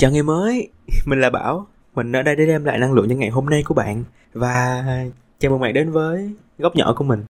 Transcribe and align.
Chào 0.00 0.10
ngày 0.10 0.22
mới, 0.22 0.68
mình 1.06 1.20
là 1.20 1.30
Bảo. 1.30 1.66
Mình 1.94 2.12
ở 2.12 2.22
đây 2.22 2.36
để 2.36 2.46
đem 2.46 2.64
lại 2.64 2.78
năng 2.78 2.92
lượng 2.92 3.08
cho 3.08 3.14
ngày 3.14 3.28
hôm 3.28 3.46
nay 3.46 3.62
của 3.66 3.74
bạn. 3.74 4.04
Và 4.32 4.84
chào 5.38 5.50
mừng 5.50 5.60
bạn 5.60 5.74
đến 5.74 5.90
với 5.90 6.30
góc 6.58 6.76
nhỏ 6.76 6.94
của 6.96 7.04
mình. 7.04 7.24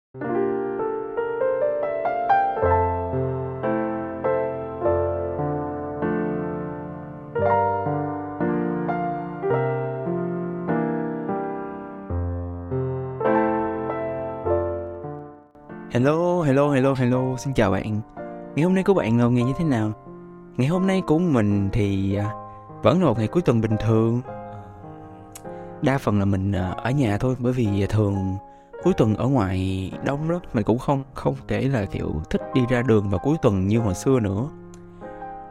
Hello, 15.90 16.42
hello, 16.42 16.70
hello, 16.70 16.94
hello, 16.94 17.36
xin 17.38 17.54
chào 17.54 17.70
bạn. 17.70 18.00
Ngày 18.54 18.64
hôm 18.64 18.74
nay 18.74 18.84
của 18.84 18.94
bạn 18.94 19.18
là 19.18 19.28
ngày 19.28 19.44
như 19.44 19.52
thế 19.58 19.64
nào? 19.64 19.92
Ngày 20.56 20.68
hôm 20.68 20.86
nay 20.86 21.02
của 21.06 21.18
mình 21.18 21.68
thì 21.72 22.16
à, 22.16 22.30
vẫn 22.82 23.00
là 23.00 23.06
một 23.06 23.18
ngày 23.18 23.28
cuối 23.28 23.42
tuần 23.42 23.60
bình 23.60 23.76
thường. 23.80 24.20
Đa 25.82 25.98
phần 25.98 26.18
là 26.18 26.24
mình 26.24 26.52
à, 26.52 26.70
ở 26.70 26.90
nhà 26.90 27.18
thôi 27.18 27.36
Bởi 27.38 27.52
vì 27.52 27.86
thường 27.86 28.36
cuối 28.82 28.94
tuần 28.96 29.14
ở 29.14 29.26
ngoài 29.26 29.90
đông 30.04 30.30
lắm 30.30 30.40
Mình 30.52 30.64
cũng 30.64 30.78
không 30.78 31.02
không 31.14 31.34
thể 31.48 31.60
là 31.60 31.84
kiểu 31.84 32.22
thích 32.30 32.42
đi 32.54 32.60
ra 32.68 32.82
đường 32.82 33.10
vào 33.10 33.20
cuối 33.24 33.36
tuần 33.42 33.68
như 33.68 33.78
hồi 33.78 33.94
xưa 33.94 34.20
nữa. 34.20 34.48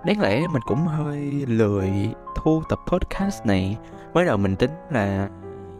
Đáng 0.05 0.21
lẽ 0.21 0.47
mình 0.47 0.61
cũng 0.67 0.87
hơi 0.87 1.31
lười 1.47 1.89
thu 2.35 2.63
tập 2.69 2.79
podcast 2.91 3.45
này. 3.45 3.77
Mới 4.13 4.25
đầu 4.25 4.37
mình 4.37 4.55
tính 4.55 4.71
là 4.91 5.29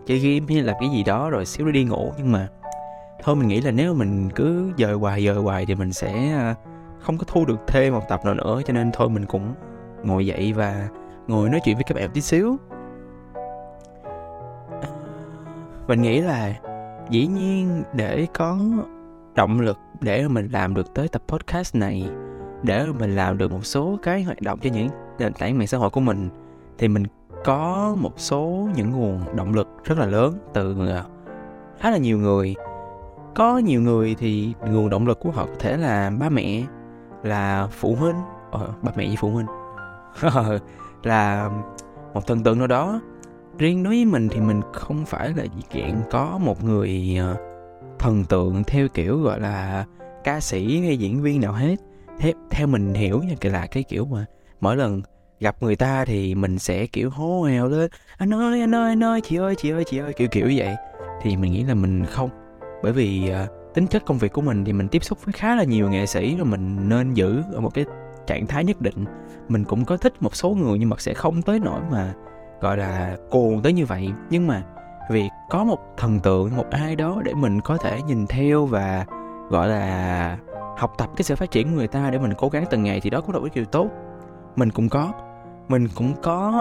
chơi 0.05 0.19
game 0.19 0.53
hay 0.53 0.63
là 0.63 0.73
cái 0.79 0.89
gì 0.89 1.03
đó 1.03 1.29
rồi 1.29 1.45
xíu 1.45 1.71
đi 1.71 1.83
ngủ 1.83 2.13
Nhưng 2.17 2.31
mà 2.31 2.47
thôi 3.23 3.35
mình 3.35 3.47
nghĩ 3.47 3.61
là 3.61 3.71
nếu 3.71 3.93
mình 3.93 4.29
cứ 4.35 4.71
dời 4.77 4.93
hoài 4.93 5.25
dời 5.25 5.35
hoài 5.35 5.65
thì 5.65 5.75
mình 5.75 5.93
sẽ 5.93 6.31
à, 6.33 6.55
không 6.99 7.17
có 7.17 7.23
thu 7.27 7.45
được 7.45 7.59
thêm 7.67 7.93
một 7.93 8.03
tập 8.09 8.25
nào 8.25 8.33
nữa 8.33 8.61
cho 8.65 8.73
nên 8.73 8.91
thôi 8.93 9.09
mình 9.09 9.25
cũng 9.25 9.53
ngồi 10.03 10.25
dậy 10.25 10.53
và 10.53 10.87
ngồi 11.27 11.49
nói 11.49 11.59
chuyện 11.63 11.75
với 11.75 11.83
các 11.83 11.95
bạn 11.95 12.09
tí 12.13 12.21
xíu. 12.21 12.57
Mình 15.87 16.01
nghĩ 16.01 16.21
là 16.21 16.53
dĩ 17.09 17.27
nhiên 17.27 17.83
để 17.93 18.27
có 18.33 18.57
động 19.35 19.59
lực 19.59 19.77
để 20.01 20.27
mình 20.27 20.47
làm 20.51 20.73
được 20.73 20.93
tới 20.93 21.07
tập 21.07 21.21
podcast 21.27 21.75
này 21.75 22.09
để 22.63 22.85
mình 22.99 23.15
làm 23.15 23.37
được 23.37 23.51
một 23.51 23.65
số 23.65 23.97
cái 24.03 24.23
hoạt 24.23 24.41
động 24.41 24.59
cho 24.61 24.69
những 24.69 24.89
nền 25.19 25.33
tảng 25.33 25.57
mạng 25.57 25.67
xã 25.67 25.77
hội 25.77 25.89
của 25.89 25.99
mình 25.99 26.29
thì 26.77 26.87
mình 26.87 27.03
có 27.45 27.95
một 27.99 28.13
số 28.17 28.69
những 28.75 28.91
nguồn 28.91 29.35
động 29.35 29.53
lực 29.53 29.67
rất 29.83 29.97
là 29.97 30.05
lớn 30.05 30.37
từ 30.53 30.89
à, 30.89 31.03
khá 31.79 31.91
là 31.91 31.97
nhiều 31.97 32.17
người. 32.17 32.55
Có 33.35 33.57
nhiều 33.57 33.81
người 33.81 34.15
thì 34.19 34.53
nguồn 34.67 34.89
động 34.89 35.07
lực 35.07 35.19
của 35.19 35.31
họ 35.31 35.45
có 35.45 35.55
thể 35.59 35.77
là 35.77 36.11
ba 36.19 36.29
mẹ 36.29 36.63
là 37.23 37.67
phụ 37.71 37.95
huynh 37.95 38.15
ờ, 38.51 38.67
ba 38.81 38.91
mẹ 38.95 39.07
với 39.07 39.15
phụ 39.19 39.29
huynh. 39.29 39.47
Ờ, 40.21 40.59
là 41.03 41.49
một 42.13 42.27
thần 42.27 42.43
tượng 42.43 42.57
nào 42.57 42.67
đó. 42.67 43.01
Riêng 43.57 43.83
đối 43.83 43.93
với 43.93 44.05
mình 44.05 44.29
thì 44.29 44.39
mình 44.39 44.61
không 44.73 45.05
phải 45.05 45.33
là 45.35 45.45
dạng 45.73 46.01
có 46.11 46.39
một 46.41 46.63
người 46.63 47.17
ờ, 47.19 47.35
thần 47.99 48.23
tượng 48.23 48.63
theo 48.63 48.87
kiểu 48.87 49.21
gọi 49.21 49.39
là 49.39 49.85
ca 50.23 50.39
sĩ 50.39 50.81
hay 50.81 50.97
diễn 50.97 51.21
viên 51.21 51.41
nào 51.41 51.53
hết. 51.53 51.75
Theo, 52.19 52.33
theo 52.49 52.67
mình 52.67 52.93
hiểu 52.93 53.21
nha 53.23 53.35
là 53.41 53.67
cái 53.67 53.83
kiểu 53.83 54.05
mà 54.05 54.25
mỗi 54.61 54.75
lần 54.75 55.01
gặp 55.39 55.55
người 55.63 55.75
ta 55.75 56.05
thì 56.05 56.35
mình 56.35 56.59
sẽ 56.59 56.85
kiểu 56.85 57.09
hô 57.09 57.43
hào 57.43 57.67
lên 57.67 57.89
anh 58.17 58.33
ơi 58.33 58.61
anh 58.61 58.75
ơi 58.75 58.89
anh 58.89 59.03
ơi 59.03 59.21
chị 59.21 59.35
ơi 59.37 59.55
chị 59.57 59.69
ơi 59.69 59.83
chị 59.87 59.97
ơi 59.97 60.13
kiểu 60.13 60.27
kiểu 60.27 60.51
vậy. 60.55 60.75
Thì 61.21 61.37
mình 61.37 61.51
nghĩ 61.51 61.63
là 61.63 61.73
mình 61.73 62.05
không. 62.05 62.29
Bởi 62.83 62.91
vì 62.91 63.31
uh, 63.43 63.73
tính 63.73 63.87
chất 63.87 64.05
công 64.05 64.17
việc 64.17 64.33
của 64.33 64.41
mình 64.41 64.65
thì 64.65 64.73
mình 64.73 64.87
tiếp 64.87 65.03
xúc 65.03 65.25
với 65.25 65.33
khá 65.33 65.55
là 65.55 65.63
nhiều 65.63 65.89
nghệ 65.89 66.05
sĩ 66.05 66.35
rồi 66.35 66.45
mình 66.45 66.89
nên 66.89 67.13
giữ 67.13 67.43
ở 67.53 67.61
một 67.61 67.73
cái 67.73 67.85
trạng 68.27 68.47
thái 68.47 68.63
nhất 68.63 68.81
định. 68.81 69.05
Mình 69.47 69.63
cũng 69.63 69.85
có 69.85 69.97
thích 69.97 70.13
một 70.19 70.35
số 70.35 70.49
người 70.49 70.79
nhưng 70.79 70.89
mà 70.89 70.95
sẽ 70.99 71.13
không 71.13 71.41
tới 71.41 71.59
nỗi 71.59 71.79
mà, 71.91 72.13
gọi 72.61 72.77
là, 72.77 73.17
cuồng 73.29 73.61
tới 73.61 73.73
như 73.73 73.85
vậy. 73.85 74.09
Nhưng 74.29 74.47
mà 74.47 74.63
việc 75.09 75.29
có 75.49 75.63
một 75.63 75.79
thần 75.97 76.19
tượng, 76.19 76.57
một 76.57 76.65
ai 76.71 76.95
đó 76.95 77.21
để 77.25 77.33
mình 77.33 77.61
có 77.61 77.77
thể 77.77 78.01
nhìn 78.07 78.27
theo 78.27 78.65
và, 78.65 79.05
gọi 79.49 79.67
là, 79.67 80.37
học 80.77 80.93
tập 80.97 81.09
cái 81.15 81.23
sự 81.23 81.35
phát 81.35 81.51
triển 81.51 81.69
của 81.69 81.75
người 81.75 81.87
ta 81.87 82.09
để 82.11 82.19
mình 82.19 82.33
cố 82.37 82.49
gắng 82.49 82.65
từng 82.69 82.83
ngày 82.83 82.99
thì 82.99 83.09
đó 83.09 83.21
cũng 83.21 83.35
là 83.35 83.39
một 83.39 83.47
điều 83.53 83.65
tốt. 83.65 83.87
Mình 84.55 84.71
cũng 84.71 84.89
có, 84.89 85.11
mình 85.67 85.87
cũng 85.95 86.13
có 86.21 86.51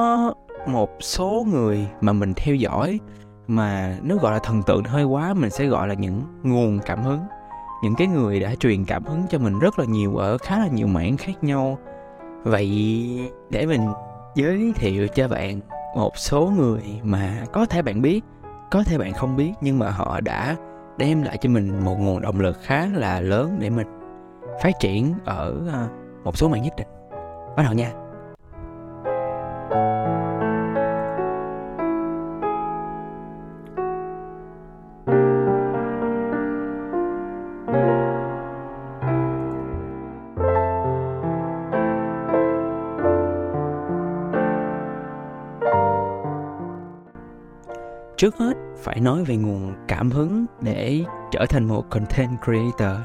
một 0.66 0.90
số 1.00 1.46
người 1.52 1.88
mà 2.00 2.12
mình 2.12 2.32
theo 2.36 2.54
dõi 2.54 3.00
mà 3.46 3.96
nếu 4.02 4.18
gọi 4.18 4.32
là 4.32 4.38
thần 4.38 4.62
tượng 4.62 4.84
hơi 4.84 5.04
quá, 5.04 5.34
mình 5.34 5.50
sẽ 5.50 5.66
gọi 5.66 5.88
là 5.88 5.94
những 5.94 6.22
nguồn 6.42 6.78
cảm 6.86 7.02
hứng 7.02 7.20
những 7.82 7.94
cái 7.94 8.06
người 8.06 8.40
đã 8.40 8.54
truyền 8.54 8.84
cảm 8.84 9.04
hứng 9.04 9.22
cho 9.30 9.38
mình 9.38 9.58
rất 9.58 9.78
là 9.78 9.84
nhiều 9.84 10.16
ở 10.16 10.38
khá 10.38 10.58
là 10.58 10.68
nhiều 10.68 10.86
mảng 10.86 11.16
khác 11.16 11.44
nhau. 11.44 11.78
Vậy 12.42 13.18
để 13.50 13.66
mình 13.66 13.88
giới 14.34 14.72
thiệu 14.76 15.08
cho 15.08 15.28
bạn 15.28 15.60
một 15.96 16.16
số 16.16 16.52
người 16.56 17.00
mà 17.02 17.44
có 17.52 17.66
thể 17.66 17.82
bạn 17.82 18.02
biết, 18.02 18.24
có 18.70 18.82
thể 18.82 18.98
bạn 18.98 19.12
không 19.12 19.36
biết, 19.36 19.52
nhưng 19.60 19.78
mà 19.78 19.90
họ 19.90 20.20
đã 20.20 20.56
đem 20.98 21.22
lại 21.22 21.38
cho 21.40 21.50
mình 21.50 21.84
một 21.84 21.96
nguồn 21.98 22.20
động 22.20 22.40
lực 22.40 22.58
khá 22.62 22.86
là 22.86 23.20
lớn 23.20 23.56
để 23.58 23.70
mình 23.70 23.86
phát 24.62 24.80
triển 24.80 25.14
ở 25.24 25.54
à, 25.72 25.88
một 26.24 26.36
số 26.36 26.48
mảng 26.48 26.62
nhất 26.62 26.74
định. 26.76 26.88
Bắt 27.56 27.62
đầu 27.62 27.72
nha. 27.72 28.05
Trước 48.16 48.36
hết 48.36 48.56
phải 48.78 49.00
nói 49.00 49.24
về 49.24 49.36
nguồn 49.36 49.74
cảm 49.88 50.10
hứng 50.10 50.46
để 50.60 51.04
trở 51.30 51.46
thành 51.48 51.68
một 51.68 51.90
content 51.90 52.30
creator. 52.44 53.00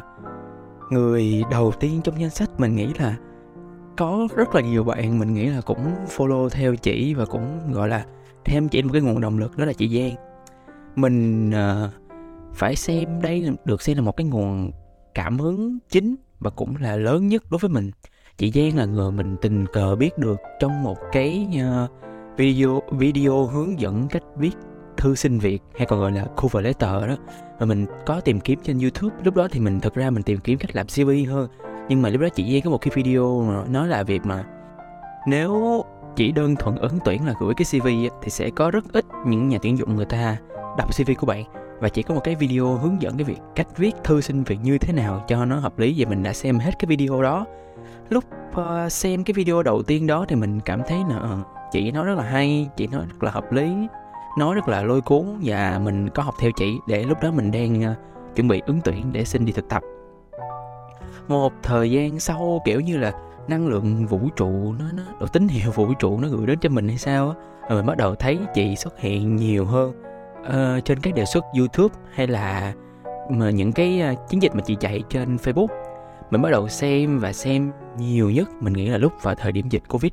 Người 0.90 1.44
đầu 1.52 1.72
tiên 1.80 2.02
trong 2.04 2.22
danh 2.22 2.30
sách 2.30 2.50
mình 2.60 2.76
nghĩ 2.76 2.94
là 3.00 3.16
có 3.98 4.28
rất 4.36 4.56
là 4.56 4.62
nhiều 4.62 4.84
bạn 4.84 5.20
mình 5.20 5.34
nghĩ 5.34 5.46
là 5.46 5.62
cũng 5.62 5.94
follow 6.08 6.50
theo 6.50 6.76
chị 6.76 7.14
và 7.14 7.26
cũng 7.26 7.60
gọi 7.72 7.90
là 7.90 8.06
thêm 8.46 8.70
chị 8.70 8.84
một 8.84 8.90
cái 8.94 9.02
nguồn 9.02 9.22
động 9.22 9.38
lực 9.38 9.58
đó 9.58 9.66
là 9.66 9.74
chị 9.74 10.00
Giang. 10.00 10.16
Mình 10.96 11.50
uh, 11.50 11.92
phải 12.54 12.76
xem 12.76 13.22
đây 13.22 13.50
được 13.66 13.82
xem 13.82 13.98
là 13.98 14.04
một 14.04 14.18
cái 14.18 14.28
nguồn 14.28 14.72
cảm 15.14 15.40
hứng 15.40 15.78
chính 15.90 16.16
và 16.40 16.50
cũng 16.50 16.76
là 16.80 16.96
lớn 16.96 17.28
nhất 17.28 17.44
đối 17.52 17.60
với 17.60 17.70
mình. 17.70 17.92
Chị 18.38 18.52
Giang 18.52 18.78
là 18.78 18.86
người 18.86 19.12
mình 19.12 19.36
tình 19.42 19.66
cờ 19.74 19.96
biết 19.96 20.18
được 20.18 20.38
trong 20.60 20.84
một 20.84 20.98
cái 21.12 21.48
uh, 21.84 21.92
video 22.38 22.82
video 22.92 23.46
hướng 23.46 23.80
dẫn 23.80 24.08
cách 24.08 24.24
viết 24.36 24.54
thư 24.98 25.16
xin 25.16 25.40
việc 25.40 25.64
hay 25.78 25.88
còn 25.88 26.00
gọi 26.00 26.12
là 26.12 26.26
cover 26.42 26.66
letter 26.66 26.90
đó. 27.08 27.16
Và 27.60 27.66
mình 27.66 27.86
có 28.06 28.22
tìm 28.22 28.40
kiếm 28.40 28.60
trên 28.64 28.80
youtube. 28.80 29.16
Lúc 29.24 29.36
đó 29.36 29.48
thì 29.52 29.60
mình 29.60 29.80
thực 29.80 29.94
ra 29.94 30.10
mình 30.10 30.24
tìm 30.24 30.40
kiếm 30.40 30.60
cách 30.60 30.76
làm 30.76 30.88
cv 30.88 31.10
hơn. 31.30 31.50
Nhưng 31.90 32.02
mà 32.02 32.10
lúc 32.10 32.22
đó 32.22 32.28
chị 32.36 32.44
Duyên 32.44 32.64
có 32.64 32.70
một 32.70 32.78
cái 32.82 32.92
video 32.96 33.42
mà 33.42 33.64
nói 33.70 33.88
là 33.88 34.04
việc 34.04 34.26
mà 34.26 34.44
nếu 35.28 35.84
chỉ 36.16 36.32
đơn 36.32 36.56
thuần 36.56 36.76
ứng 36.76 37.00
tuyển 37.06 37.26
là 37.26 37.34
gửi 37.40 37.54
cái 37.58 37.66
cv 37.72 37.88
thì 38.22 38.30
sẽ 38.30 38.50
có 38.50 38.72
rất 38.72 38.86
ít 38.94 39.06
những 39.26 39.50
nhà 39.50 39.58
tuyển 39.62 39.78
dụng 39.78 39.96
người 39.96 40.06
ta 40.06 40.38
đọc 40.78 40.90
cv 40.98 41.12
của 41.20 41.28
bạn. 41.28 41.44
Và 41.80 41.90
chỉ 41.90 42.04
có 42.04 42.14
một 42.16 42.22
cái 42.24 42.36
video 42.36 42.66
hướng 42.66 43.02
dẫn 43.02 43.18
cái 43.18 43.24
việc 43.24 43.40
cách 43.56 43.68
viết 43.78 43.96
thư 44.04 44.22
xin 44.22 44.44
việc 44.44 44.60
như 44.64 44.78
thế 44.78 44.94
nào 44.94 45.26
cho 45.28 45.46
nó 45.46 45.60
hợp 45.60 45.80
lý. 45.80 46.04
Và 46.04 46.10
mình 46.10 46.24
đã 46.24 46.34
xem 46.34 46.60
hết 46.60 46.72
cái 46.80 46.88
video 46.88 47.22
đó. 47.22 47.46
Lúc 48.10 48.24
uh, 48.60 48.92
xem 48.92 49.24
cái 49.24 49.34
video 49.34 49.64
đầu 49.64 49.84
tiên 49.84 50.08
đó 50.08 50.26
thì 50.28 50.36
mình 50.36 50.60
cảm 50.60 50.82
thấy 50.88 51.00
là 51.10 51.18
uh, 51.18 51.48
chị 51.72 51.92
nói 51.92 52.06
rất 52.06 52.16
là 52.18 52.24
hay 52.24 52.70
chị 52.78 52.88
nói 52.88 53.06
rất 53.08 53.24
là 53.24 53.32
hợp 53.32 53.52
lý 53.52 53.88
nói 54.38 54.56
rất 54.56 54.68
là 54.68 54.84
lôi 54.84 55.02
cuốn 55.02 55.26
và 55.44 55.80
mình 55.84 56.10
có 56.10 56.24
học 56.24 56.36
theo 56.40 56.52
chị 56.52 56.78
để 56.88 57.04
lúc 57.04 57.18
đó 57.22 57.32
mình 57.32 57.52
đang 57.52 57.92
uh, 57.92 57.98
chuẩn 58.36 58.48
bị 58.48 58.62
ứng 58.66 58.80
tuyển 58.84 59.14
để 59.14 59.26
xin 59.26 59.46
đi 59.46 59.52
thực 59.52 59.70
tập. 59.70 59.82
Một 61.28 61.54
thời 61.64 61.92
gian 61.92 62.20
sau 62.20 62.62
kiểu 62.66 62.80
như 62.80 62.98
là 62.98 63.14
năng 63.48 63.68
lượng 63.68 64.06
vũ 64.06 64.20
trụ 64.36 64.74
nó 64.80 64.86
nó 64.94 65.04
độ 65.20 65.28
tín 65.28 65.48
hiệu 65.48 65.72
vũ 65.76 65.94
trụ 65.94 66.20
nó 66.20 66.28
gửi 66.28 66.48
đến 66.48 66.60
cho 66.60 66.70
mình 66.70 66.88
hay 66.88 66.98
sao 66.98 67.30
á 67.30 67.36
rồi 67.70 67.80
mình 67.80 67.86
bắt 67.86 67.98
đầu 67.98 68.16
thấy 68.16 68.40
chị 68.54 68.76
xuất 68.76 69.00
hiện 69.00 69.36
nhiều 69.36 69.66
hơn. 69.66 69.94
Uh, 70.42 70.86
trên 70.86 71.00
các 71.00 71.16
đề 71.16 71.26
xuất 71.26 71.46
youtube 71.58 71.96
hay 72.14 72.28
là 72.28 72.74
mà 73.30 73.50
những 73.50 73.72
cái 73.72 74.04
uh, 74.12 74.30
chiến 74.30 74.42
dịch 74.42 74.56
mà 74.56 74.62
chị 74.62 74.76
chạy 74.80 75.04
trên 75.10 75.36
facebook 75.36 75.68
mình 76.32 76.42
bắt 76.42 76.50
đầu 76.52 76.68
xem 76.68 77.20
và 77.20 77.34
xem 77.34 77.72
nhiều 77.98 78.30
nhất 78.30 78.50
mình 78.60 78.74
nghĩ 78.74 78.88
là 78.88 78.98
lúc 78.98 79.14
vào 79.22 79.36
thời 79.36 79.52
điểm 79.52 79.70
dịch 79.70 79.84
covid 79.90 80.12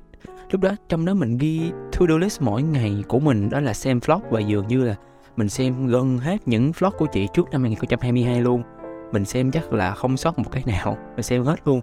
lúc 0.51 0.61
đó 0.61 0.71
trong 0.89 1.05
đó 1.05 1.15
mình 1.15 1.39
ghi 1.39 1.71
to 1.93 2.07
do 2.09 2.19
list 2.19 2.43
mỗi 2.43 2.63
ngày 2.63 3.05
của 3.09 3.21
mình, 3.21 3.51
đó 3.51 3.61
là 3.61 3.75
xem 3.75 3.99
vlog 3.99 4.21
và 4.31 4.41
dường 4.41 4.69
như 4.69 4.85
là 4.85 4.95
mình 5.37 5.49
xem 5.49 5.87
gần 5.87 6.19
hết 6.19 6.49
những 6.49 6.73
vlog 6.73 6.93
của 6.99 7.07
chị 7.07 7.29
trước 7.35 7.51
năm 7.51 7.63
2022 7.63 8.41
luôn. 8.41 8.63
Mình 9.13 9.25
xem 9.25 9.51
chắc 9.51 9.73
là 9.73 9.95
không 9.95 10.17
sót 10.17 10.39
một 10.39 10.51
cái 10.53 10.63
nào, 10.67 10.99
mình 11.15 11.23
xem 11.23 11.45
hết 11.45 11.57
luôn. 11.65 11.81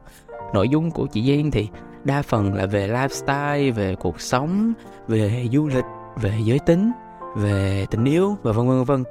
Nội 0.53 0.69
dung 0.69 0.91
của 0.91 1.05
chị 1.05 1.35
Giang 1.35 1.51
thì 1.51 1.67
đa 2.03 2.21
phần 2.21 2.53
là 2.53 2.65
về 2.65 2.87
lifestyle, 2.87 3.73
về 3.73 3.95
cuộc 3.95 4.21
sống, 4.21 4.73
về 5.07 5.47
du 5.51 5.67
lịch, 5.67 5.85
về 6.21 6.33
giới 6.43 6.59
tính, 6.59 6.91
về 7.35 7.85
tình 7.91 8.05
yêu 8.05 8.37
và 8.43 8.51
vân 8.51 8.67
vân 8.67 8.83
vân. 8.83 9.03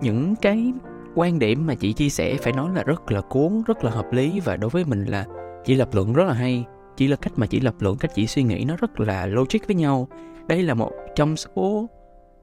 Những 0.00 0.34
cái 0.36 0.72
quan 1.14 1.38
điểm 1.38 1.66
mà 1.66 1.74
chị 1.74 1.92
chia 1.92 2.08
sẻ 2.08 2.36
phải 2.42 2.52
nói 2.52 2.70
là 2.74 2.82
rất 2.82 3.12
là 3.12 3.20
cuốn, 3.20 3.62
rất 3.66 3.84
là 3.84 3.90
hợp 3.90 4.12
lý 4.12 4.40
và 4.40 4.56
đối 4.56 4.70
với 4.70 4.84
mình 4.84 5.04
là 5.04 5.26
chị 5.64 5.74
lập 5.74 5.88
luận 5.92 6.12
rất 6.12 6.24
là 6.24 6.34
hay 6.34 6.64
chỉ 6.96 7.06
là 7.06 7.16
cách 7.16 7.32
mà 7.36 7.46
chỉ 7.46 7.60
lập 7.60 7.74
luận, 7.78 7.96
cách 7.96 8.10
chỉ 8.14 8.26
suy 8.26 8.42
nghĩ 8.42 8.64
nó 8.64 8.76
rất 8.76 9.00
là 9.00 9.26
logic 9.26 9.58
với 9.66 9.76
nhau. 9.76 10.08
Đây 10.48 10.62
là 10.62 10.74
một 10.74 10.92
trong 11.16 11.36
số 11.36 11.86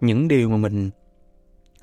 những 0.02 0.28
điều 0.28 0.50
mà 0.50 0.58
mình 0.58 0.90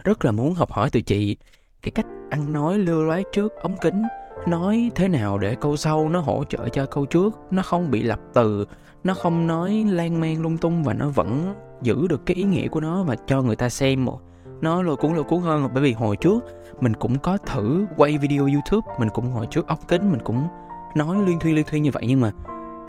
rất 0.04 0.24
là 0.24 0.32
muốn 0.32 0.54
học 0.54 0.72
hỏi 0.72 0.88
từ 0.92 1.00
chị. 1.00 1.36
Cái 1.82 1.90
cách 1.90 2.06
ăn 2.30 2.52
nói 2.52 2.78
lưu 2.78 3.02
loát 3.02 3.22
trước, 3.32 3.52
ống 3.62 3.76
kính, 3.80 4.02
nói 4.46 4.90
thế 4.94 5.08
nào 5.08 5.38
để 5.38 5.54
câu 5.60 5.76
sau 5.76 6.08
nó 6.08 6.20
hỗ 6.20 6.44
trợ 6.44 6.68
cho 6.68 6.86
câu 6.86 7.06
trước. 7.06 7.38
Nó 7.50 7.62
không 7.62 7.90
bị 7.90 8.02
lập 8.02 8.20
từ, 8.34 8.66
nó 9.04 9.14
không 9.14 9.46
nói 9.46 9.84
lan 9.88 10.20
man 10.20 10.42
lung 10.42 10.58
tung 10.58 10.84
và 10.84 10.94
nó 10.94 11.08
vẫn 11.08 11.54
giữ 11.82 12.06
được 12.06 12.26
cái 12.26 12.36
ý 12.36 12.42
nghĩa 12.42 12.68
của 12.68 12.80
nó 12.80 13.02
và 13.02 13.16
cho 13.26 13.42
người 13.42 13.56
ta 13.56 13.68
xem 13.68 14.04
một 14.04 14.20
nó 14.60 14.82
lôi 14.82 14.96
cuốn 14.96 15.14
lôi 15.14 15.24
cuốn 15.24 15.40
hơn. 15.40 15.68
Bởi 15.74 15.82
vì 15.82 15.92
hồi 15.92 16.16
trước, 16.16 16.44
mình 16.80 16.94
cũng 16.94 17.18
có 17.18 17.36
thử 17.36 17.86
quay 17.96 18.18
video 18.18 18.46
youtube, 18.46 18.94
mình 18.98 19.08
cũng 19.08 19.30
hồi 19.30 19.46
trước 19.50 19.66
ống 19.66 19.78
kính, 19.88 20.10
mình 20.10 20.20
cũng 20.24 20.46
nói 20.94 21.16
liên 21.26 21.38
thuyên 21.38 21.54
liên 21.54 21.64
thuyên 21.70 21.82
như 21.82 21.90
vậy. 21.90 22.04
Nhưng 22.06 22.20
mà 22.20 22.32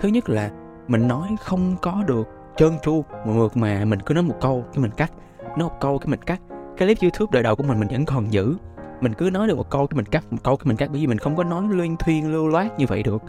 thứ 0.02 0.10
nhất 0.10 0.30
là 0.30 0.52
mình 0.88 1.08
nói 1.08 1.36
không 1.42 1.76
có 1.82 2.04
được 2.08 2.28
trơn 2.58 2.80
tru 2.84 3.04
mà 3.12 3.34
mượt 3.34 3.58
mà 3.58 3.86
mình 3.86 4.00
cứ 4.00 4.14
nói 4.14 4.24
một 4.24 4.36
câu 4.42 4.66
cái 4.74 4.82
mình 4.82 4.92
cắt. 4.92 5.12
Nói 5.44 5.70
một 5.70 5.76
câu 5.80 5.98
cái 5.98 6.08
mình 6.08 6.22
cắt. 6.22 6.42
Cái 6.78 6.88
clip 6.88 6.98
youtube 7.02 7.30
đời 7.34 7.44
đầu 7.44 7.56
của 7.56 7.64
mình 7.64 7.80
mình 7.80 7.88
vẫn 7.92 8.06
còn 8.06 8.34
giữ. 8.34 8.56
Mình 9.02 9.14
cứ 9.14 9.30
nói 9.30 9.48
được 9.48 9.58
một 9.58 9.70
câu 9.70 9.88
cái 9.88 9.96
mình 9.96 10.06
cắt 10.06 10.24
một 10.32 10.38
câu 10.44 10.58
cái 10.58 10.66
mình 10.66 10.78
cắt 10.78 10.90
bởi 10.92 11.02
vì 11.02 11.08
mình 11.08 11.18
không 11.18 11.36
có 11.36 11.44
nói 11.44 11.64
liên 11.72 11.98
thuyên 11.98 12.32
lưu 12.32 12.48
loát 12.48 12.80
như 12.80 12.86
vậy 12.88 13.04
được. 13.04 13.22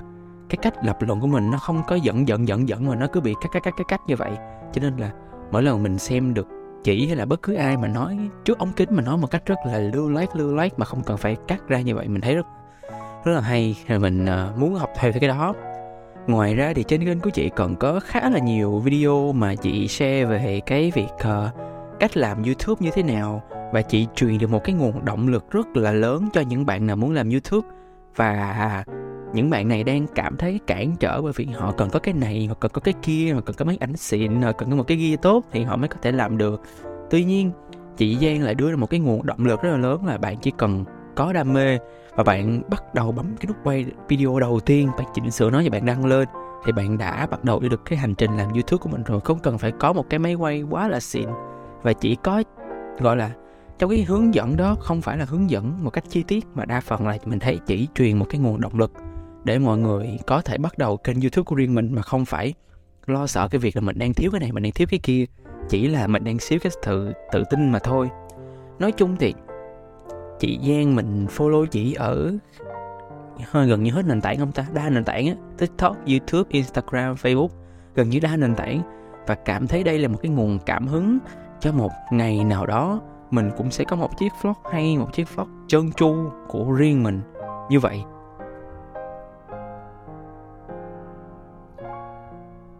Cái 0.48 0.58
cách 0.62 0.84
lập 0.84 0.96
luận 1.00 1.20
của 1.20 1.26
mình 1.26 1.50
nó 1.50 1.58
không 1.58 1.82
có 1.88 1.96
dẫn 1.96 2.28
dẫn 2.28 2.48
dẫn 2.48 2.68
dẫn 2.68 2.88
mà 2.88 2.94
nó 2.94 3.06
cứ 3.12 3.20
bị 3.20 3.34
cắt 3.40 3.48
cắt 3.52 3.60
cắt 3.62 3.74
cắt 3.76 3.84
cắt 3.88 4.00
như 4.06 4.16
vậy. 4.16 4.30
Cho 4.72 4.82
nên 4.82 4.96
là 4.96 5.10
mỗi 5.50 5.62
lần 5.62 5.82
mình 5.82 5.98
xem 5.98 6.34
được 6.34 6.48
chỉ 6.84 7.06
hay 7.06 7.16
là 7.16 7.24
bất 7.24 7.42
cứ 7.42 7.54
ai 7.54 7.76
mà 7.76 7.88
nói 7.88 8.18
trước 8.44 8.58
ống 8.58 8.72
kính 8.72 8.88
mà 8.92 9.02
nói 9.02 9.16
một 9.16 9.30
cách 9.30 9.42
rất 9.46 9.58
là 9.66 9.78
lưu 9.78 10.08
loát 10.08 10.36
lưu 10.36 10.54
loát 10.54 10.78
mà 10.78 10.84
không 10.84 11.02
cần 11.02 11.16
phải 11.16 11.36
cắt 11.48 11.68
ra 11.68 11.80
như 11.80 11.94
vậy 11.94 12.08
mình 12.08 12.20
thấy 12.20 12.34
rất 12.34 12.46
rất 13.24 13.32
là 13.32 13.40
hay. 13.40 13.76
Mình 13.88 14.24
uh, 14.24 14.58
muốn 14.58 14.74
học 14.74 14.90
theo 14.96 15.12
cái 15.20 15.28
đó 15.28 15.54
ngoài 16.30 16.54
ra 16.54 16.72
thì 16.76 16.84
trên 16.88 17.04
kênh 17.04 17.20
của 17.20 17.30
chị 17.30 17.50
còn 17.56 17.76
có 17.76 18.00
khá 18.00 18.30
là 18.30 18.38
nhiều 18.38 18.78
video 18.78 19.32
mà 19.32 19.54
chị 19.54 19.88
share 19.88 20.24
về 20.24 20.60
cái 20.66 20.92
việc 20.94 21.12
uh, 21.14 21.54
cách 22.00 22.16
làm 22.16 22.42
youtube 22.42 22.78
như 22.80 22.90
thế 22.94 23.02
nào. 23.02 23.42
Và 23.72 23.82
chị 23.82 24.06
truyền 24.14 24.38
được 24.38 24.50
một 24.50 24.64
cái 24.64 24.74
nguồn 24.74 25.04
động 25.04 25.28
lực 25.28 25.50
rất 25.50 25.76
là 25.76 25.92
lớn 25.92 26.28
cho 26.32 26.40
những 26.40 26.66
bạn 26.66 26.86
nào 26.86 26.96
muốn 26.96 27.12
làm 27.12 27.30
youtube. 27.30 27.68
Và 28.16 28.52
à, 28.52 28.84
những 29.34 29.50
bạn 29.50 29.68
này 29.68 29.84
đang 29.84 30.06
cảm 30.14 30.36
thấy 30.36 30.60
cản 30.66 30.96
trở 31.00 31.22
bởi 31.22 31.32
vì 31.36 31.44
họ 31.44 31.72
cần 31.72 31.90
có 31.90 31.98
cái 31.98 32.14
này 32.14 32.46
hoặc 32.46 32.60
cần 32.60 32.70
có 32.74 32.80
cái 32.80 32.94
kia 33.02 33.30
hoặc 33.32 33.44
cần 33.46 33.56
có 33.56 33.64
máy 33.64 33.76
ảnh 33.80 33.96
xịn 33.96 34.42
hoặc 34.42 34.52
cần 34.58 34.70
có 34.70 34.76
một 34.76 34.84
cái 34.86 34.96
gear 34.96 35.20
tốt 35.22 35.44
thì 35.52 35.62
họ 35.62 35.76
mới 35.76 35.88
có 35.88 35.96
thể 36.02 36.12
làm 36.12 36.38
được. 36.38 36.62
Tuy 37.10 37.24
nhiên 37.24 37.50
chị 37.96 38.16
Giang 38.20 38.42
lại 38.42 38.54
đưa 38.54 38.70
ra 38.70 38.76
một 38.76 38.90
cái 38.90 39.00
nguồn 39.00 39.26
động 39.26 39.44
lực 39.44 39.62
rất 39.62 39.70
là 39.70 39.76
lớn 39.76 40.06
là 40.06 40.18
bạn 40.18 40.36
chỉ 40.42 40.52
cần 40.58 40.84
có 41.16 41.32
đam 41.32 41.52
mê 41.52 41.78
và 42.14 42.24
bạn 42.24 42.62
bắt 42.70 42.94
đầu 42.94 43.12
bấm 43.12 43.36
cái 43.40 43.46
nút 43.46 43.56
quay 43.64 43.86
video 44.08 44.40
đầu 44.40 44.60
tiên, 44.60 44.88
bạn 44.98 45.06
chỉnh 45.14 45.30
sửa 45.30 45.50
nó 45.50 45.60
và 45.64 45.70
bạn 45.72 45.86
đăng 45.86 46.06
lên. 46.06 46.28
Thì 46.66 46.72
bạn 46.72 46.98
đã 46.98 47.26
bắt 47.26 47.44
đầu 47.44 47.60
đi 47.60 47.68
được 47.68 47.84
cái 47.84 47.98
hành 47.98 48.14
trình 48.14 48.36
làm 48.36 48.52
youtube 48.52 48.82
của 48.82 48.88
mình 48.88 49.02
rồi, 49.02 49.20
không 49.20 49.38
cần 49.38 49.58
phải 49.58 49.72
có 49.72 49.92
một 49.92 50.10
cái 50.10 50.18
máy 50.18 50.34
quay 50.34 50.62
quá 50.62 50.88
là 50.88 51.00
xịn. 51.00 51.28
Và 51.82 51.92
chỉ 51.92 52.16
có, 52.22 52.42
gọi 52.98 53.16
là, 53.16 53.30
trong 53.78 53.90
cái 53.90 54.02
hướng 54.02 54.34
dẫn 54.34 54.56
đó, 54.56 54.76
không 54.80 55.00
phải 55.00 55.18
là 55.18 55.24
hướng 55.24 55.50
dẫn 55.50 55.84
một 55.84 55.90
cách 55.90 56.04
chi 56.08 56.22
tiết, 56.22 56.46
mà 56.54 56.64
đa 56.64 56.80
phần 56.80 57.06
là 57.06 57.18
mình 57.24 57.38
thấy 57.38 57.58
chỉ 57.66 57.88
truyền 57.94 58.18
một 58.18 58.26
cái 58.30 58.40
nguồn 58.40 58.60
động 58.60 58.78
lực 58.78 58.92
để 59.44 59.58
mọi 59.58 59.78
người 59.78 60.18
có 60.26 60.40
thể 60.40 60.58
bắt 60.58 60.78
đầu 60.78 60.96
kênh 60.96 61.20
youtube 61.20 61.44
của 61.44 61.56
riêng 61.56 61.74
mình, 61.74 61.94
mà 61.94 62.02
không 62.02 62.24
phải 62.24 62.54
lo 63.06 63.26
sợ 63.26 63.48
cái 63.48 63.58
việc 63.58 63.76
là 63.76 63.82
mình 63.82 63.98
đang 63.98 64.14
thiếu 64.14 64.30
cái 64.30 64.40
này, 64.40 64.52
mình 64.52 64.62
đang 64.62 64.72
thiếu 64.72 64.86
cái 64.90 65.00
kia. 65.02 65.24
Chỉ 65.68 65.88
là 65.88 66.06
mình 66.06 66.24
đang 66.24 66.38
xíu 66.38 66.58
cái 66.58 66.72
sự 66.82 67.12
tự 67.32 67.44
tin 67.50 67.72
mà 67.72 67.78
thôi. 67.78 68.08
Nói 68.78 68.92
chung 68.92 69.16
thì 69.16 69.34
chị 70.40 70.58
Giang 70.62 70.96
mình 70.96 71.26
follow 71.26 71.66
chị 71.66 71.94
ở 71.94 72.32
hơi 73.50 73.66
gần 73.66 73.82
như 73.82 73.92
hết 73.92 74.06
nền 74.06 74.20
tảng 74.20 74.38
không 74.38 74.52
ta? 74.52 74.66
Đa 74.74 74.90
nền 74.90 75.04
tảng 75.04 75.26
á 75.26 75.34
tiktok 75.58 75.96
youtube 76.06 76.48
instagram 76.50 77.14
facebook 77.14 77.48
gần 77.94 78.10
như 78.10 78.20
đa 78.20 78.36
nền 78.36 78.54
tảng. 78.54 78.82
Và 79.26 79.34
cảm 79.34 79.66
thấy 79.66 79.84
đây 79.84 79.98
là 79.98 80.08
một 80.08 80.18
cái 80.22 80.30
nguồn 80.30 80.58
cảm 80.66 80.86
hứng 80.86 81.18
cho 81.60 81.72
một 81.72 81.90
ngày 82.12 82.44
nào 82.44 82.66
đó 82.66 83.00
mình 83.30 83.50
cũng 83.56 83.70
sẽ 83.70 83.84
có 83.84 83.96
một 83.96 84.18
chiếc 84.18 84.32
vlog 84.42 84.54
hay 84.72 84.98
một 84.98 85.12
chiếc 85.12 85.36
vlog 85.36 85.48
trơn 85.68 85.92
tru 85.92 86.14
của 86.48 86.72
riêng 86.72 87.02
mình. 87.02 87.20
Như 87.70 87.80
vậy. 87.80 88.02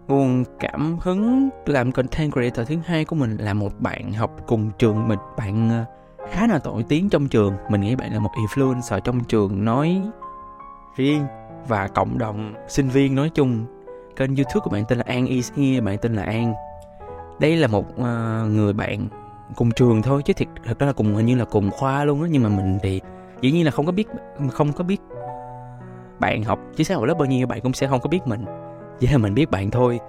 Nguồn 0.08 0.44
cảm 0.60 0.98
hứng 1.00 1.48
làm 1.66 1.92
content 1.92 2.32
creator 2.32 2.68
thứ 2.68 2.76
hai 2.84 3.04
của 3.04 3.16
mình 3.16 3.36
là 3.36 3.54
một 3.54 3.72
bạn 3.78 4.12
học 4.12 4.30
cùng 4.46 4.70
trường 4.78 5.08
mình 5.08 5.18
bạn 5.36 5.82
uh, 5.82 5.99
khá 6.30 6.46
là 6.46 6.60
nổi 6.64 6.84
tiếng 6.88 7.08
trong 7.08 7.28
trường. 7.28 7.54
Mình 7.70 7.80
nghĩ 7.80 7.96
bạn 7.96 8.12
là 8.12 8.20
một 8.20 8.30
influencer 8.34 9.00
trong 9.00 9.24
trường 9.24 9.64
nói 9.64 10.02
riêng 10.96 11.26
và 11.68 11.88
cộng 11.88 12.18
đồng 12.18 12.54
sinh 12.68 12.88
viên 12.88 13.14
nói 13.14 13.30
chung. 13.34 13.66
Kênh 14.16 14.36
youtube 14.36 14.60
của 14.64 14.70
bạn 14.70 14.84
tên 14.88 14.98
là 14.98 15.04
an 15.06 15.26
is 15.26 15.52
here 15.56 15.80
bạn 15.80 15.98
tên 15.98 16.14
là 16.14 16.22
an. 16.22 16.54
Đây 17.40 17.56
là 17.56 17.66
một 17.66 17.86
uh, 17.90 18.06
người 18.48 18.72
bạn 18.72 19.08
cùng 19.56 19.70
trường 19.70 20.02
thôi 20.02 20.22
chứ 20.24 20.32
thiệt 20.32 20.48
thật 20.64 20.78
ra 20.78 20.86
là 20.86 20.92
cùng 20.92 21.14
hình 21.14 21.26
như 21.26 21.36
là 21.36 21.44
cùng 21.44 21.70
khoa 21.70 22.04
luôn 22.04 22.22
á 22.22 22.28
nhưng 22.30 22.42
mà 22.42 22.48
mình 22.48 22.78
thì 22.82 23.00
dĩ 23.40 23.52
nhiên 23.52 23.64
là 23.64 23.70
không 23.70 23.86
có 23.86 23.92
biết 23.92 24.08
không 24.52 24.72
có 24.72 24.84
biết 24.84 25.00
bạn 26.20 26.44
học. 26.44 26.58
Chứ 26.76 26.84
sao 26.84 27.00
ở 27.00 27.06
lớp 27.06 27.14
bao 27.14 27.26
nhiêu 27.26 27.46
bạn 27.46 27.60
cũng 27.60 27.72
sẽ 27.72 27.86
không 27.86 28.00
có 28.00 28.08
biết 28.08 28.26
mình. 28.26 28.44
Chỉ 29.00 29.06
là 29.06 29.18
mình 29.18 29.34
biết 29.34 29.50
bạn 29.50 29.70
thôi 29.70 30.00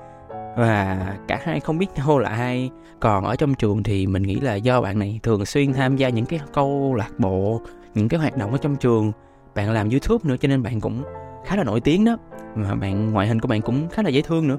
và 0.56 1.14
cả 1.28 1.40
hai 1.44 1.60
không 1.60 1.78
biết 1.78 1.88
nhau 1.96 2.20
là 2.20 2.30
ai. 2.30 2.70
Còn 3.00 3.26
ở 3.26 3.36
trong 3.36 3.54
trường 3.54 3.84
thì 3.84 4.08
mình 4.08 4.24
nghĩ 4.24 4.40
là 4.40 4.56
do 4.56 4.82
bạn 4.82 5.00
này 5.00 5.20
thường 5.24 5.46
xuyên 5.46 5.74
tham 5.74 5.96
gia 5.96 6.10
những 6.10 6.26
cái 6.26 6.40
câu 6.54 6.94
lạc 6.94 7.20
bộ, 7.20 7.62
những 7.94 8.10
cái 8.10 8.20
hoạt 8.20 8.38
động 8.38 8.52
ở 8.52 8.58
trong 8.58 8.76
trường. 8.76 9.12
Bạn 9.56 9.72
làm 9.72 9.90
youtube 9.90 10.30
nữa 10.30 10.36
cho 10.40 10.48
nên 10.48 10.64
bạn 10.64 10.82
cũng 10.82 11.04
khá 11.46 11.56
là 11.56 11.64
nổi 11.64 11.82
tiếng 11.82 12.06
đó. 12.06 12.18
Mà 12.56 12.76
bạn, 12.76 13.12
ngoại 13.12 13.28
hình 13.28 13.40
của 13.40 13.48
bạn 13.48 13.62
cũng 13.62 13.90
khá 13.90 14.04
là 14.04 14.10
dễ 14.10 14.22
thương 14.22 14.48
nữa. 14.48 14.58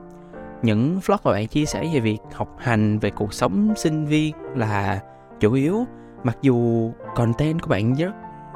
Những 0.63 1.01
vlog 1.07 1.19
mà 1.25 1.33
bạn 1.33 1.47
chia 1.47 1.65
sẻ 1.65 1.91
về 1.95 2.01
việc 2.01 2.19
học 2.35 2.57
hành, 2.59 2.99
về 2.99 3.11
cuộc 3.11 3.35
sống 3.35 3.73
sinh 3.77 4.07
viên 4.07 4.35
là 4.57 5.01
chủ 5.41 5.53
yếu. 5.53 5.85
Mặc 6.25 6.39
dù 6.43 6.91
content 7.15 7.63
của 7.63 7.69
bạn 7.69 7.95
rất, 7.95 8.13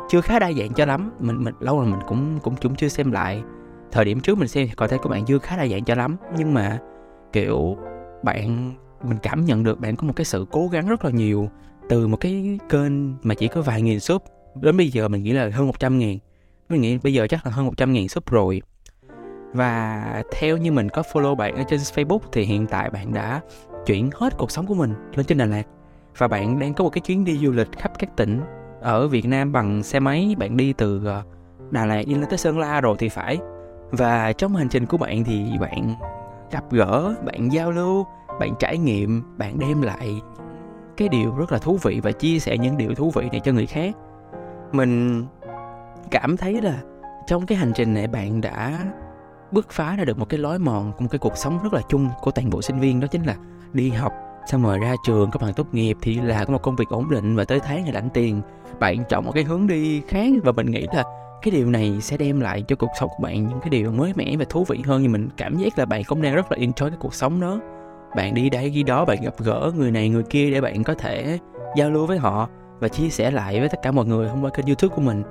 chưa 0.08 0.20
khá 0.20 0.38
đa 0.38 0.52
dạng 0.52 0.72
cho 0.72 0.84
lắm. 0.84 1.12
Mình 1.20 1.44
mình, 1.44 1.54
lâu 1.60 1.78
rồi 1.78 1.86
mình 1.86 2.00
cũng 2.08 2.38
cũng 2.42 2.54
cũng 2.62 2.74
chưa 2.74 2.88
xem 2.88 3.12
lại. 3.12 3.42
Thời 3.92 4.04
điểm 4.04 4.20
trước 4.20 4.38
mình 4.38 4.48
xem 4.48 4.66
thì 4.68 4.74
content 4.74 5.02
của 5.02 5.08
bạn 5.08 5.24
chưa 5.24 5.38
khá 5.38 5.56
đa 5.56 5.66
dạng 5.66 5.84
cho 5.84 5.94
lắm. 5.94 6.16
Nhưng 6.38 6.54
mà 6.54 6.78
kiểu, 7.32 7.76
bạn, 8.22 8.74
mình 9.02 9.18
cảm 9.22 9.44
nhận 9.44 9.62
được 9.62 9.80
bạn 9.80 9.96
có 9.96 10.06
một 10.06 10.12
cái 10.16 10.24
sự 10.24 10.46
cố 10.50 10.68
gắng 10.68 10.88
rất 10.88 11.04
là 11.04 11.10
nhiều 11.10 11.48
từ 11.88 12.06
một 12.06 12.16
cái 12.20 12.58
kênh 12.68 13.16
mà 13.22 13.34
chỉ 13.34 13.48
có 13.48 13.62
vài 13.62 13.82
nghìn 13.82 14.00
sub. 14.00 14.22
Đến 14.54 14.76
bây 14.76 14.88
giờ 14.88 15.08
mình 15.08 15.22
nghĩ 15.22 15.32
là 15.32 15.50
hơn 15.52 15.66
100 15.66 15.98
ngàn. 15.98 16.18
Mình 16.68 16.80
nghĩ 16.80 16.98
bây 16.98 17.14
giờ 17.14 17.26
chắc 17.26 17.46
là 17.46 17.52
hơn 17.52 17.66
100 17.66 17.92
ngàn 17.92 18.08
sub 18.08 18.26
rồi. 18.26 18.62
Và 19.52 20.22
theo 20.38 20.56
như 20.56 20.72
mình 20.72 20.88
có 20.88 21.02
follow 21.12 21.34
bạn 21.34 21.56
ở 21.56 21.62
trên 21.68 21.80
Facebook 21.80 22.18
thì 22.32 22.42
hiện 22.42 22.66
tại 22.66 22.90
bạn 22.90 23.14
đã 23.14 23.40
chuyển 23.86 24.10
hết 24.14 24.36
cuộc 24.38 24.50
sống 24.50 24.66
của 24.66 24.74
mình 24.74 24.94
lên 25.14 25.26
trên 25.26 25.38
Đà 25.38 25.44
Lạt. 25.44 25.62
Và 26.18 26.28
bạn 26.28 26.58
đang 26.58 26.74
có 26.74 26.84
một 26.84 26.90
cái 26.90 27.00
chuyến 27.00 27.24
đi 27.24 27.38
du 27.38 27.52
lịch 27.52 27.72
khắp 27.72 27.92
các 27.98 28.16
tỉnh 28.16 28.40
ở 28.80 29.08
Việt 29.08 29.26
Nam 29.26 29.52
bằng 29.52 29.82
xe 29.82 30.00
máy. 30.00 30.34
Bạn 30.38 30.56
đi 30.56 30.72
từ 30.72 31.06
ờ, 31.06 31.22
Đà 31.70 31.86
Lạt 31.86 32.02
đi 32.06 32.14
lên 32.14 32.24
tới 32.28 32.38
Sơn 32.38 32.58
La 32.58 32.80
rồi 32.80 32.96
thì 32.98 33.08
phải. 33.08 33.38
Và 33.90 34.32
trong 34.32 34.56
hành 34.56 34.68
trình 34.68 34.86
của 34.86 34.96
bạn 34.96 35.24
thì 35.24 35.44
bạn 35.60 35.94
gặp 36.50 36.64
gỡ, 36.70 37.14
bạn 37.24 37.52
giao 37.52 37.70
lưu, 37.70 38.06
bạn 38.40 38.54
trải 38.58 38.78
nghiệm, 38.78 39.22
bạn 39.38 39.58
đem 39.58 39.82
lại 39.82 40.20
cái 40.96 41.08
điều 41.08 41.36
rất 41.36 41.52
là 41.52 41.58
thú 41.58 41.78
vị 41.82 42.00
và 42.02 42.12
chia 42.12 42.38
sẻ 42.38 42.58
những 42.58 42.76
điều 42.76 42.94
thú 42.94 43.10
vị 43.14 43.28
này 43.32 43.40
cho 43.44 43.52
người 43.52 43.66
khác. 43.66 43.96
Mình 44.72 45.24
cảm 46.10 46.36
thấy 46.36 46.62
là 46.62 46.78
trong 47.26 47.46
cái 47.46 47.58
hành 47.58 47.72
trình 47.74 47.94
này 47.94 48.06
bạn 48.06 48.40
đã 48.40 48.78
bứt 49.50 49.70
phá 49.70 49.96
ra 49.96 50.04
được 50.04 50.18
một 50.18 50.28
cái 50.28 50.38
lối 50.38 50.58
mòn 50.58 50.92
của 50.92 51.00
một 51.00 51.08
cái 51.10 51.18
cuộc 51.18 51.36
sống 51.36 51.58
rất 51.62 51.72
là 51.72 51.80
chung 51.88 52.08
của 52.20 52.30
toàn 52.30 52.50
bộ 52.50 52.62
sinh 52.62 52.80
viên, 52.80 53.00
đó 53.00 53.06
chính 53.06 53.22
là 53.22 53.36
đi 53.72 53.90
học, 53.90 54.12
xong 54.46 54.62
rồi 54.62 54.78
ra 54.78 54.94
trường 55.06 55.30
có 55.30 55.38
bằng 55.42 55.54
tốt 55.54 55.66
nghiệp 55.72 55.96
thì 56.02 56.20
là 56.20 56.44
có 56.44 56.52
một 56.52 56.62
công 56.62 56.76
việc 56.76 56.88
ổn 56.88 57.10
định 57.10 57.36
và 57.36 57.44
tới 57.44 57.60
tháng 57.60 57.82
thì 57.84 57.92
lãnh 57.92 58.10
tiền. 58.10 58.42
Bạn 58.80 59.04
chọn 59.08 59.24
một 59.24 59.32
cái 59.34 59.44
hướng 59.44 59.66
đi 59.66 60.00
khác 60.08 60.32
và 60.44 60.52
mình 60.52 60.70
nghĩ 60.70 60.86
là 60.92 61.04
cái 61.42 61.50
điều 61.50 61.70
này 61.70 61.98
sẽ 62.00 62.16
đem 62.16 62.40
lại 62.40 62.64
cho 62.68 62.76
cuộc 62.76 62.90
sống 63.00 63.08
của 63.08 63.22
bạn 63.22 63.48
những 63.48 63.60
cái 63.60 63.70
điều 63.70 63.92
mới 63.92 64.12
mẻ 64.16 64.36
và 64.38 64.44
thú 64.48 64.64
vị 64.64 64.82
hơn 64.86 65.02
như 65.02 65.08
mình 65.08 65.28
cảm 65.36 65.56
giác 65.56 65.78
là 65.78 65.84
bạn 65.84 66.02
cũng 66.04 66.22
đang 66.22 66.34
rất 66.34 66.52
là 66.52 66.58
enjoy 66.58 66.88
cái 66.88 66.98
cuộc 67.00 67.14
sống 67.14 67.40
đó. 67.40 67.60
Bạn 68.16 68.34
đi 68.34 68.50
đây 68.50 68.70
đi 68.70 68.82
đó 68.82 69.04
bạn 69.04 69.18
gặp 69.22 69.34
gỡ 69.38 69.72
người 69.76 69.90
này 69.90 70.08
người 70.08 70.22
kia 70.22 70.50
để 70.50 70.60
bạn 70.60 70.84
có 70.84 70.94
thể 70.94 71.38
giao 71.76 71.90
lưu 71.90 72.06
với 72.06 72.18
họ 72.18 72.48
và 72.80 72.88
chia 72.88 73.08
sẻ 73.08 73.30
lại 73.30 73.60
với 73.60 73.68
tất 73.68 73.78
cả 73.82 73.92
mọi 73.92 74.06
người 74.06 74.28
thông 74.28 74.44
qua 74.44 74.50
kênh 74.50 74.66
youtube 74.66 74.94
của 74.94 75.02
mình. 75.02 75.22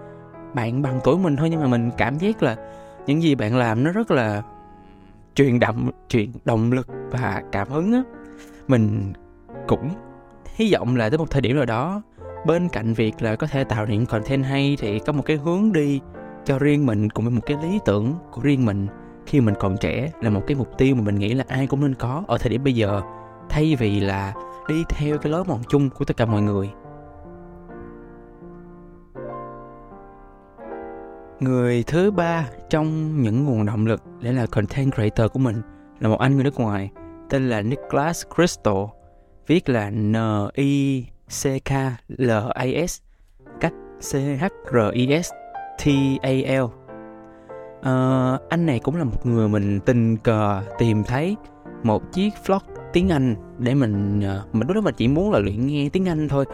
Bạn 0.54 0.82
bằng 0.82 1.00
tuổi 1.04 1.18
mình 1.18 1.36
thôi 1.36 1.50
nhưng 1.50 1.62
mà 1.62 1.68
mình 1.68 1.92
cảm 1.98 2.18
giác 2.18 2.44
là 2.44 2.56
những 3.06 3.22
gì 3.22 3.36
bạn 3.36 3.56
làm 3.56 3.84
nó 3.84 3.92
rất 3.92 4.12
là 4.12 4.42
truyền 5.36 5.60
động 5.60 5.92
truyền 6.10 6.32
động 6.46 6.72
lực 6.72 6.88
và 7.12 7.44
cảm 7.52 7.70
hứng 7.70 7.94
á. 7.94 8.04
Mình 8.68 9.14
cũng 9.68 9.90
hy 10.56 10.74
vọng 10.74 10.96
là 10.96 11.10
tới 11.10 11.18
một 11.18 11.30
thời 11.30 11.42
điểm 11.42 11.56
nào 11.56 11.66
đó 11.66 12.02
bên 12.46 12.70
cạnh 12.70 12.94
việc 12.94 13.22
là 13.22 13.36
có 13.36 13.48
thể 13.48 13.64
tạo 13.64 13.88
những 13.88 14.06
content 14.06 14.46
hay 14.46 14.78
thì 14.80 15.00
có 15.00 15.14
một 15.14 15.24
cái 15.26 15.38
hướng 15.38 15.72
đi 15.72 16.02
cho 16.46 16.60
riêng 16.60 16.86
mình 16.86 17.10
cùng 17.10 17.26
với 17.26 17.34
một 17.34 17.42
cái 17.46 17.58
lý 17.64 17.80
tưởng 17.86 18.16
của 18.32 18.42
riêng 18.42 18.66
mình. 18.66 18.88
Khi 19.26 19.42
mình 19.42 19.56
còn 19.60 19.78
trẻ 19.78 20.12
là 20.22 20.30
một 20.30 20.42
cái 20.48 20.56
mục 20.56 20.78
tiêu 20.78 20.96
mà 20.96 21.02
mình 21.02 21.16
nghĩ 21.16 21.34
là 21.34 21.44
ai 21.48 21.68
cũng 21.68 21.82
nên 21.82 21.96
có. 21.96 22.24
Ở 22.28 22.38
thời 22.38 22.50
điểm 22.50 22.64
bây 22.64 22.74
giờ, 22.74 23.02
thay 23.50 23.76
vì 23.76 24.00
là 24.00 24.34
đi 24.68 24.84
theo 24.90 25.18
cái 25.18 25.32
lối 25.32 25.46
mòn 25.46 25.60
chung 25.70 25.90
của 25.90 26.06
tất 26.06 26.18
cả 26.18 26.26
mọi 26.26 26.42
người. 26.42 26.70
Người 31.40 31.84
thứ 31.88 32.12
ba 32.12 32.48
trong 32.70 33.22
những 33.22 33.46
nguồn 33.46 33.66
động 33.66 33.86
lực 33.86 34.02
để 34.20 34.32
là 34.32 34.46
content 34.46 34.94
creator 34.94 35.32
của 35.32 35.40
mình 35.40 35.62
là 36.00 36.10
một 36.10 36.20
anh 36.20 36.36
người 36.36 36.44
nước 36.44 36.60
ngoài 36.60 36.92
tên 37.30 37.50
là 37.50 37.62
Nicholas 37.62 38.26
Crystal, 38.36 38.84
viết 39.48 39.70
là 39.70 39.90
N 39.90 40.16
I 40.54 41.06
CKLAS 41.28 43.02
cách 43.60 43.74
CHRIS 44.00 45.32
TAL 45.78 46.64
uh, 46.64 46.72
ờ, 47.82 48.40
anh 48.50 48.66
này 48.66 48.80
cũng 48.80 48.96
là 48.96 49.04
một 49.04 49.26
người 49.26 49.50
mình 49.50 49.80
tình 49.80 50.18
cờ 50.18 50.62
tìm 50.78 51.04
thấy 51.04 51.36
một 51.84 52.12
chiếc 52.12 52.34
vlog 52.46 52.62
tiếng 52.94 53.10
Anh 53.10 53.36
để 53.60 53.74
mình 53.76 54.22
ờ, 54.22 54.44
uh, 54.48 54.56
mình 54.56 54.68
lúc 54.68 54.76
đó 54.76 54.82
mình 54.82 54.96
chỉ 54.98 55.08
muốn 55.08 55.32
là 55.32 55.40
luyện 55.40 55.68
nghe 55.68 55.90
tiếng 55.94 56.10
Anh 56.10 56.30
thôi. 56.30 56.46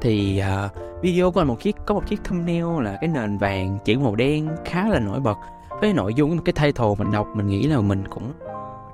Thì 0.00 0.42
uh, 0.66 1.02
video 1.02 1.30
của 1.30 1.40
anh 1.40 1.48
một 1.48 1.60
chiếc 1.60 1.76
có 1.86 1.94
một 1.94 2.06
chiếc 2.06 2.24
thumbnail 2.24 2.84
là 2.84 2.98
cái 3.00 3.08
nền 3.08 3.38
vàng 3.38 3.78
chữ 3.84 3.98
màu 3.98 4.16
đen 4.16 4.48
khá 4.64 4.88
là 4.88 4.98
nổi 4.98 5.20
bật 5.20 5.38
với 5.80 5.92
nội 5.92 6.14
dung 6.14 6.38
cái 6.38 6.52
title 6.52 6.94
mình 6.98 7.12
đọc 7.12 7.26
mình 7.34 7.46
nghĩ 7.46 7.66
là 7.66 7.80
mình 7.80 8.08
cũng 8.08 8.32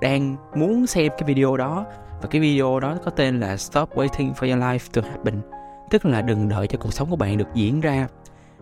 đang 0.01 0.35
muốn 0.55 0.87
xem 0.87 1.11
cái 1.17 1.27
video 1.27 1.57
đó 1.57 1.85
và 2.21 2.27
cái 2.27 2.41
video 2.41 2.79
đó 2.79 2.95
có 3.05 3.11
tên 3.11 3.39
là 3.39 3.57
Stop 3.57 3.95
Waiting 3.95 4.33
for 4.33 4.47
Your 4.47 4.63
Life 4.63 4.89
to 4.93 5.01
Happen, 5.09 5.41
tức 5.89 6.05
là 6.05 6.21
đừng 6.21 6.49
đợi 6.49 6.67
cho 6.67 6.77
cuộc 6.77 6.93
sống 6.93 7.09
của 7.09 7.15
bạn 7.15 7.37
được 7.37 7.47
diễn 7.53 7.81
ra. 7.81 8.07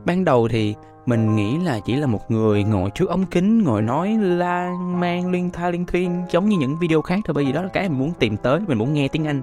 Ban 0.05 0.25
đầu 0.25 0.47
thì 0.47 0.75
mình 1.05 1.35
nghĩ 1.35 1.57
là 1.59 1.79
chỉ 1.85 1.95
là 1.95 2.07
một 2.07 2.31
người 2.31 2.63
ngồi 2.63 2.89
trước 2.89 3.09
ống 3.09 3.25
kính, 3.25 3.63
ngồi 3.63 3.81
nói 3.81 4.17
lan 4.21 4.99
man 4.99 5.31
liên 5.31 5.49
tha 5.49 5.69
liên 5.69 5.85
thuyên 5.85 6.23
giống 6.31 6.49
như 6.49 6.57
những 6.57 6.79
video 6.79 7.01
khác 7.01 7.19
thôi. 7.25 7.33
Bởi 7.33 7.45
vì 7.45 7.51
đó 7.51 7.61
là 7.61 7.67
cái 7.67 7.89
mình 7.89 7.99
muốn 7.99 8.13
tìm 8.19 8.37
tới, 8.37 8.59
mình 8.67 8.77
muốn 8.77 8.93
nghe 8.93 9.07
tiếng 9.07 9.27
anh 9.27 9.41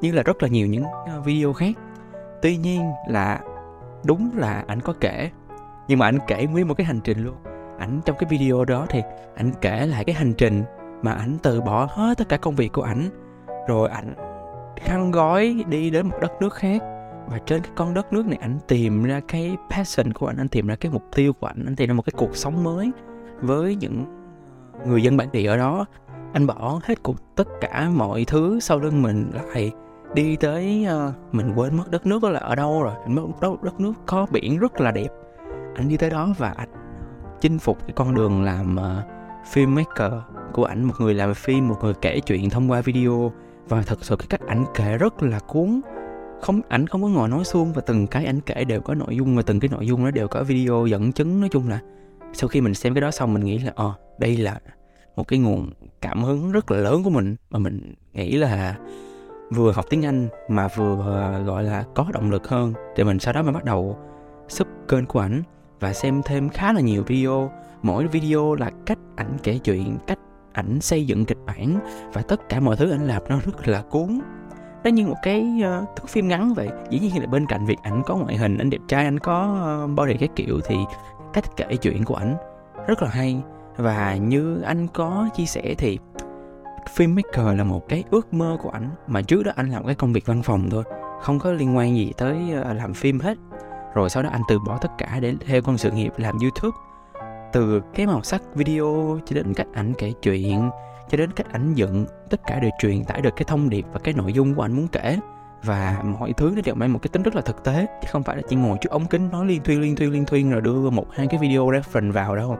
như 0.00 0.12
là 0.12 0.22
rất 0.22 0.42
là 0.42 0.48
nhiều 0.48 0.66
những 0.66 0.84
ờ, 0.84 1.20
video 1.20 1.52
khác. 1.52 1.74
Tuy 2.42 2.56
nhiên 2.56 2.90
là 3.08 3.40
đúng 4.04 4.30
là 4.36 4.64
ảnh 4.66 4.80
có 4.80 4.94
kể, 5.00 5.30
nhưng 5.88 5.98
mà 5.98 6.06
ảnh 6.06 6.18
kể 6.26 6.46
nguyên 6.46 6.68
một 6.68 6.74
cái 6.74 6.84
hành 6.84 7.00
trình 7.04 7.24
luôn. 7.24 7.34
Ảnh 7.78 8.00
trong 8.04 8.16
cái 8.18 8.30
video 8.30 8.64
đó 8.64 8.86
thì 8.88 9.02
ảnh 9.36 9.52
kể 9.60 9.86
lại 9.86 10.04
cái 10.04 10.14
hành 10.14 10.32
trình 10.32 10.62
mà 11.02 11.12
ảnh 11.12 11.38
từ 11.42 11.60
bỏ 11.60 11.88
hết 11.90 12.18
tất 12.18 12.28
cả 12.28 12.36
công 12.36 12.56
việc 12.56 12.72
của 12.72 12.82
ảnh 12.82 13.08
rồi 13.68 13.88
ảnh 13.88 14.14
khăn 14.76 15.10
gói 15.10 15.64
đi 15.68 15.90
đến 15.90 16.08
một 16.08 16.16
đất 16.20 16.32
nước 16.40 16.54
khác. 16.54 16.82
Và 17.26 17.38
trên 17.46 17.62
cái 17.62 17.72
con 17.76 17.94
đất 17.94 18.12
nước 18.12 18.26
này 18.26 18.38
anh 18.42 18.58
tìm 18.68 19.04
ra 19.04 19.20
cái 19.28 19.56
passion 19.70 20.12
của 20.12 20.26
anh 20.26 20.36
anh 20.36 20.48
tìm 20.48 20.66
ra 20.66 20.76
cái 20.76 20.92
mục 20.92 21.02
tiêu 21.14 21.32
của 21.32 21.46
anh 21.46 21.64
anh 21.66 21.76
tìm 21.76 21.88
ra 21.88 21.94
một 21.94 22.02
cái 22.02 22.12
cuộc 22.16 22.36
sống 22.36 22.64
mới 22.64 22.90
với 23.40 23.76
những 23.76 24.04
người 24.86 25.02
dân 25.02 25.16
bản 25.16 25.28
địa 25.32 25.46
ở 25.46 25.56
đó. 25.56 25.86
Anh 26.32 26.46
bỏ 26.46 26.80
hết 26.84 27.02
cuộc 27.02 27.36
tất 27.36 27.48
cả 27.60 27.90
mọi 27.94 28.24
thứ 28.24 28.60
sau 28.60 28.78
lưng 28.78 29.02
mình 29.02 29.30
lại 29.34 29.70
đi 30.14 30.36
tới 30.36 30.86
uh, 31.08 31.34
mình 31.34 31.52
quên 31.56 31.76
mất 31.76 31.90
đất 31.90 32.06
nước 32.06 32.22
đó 32.22 32.30
là 32.30 32.40
ở 32.40 32.54
đâu 32.54 32.82
rồi. 32.82 32.94
Mình 33.06 33.14
mất 33.14 33.40
đất, 33.40 33.62
đất 33.62 33.80
nước 33.80 33.92
có 34.06 34.26
biển 34.32 34.58
rất 34.58 34.80
là 34.80 34.90
đẹp. 34.90 35.08
Anh 35.74 35.88
đi 35.88 35.96
tới 35.96 36.10
đó 36.10 36.28
và 36.38 36.54
anh 36.56 36.68
chinh 37.40 37.58
phục 37.58 37.78
cái 37.80 37.92
con 37.94 38.14
đường 38.14 38.42
làm 38.42 38.76
uh, 38.76 39.06
filmmaker 39.52 40.20
của 40.52 40.64
ảnh 40.64 40.84
một 40.84 40.94
người 40.98 41.14
làm 41.14 41.34
phim 41.34 41.68
một 41.68 41.76
người 41.82 41.94
kể 41.94 42.20
chuyện 42.20 42.50
thông 42.50 42.70
qua 42.70 42.80
video 42.80 43.32
và 43.68 43.82
thật 43.82 43.98
sự 44.04 44.16
cái 44.16 44.26
cách 44.30 44.40
ảnh 44.46 44.64
kể 44.74 44.98
rất 44.98 45.22
là 45.22 45.38
cuốn. 45.38 45.80
Không, 46.40 46.60
ảnh 46.68 46.86
không 46.86 47.02
có 47.02 47.08
ngồi 47.08 47.28
nói 47.28 47.44
suông 47.44 47.72
và 47.72 47.82
từng 47.86 48.06
cái 48.06 48.24
ảnh 48.24 48.40
kể 48.40 48.64
đều 48.64 48.80
có 48.80 48.94
nội 48.94 49.16
dung 49.16 49.36
và 49.36 49.42
từng 49.42 49.60
cái 49.60 49.68
nội 49.68 49.86
dung 49.86 50.04
nó 50.04 50.10
đều 50.10 50.28
có 50.28 50.44
video 50.44 50.86
dẫn 50.86 51.12
chứng. 51.12 51.40
Nói 51.40 51.48
chung 51.52 51.68
là 51.68 51.80
sau 52.32 52.48
khi 52.48 52.60
mình 52.60 52.74
xem 52.74 52.94
cái 52.94 53.00
đó 53.00 53.10
xong 53.10 53.34
mình 53.34 53.44
nghĩ 53.44 53.58
là 53.58 53.72
ờ 53.74 53.92
đây 54.18 54.36
là 54.36 54.60
một 55.16 55.28
cái 55.28 55.38
nguồn 55.38 55.70
cảm 56.00 56.24
hứng 56.24 56.52
rất 56.52 56.70
là 56.70 56.78
lớn 56.78 57.02
của 57.02 57.10
mình. 57.10 57.36
Mà 57.50 57.58
mình 57.58 57.94
nghĩ 58.12 58.36
là 58.36 58.76
vừa 59.50 59.72
học 59.72 59.84
tiếng 59.90 60.04
Anh 60.04 60.28
mà 60.48 60.68
vừa 60.76 61.02
ờ, 61.06 61.42
gọi 61.42 61.64
là 61.64 61.84
có 61.94 62.06
động 62.12 62.30
lực 62.30 62.48
hơn. 62.48 62.74
Thì 62.96 63.04
mình 63.04 63.18
sau 63.18 63.32
đó 63.32 63.42
mới 63.42 63.52
bắt 63.52 63.64
đầu 63.64 63.98
sub 64.48 64.68
kênh 64.88 65.06
của 65.06 65.20
ảnh 65.20 65.42
và 65.80 65.92
xem 65.92 66.22
thêm 66.24 66.48
khá 66.48 66.72
là 66.72 66.80
nhiều 66.80 67.02
video. 67.02 67.50
Mỗi 67.82 68.06
video 68.06 68.54
là 68.54 68.70
cách 68.86 68.98
ảnh 69.16 69.36
kể 69.42 69.58
chuyện, 69.58 69.98
cách 70.06 70.18
ảnh 70.52 70.80
xây 70.80 71.06
dựng 71.06 71.24
kịch 71.24 71.38
bản 71.46 71.78
và 72.12 72.22
tất 72.22 72.48
cả 72.48 72.60
mọi 72.60 72.76
thứ 72.76 72.90
ảnh 72.90 73.06
làm 73.06 73.22
nó 73.28 73.38
rất 73.44 73.68
là 73.68 73.82
cuốn. 73.82 74.20
Nó 74.84 74.90
như 74.90 75.06
một 75.06 75.16
cái 75.22 75.60
uh, 75.60 75.96
thước 75.96 76.08
phim 76.08 76.28
ngắn 76.28 76.54
vậy. 76.54 76.68
Dĩ 76.90 76.98
nhiên 76.98 77.20
là 77.20 77.26
bên 77.26 77.46
cạnh 77.46 77.66
việc 77.66 77.78
ảnh 77.82 78.02
có 78.06 78.16
ngoại 78.16 78.36
hình 78.36 78.58
anh 78.58 78.70
đẹp 78.70 78.80
trai 78.88 79.04
anh 79.04 79.18
có 79.18 79.66
uh, 79.84 79.90
body 79.96 80.16
các 80.16 80.30
kiểu 80.36 80.60
thì 80.64 80.76
cách 81.32 81.44
kể 81.56 81.76
chuyện 81.76 82.04
của 82.04 82.14
ảnh 82.14 82.36
rất 82.86 83.02
là 83.02 83.08
hay. 83.08 83.42
Và 83.76 84.16
như 84.16 84.60
anh 84.60 84.88
có 84.88 85.28
chia 85.36 85.46
sẻ 85.46 85.74
thì 85.78 85.98
filmmaker 86.96 87.56
là 87.56 87.64
một 87.64 87.88
cái 87.88 88.04
ước 88.10 88.34
mơ 88.34 88.56
của 88.62 88.70
ảnh. 88.70 88.90
Mà 89.06 89.22
trước 89.22 89.42
đó 89.42 89.52
anh 89.56 89.70
làm 89.70 89.86
cái 89.86 89.94
công 89.94 90.12
việc 90.12 90.26
văn 90.26 90.42
phòng 90.42 90.70
thôi 90.70 90.84
không 91.22 91.38
có 91.38 91.52
liên 91.52 91.76
quan 91.76 91.96
gì 91.96 92.12
tới 92.16 92.36
uh, 92.60 92.76
làm 92.76 92.94
phim 92.94 93.20
hết. 93.20 93.38
Rồi 93.94 94.10
sau 94.10 94.22
đó 94.22 94.30
anh 94.32 94.42
từ 94.48 94.58
bỏ 94.58 94.78
tất 94.78 94.90
cả 94.98 95.18
để 95.20 95.34
theo 95.46 95.62
con 95.62 95.78
sự 95.78 95.90
nghiệp 95.90 96.12
làm 96.16 96.38
youtube 96.38 96.76
từ 97.52 97.80
cái 97.94 98.06
màu 98.06 98.22
sắc 98.22 98.42
video 98.54 99.18
cho 99.26 99.34
đến 99.34 99.54
cách 99.54 99.66
ảnh 99.74 99.92
kể 99.98 100.12
chuyện 100.22 100.70
cho 101.08 101.18
đến 101.18 101.30
cách 101.32 101.52
ảnh 101.52 101.74
dựng 101.74 102.06
tất 102.30 102.40
cả 102.46 102.60
đều 102.60 102.70
truyền 102.78 103.04
tải 103.04 103.20
được 103.20 103.36
cái 103.36 103.44
thông 103.44 103.70
điệp 103.70 103.86
và 103.92 104.00
cái 104.04 104.14
nội 104.14 104.32
dung 104.32 104.54
của 104.54 104.62
anh 104.62 104.72
muốn 104.72 104.88
kể. 104.88 105.18
Và 105.64 106.02
mọi 106.04 106.32
thứ 106.32 106.52
nó 106.56 106.62
đều 106.64 106.74
mang 106.74 106.92
một 106.92 106.98
cái 107.02 107.08
tính 107.12 107.22
rất 107.22 107.34
là 107.34 107.40
thực 107.40 107.64
tế 107.64 107.86
chứ 108.02 108.08
không 108.10 108.22
phải 108.22 108.36
là 108.36 108.42
chỉ 108.48 108.56
ngồi 108.56 108.78
trước 108.80 108.90
ống 108.90 109.06
kính 109.06 109.30
nói 109.30 109.46
liên 109.46 109.62
thuyên 109.62 109.80
liên 109.80 109.96
thuyên 109.96 110.12
liên 110.12 110.24
thuyên 110.24 110.50
rồi 110.50 110.60
đưa 110.60 110.90
một 110.90 111.06
hai 111.12 111.26
cái 111.26 111.40
video 111.40 111.66
reference 111.66 112.12
vào 112.12 112.36
đâu. 112.36 112.56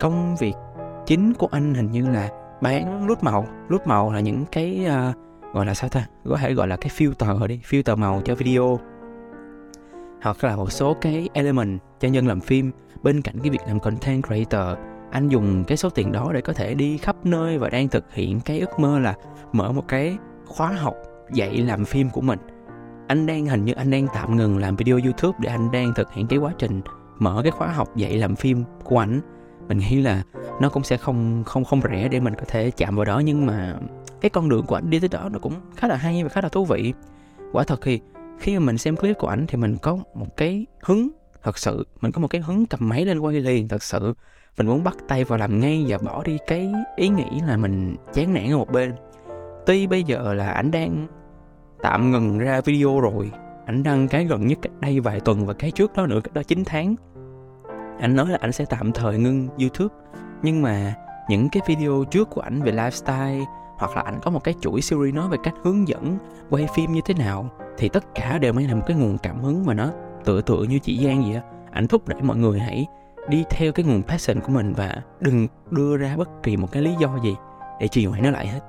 Công 0.00 0.36
việc 0.36 0.54
chính 1.06 1.34
của 1.34 1.48
anh 1.50 1.74
hình 1.74 1.90
như 1.90 2.08
là 2.08 2.28
bán 2.60 3.06
lút 3.06 3.22
màu. 3.22 3.46
Lút 3.68 3.86
màu 3.86 4.12
là 4.12 4.20
những 4.20 4.44
cái 4.52 4.86
uh, 4.86 5.54
gọi 5.54 5.66
là 5.66 5.74
sao 5.74 5.90
ta? 5.90 6.06
Có 6.28 6.36
thể 6.36 6.54
gọi 6.54 6.68
là 6.68 6.76
cái 6.76 6.90
filter 6.96 7.46
đi 7.46 7.60
filter 7.68 7.96
màu 7.96 8.22
cho 8.24 8.34
video. 8.34 8.78
Hoặc 10.22 10.44
là 10.44 10.56
một 10.56 10.72
số 10.72 10.96
cái 11.00 11.28
element 11.32 11.80
cho 12.00 12.08
nhân 12.08 12.26
làm 12.26 12.40
phim 12.40 12.70
bên 13.02 13.22
cạnh 13.22 13.34
cái 13.42 13.50
việc 13.50 13.60
làm 13.66 13.80
content 13.80 14.26
creator, 14.26 14.78
anh 15.10 15.28
dùng 15.28 15.64
cái 15.64 15.76
số 15.76 15.90
tiền 15.90 16.12
đó 16.12 16.30
để 16.34 16.40
có 16.40 16.52
thể 16.52 16.74
đi 16.74 16.98
khắp 16.98 17.16
nơi 17.26 17.58
và 17.58 17.68
đang 17.68 17.88
thực 17.88 18.14
hiện 18.14 18.40
cái 18.40 18.60
ước 18.60 18.78
mơ 18.78 18.98
là 18.98 19.14
mở 19.52 19.72
một 19.72 19.88
cái 19.88 20.16
khóa 20.46 20.68
học 20.68 20.94
dạy 21.32 21.56
làm 21.56 21.84
phim 21.84 22.10
của 22.10 22.20
mình. 22.20 22.38
Anh 23.06 23.26
đang, 23.26 23.46
hình 23.46 23.64
như 23.64 23.72
anh 23.72 23.90
đang 23.90 24.06
tạm 24.14 24.36
ngừng 24.36 24.58
làm 24.58 24.76
video 24.76 24.98
youtube 25.04 25.38
để 25.40 25.50
anh 25.50 25.70
đang 25.70 25.94
thực 25.94 26.12
hiện 26.12 26.26
cái 26.26 26.38
quá 26.38 26.52
trình 26.58 26.80
mở 27.18 27.40
cái 27.42 27.50
khóa 27.50 27.68
học 27.68 27.96
dạy 27.96 28.18
làm 28.18 28.36
phim 28.36 28.64
của 28.84 28.98
anh 28.98 29.20
mình 29.68 29.78
nghĩ 29.78 30.02
là 30.02 30.22
nó 30.60 30.68
cũng 30.68 30.84
sẽ 30.84 30.96
không 30.96 31.42
không 31.46 31.64
không 31.64 31.80
rẻ 31.82 32.08
để 32.08 32.20
mình 32.20 32.34
có 32.34 32.44
thể 32.48 32.70
chạm 32.70 32.96
vào 32.96 33.04
đó, 33.04 33.18
nhưng 33.18 33.46
mà 33.46 33.76
cái 34.20 34.30
con 34.30 34.48
đường 34.48 34.66
của 34.66 34.74
anh 34.74 34.90
đi 34.90 35.00
tới 35.00 35.08
đó 35.08 35.28
nó 35.32 35.38
cũng 35.38 35.52
khá 35.76 35.88
là 35.88 35.96
hay 35.96 36.22
và 36.22 36.28
khá 36.28 36.40
là 36.40 36.48
thú 36.48 36.64
vị. 36.64 36.92
Quả 37.52 37.64
thật 37.64 37.80
thì 37.82 38.00
khi 38.38 38.58
mà 38.58 38.64
mình 38.66 38.78
xem 38.78 38.96
clip 38.96 39.18
của 39.18 39.28
ảnh 39.28 39.44
thì 39.48 39.56
mình 39.56 39.76
có 39.82 39.98
một 40.14 40.36
cái 40.36 40.66
hứng 40.82 41.08
thật 41.42 41.58
sự, 41.58 41.86
mình 42.00 42.12
có 42.12 42.20
một 42.20 42.28
cái 42.28 42.40
hứng 42.40 42.66
cầm 42.66 42.88
máy 42.88 43.04
lên 43.04 43.18
quay 43.18 43.40
liền, 43.40 43.68
thật 43.68 43.82
sự. 43.82 44.14
Mình 44.58 44.66
muốn 44.66 44.84
bắt 44.84 44.96
tay 45.08 45.24
vào 45.24 45.38
làm 45.38 45.60
ngay 45.60 45.86
và 45.88 45.98
bỏ 45.98 46.22
đi 46.22 46.38
cái 46.46 46.72
ý 46.96 47.08
nghĩ 47.08 47.40
là 47.46 47.56
mình 47.56 47.96
chán 48.12 48.34
nản 48.34 48.50
ở 48.50 48.56
một 48.56 48.70
bên. 48.70 48.94
Tuy 49.66 49.86
bây 49.86 50.02
giờ 50.02 50.34
là 50.34 50.50
ảnh 50.50 50.70
đang 50.70 51.06
tạm 51.82 52.10
ngừng 52.10 52.38
ra 52.38 52.60
video 52.60 53.00
rồi, 53.00 53.30
ảnh 53.66 53.82
đăng 53.82 54.08
cái 54.08 54.24
gần 54.24 54.46
nhất 54.46 54.58
cách 54.62 54.72
đây 54.80 55.00
vài 55.00 55.20
tuần 55.20 55.46
và 55.46 55.54
cái 55.54 55.70
trước 55.70 55.92
đó 55.96 56.06
nữa, 56.06 56.20
cách 56.24 56.34
đó 56.34 56.42
9 56.42 56.62
tháng. 56.66 56.94
Anh 58.00 58.16
nói 58.16 58.28
là 58.28 58.38
ảnh 58.40 58.52
sẽ 58.52 58.64
tạm 58.64 58.92
thời 58.92 59.18
ngưng 59.18 59.48
youtube, 59.58 59.94
nhưng 60.42 60.62
mà 60.62 60.94
những 61.28 61.48
cái 61.48 61.62
video 61.66 62.04
trước 62.10 62.30
của 62.30 62.40
ảnh 62.40 62.62
về 62.62 62.72
lifestyle 62.72 63.44
hoặc 63.78 63.96
là 63.96 64.02
ảnh 64.02 64.18
có 64.22 64.30
một 64.30 64.44
cái 64.44 64.54
chuỗi 64.60 64.80
series 64.80 65.14
nói 65.14 65.28
về 65.28 65.36
cách 65.42 65.54
hướng 65.62 65.88
dẫn 65.88 66.18
quay 66.50 66.68
phim 66.74 66.92
như 66.92 67.00
thế 67.04 67.14
nào, 67.14 67.50
thì 67.78 67.88
tất 67.88 68.14
cả 68.14 68.38
đều 68.38 68.52
mới 68.52 68.68
là 68.68 68.74
một 68.74 68.82
cái 68.86 68.96
nguồn 68.96 69.18
cảm 69.18 69.40
hứng 69.42 69.66
mà 69.66 69.74
nó 69.74 69.90
tựa 70.28 70.40
tựa 70.40 70.62
như 70.62 70.78
chị 70.78 71.04
Giang 71.04 71.22
vậy 71.22 71.34
á. 71.34 71.42
Ảnh 71.70 71.86
thúc 71.86 72.08
đẩy 72.08 72.22
mọi 72.22 72.36
người 72.36 72.58
hãy 72.58 72.86
đi 73.28 73.44
theo 73.50 73.72
cái 73.72 73.84
nguồn 73.84 74.02
passion 74.02 74.40
của 74.40 74.52
mình 74.52 74.72
và 74.76 75.02
đừng 75.20 75.46
đưa 75.70 75.96
ra 75.96 76.16
bất 76.16 76.28
kỳ 76.42 76.56
một 76.56 76.72
cái 76.72 76.82
lý 76.82 76.94
do 77.00 77.18
gì 77.22 77.36
để 77.80 77.88
trì 77.88 78.06
hoãn 78.06 78.22
nó 78.22 78.30
lại 78.30 78.46
hết. 78.46 78.60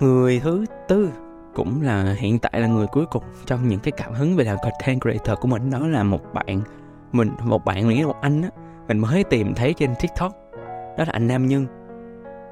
Người 0.00 0.40
thứ 0.40 0.64
tư 0.88 1.10
cũng 1.54 1.82
là, 1.82 2.14
hiện 2.18 2.38
tại 2.38 2.60
là 2.60 2.66
người 2.66 2.86
cuối 2.86 3.06
cùng 3.06 3.22
trong 3.46 3.68
những 3.68 3.80
cái 3.80 3.92
cảm 3.92 4.12
hứng 4.12 4.36
về 4.36 4.44
làm 4.44 4.56
content 4.62 5.00
creator 5.00 5.38
của 5.38 5.48
mình. 5.48 5.70
Đó 5.70 5.78
là 5.78 6.02
một 6.02 6.34
bạn 6.34 6.60
mình, 7.12 7.30
một 7.44 7.64
bạn 7.64 7.88
nghĩa 7.88 8.00
là 8.00 8.06
một 8.06 8.20
anh 8.20 8.42
á. 8.42 8.48
Mình 8.88 8.98
mới 8.98 9.24
tìm 9.24 9.54
thấy 9.54 9.74
trên 9.74 9.94
tiktok. 10.00 10.32
Đó 10.98 11.04
là 11.06 11.12
anh 11.12 11.28
nam 11.28 11.46
nhân. 11.46 11.66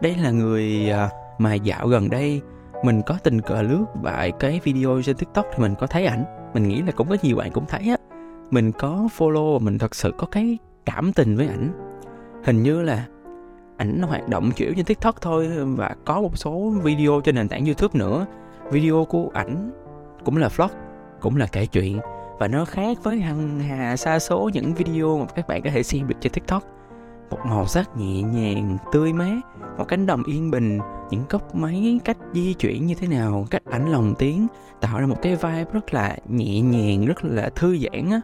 Đây 0.03 0.17
là 0.23 0.31
người 0.31 0.91
à, 0.91 1.11
mà 1.39 1.55
dạo 1.55 1.87
gần 1.87 2.11
đây 2.11 2.43
mình 2.83 3.03
có 3.07 3.19
tình 3.23 3.41
cờ 3.41 3.63
lướt 3.63 3.85
vài 4.03 4.33
cái 4.33 4.61
video 4.65 5.03
trên 5.03 5.17
tiktok 5.17 5.47
thì 5.53 5.63
mình 5.63 5.75
có 5.79 5.87
thấy 5.87 6.07
ảnh. 6.07 6.25
Mình 6.55 6.69
nghĩ 6.69 6.83
là 6.83 6.93
cũng 6.93 7.09
có 7.09 7.17
nhiều 7.23 7.37
bạn 7.37 7.51
cũng 7.53 7.67
thấy 7.69 7.89
á. 7.91 7.97
Mình 8.51 8.73
có 8.73 9.09
follow 9.19 9.53
và 9.53 9.65
mình 9.65 9.79
thật 9.79 9.95
sự 9.95 10.13
có 10.19 10.27
cái 10.27 10.59
cảm 10.85 11.13
tình 11.13 11.37
với 11.37 11.47
ảnh. 11.47 11.71
Hình 12.45 12.63
như 12.63 12.83
là 12.83 13.07
ảnh 13.77 14.03
hoạt 14.03 14.29
động 14.29 14.51
kiểu 14.57 14.73
trên 14.77 14.85
tiktok 14.85 15.21
thôi 15.21 15.49
và 15.67 15.97
có 16.05 16.21
một 16.21 16.39
số 16.39 16.73
video 16.83 17.21
trên 17.25 17.35
nền 17.35 17.49
tảng 17.49 17.65
youtube 17.65 17.99
nữa. 17.99 18.27
Video 18.71 19.05
của 19.05 19.31
ảnh 19.35 19.71
cũng 20.25 20.37
là 20.37 20.49
vlog, 20.49 20.71
cũng 21.21 21.37
là 21.37 21.47
kể 21.47 21.67
chuyện 21.67 22.01
và 22.39 22.49
nó 22.49 22.65
khác 22.65 22.99
với 23.03 23.21
hằng 23.21 23.61
hà 23.61 23.97
xa 23.97 24.19
số 24.19 24.51
những 24.53 24.75
video 24.75 25.19
mà 25.19 25.27
các 25.27 25.49
bạn 25.49 25.63
có 25.63 25.71
thể 25.71 25.83
xem 25.83 26.09
được 26.09 26.17
trên 26.21 26.33
tiktok 26.33 26.63
một 27.33 27.39
màu 27.47 27.67
sắc 27.67 27.97
nhẹ 27.97 28.23
nhàng, 28.23 28.79
tươi 28.93 29.13
mát, 29.13 29.41
một 29.79 29.85
cánh 29.89 30.07
đồng 30.07 30.25
yên 30.25 30.51
bình. 30.51 30.79
Những 31.11 31.25
góc 31.29 31.55
máy 31.55 32.01
cách 32.05 32.17
di 32.33 32.55
chuyển 32.55 32.87
như 32.87 32.95
thế 32.95 33.09
nào, 33.09 33.47
cách 33.51 33.63
ảnh 33.71 33.93
lồng 33.93 34.15
tiếng, 34.19 34.47
tạo 34.81 35.01
ra 35.01 35.07
một 35.07 35.23
cái 35.23 35.37
vibe 35.37 35.65
rất 35.73 35.95
là 35.95 36.17
nhẹ 36.29 36.61
nhàng, 36.61 37.07
rất 37.07 37.25
là 37.25 37.51
thư 37.57 37.79
giãn 37.79 38.11
á. 38.11 38.21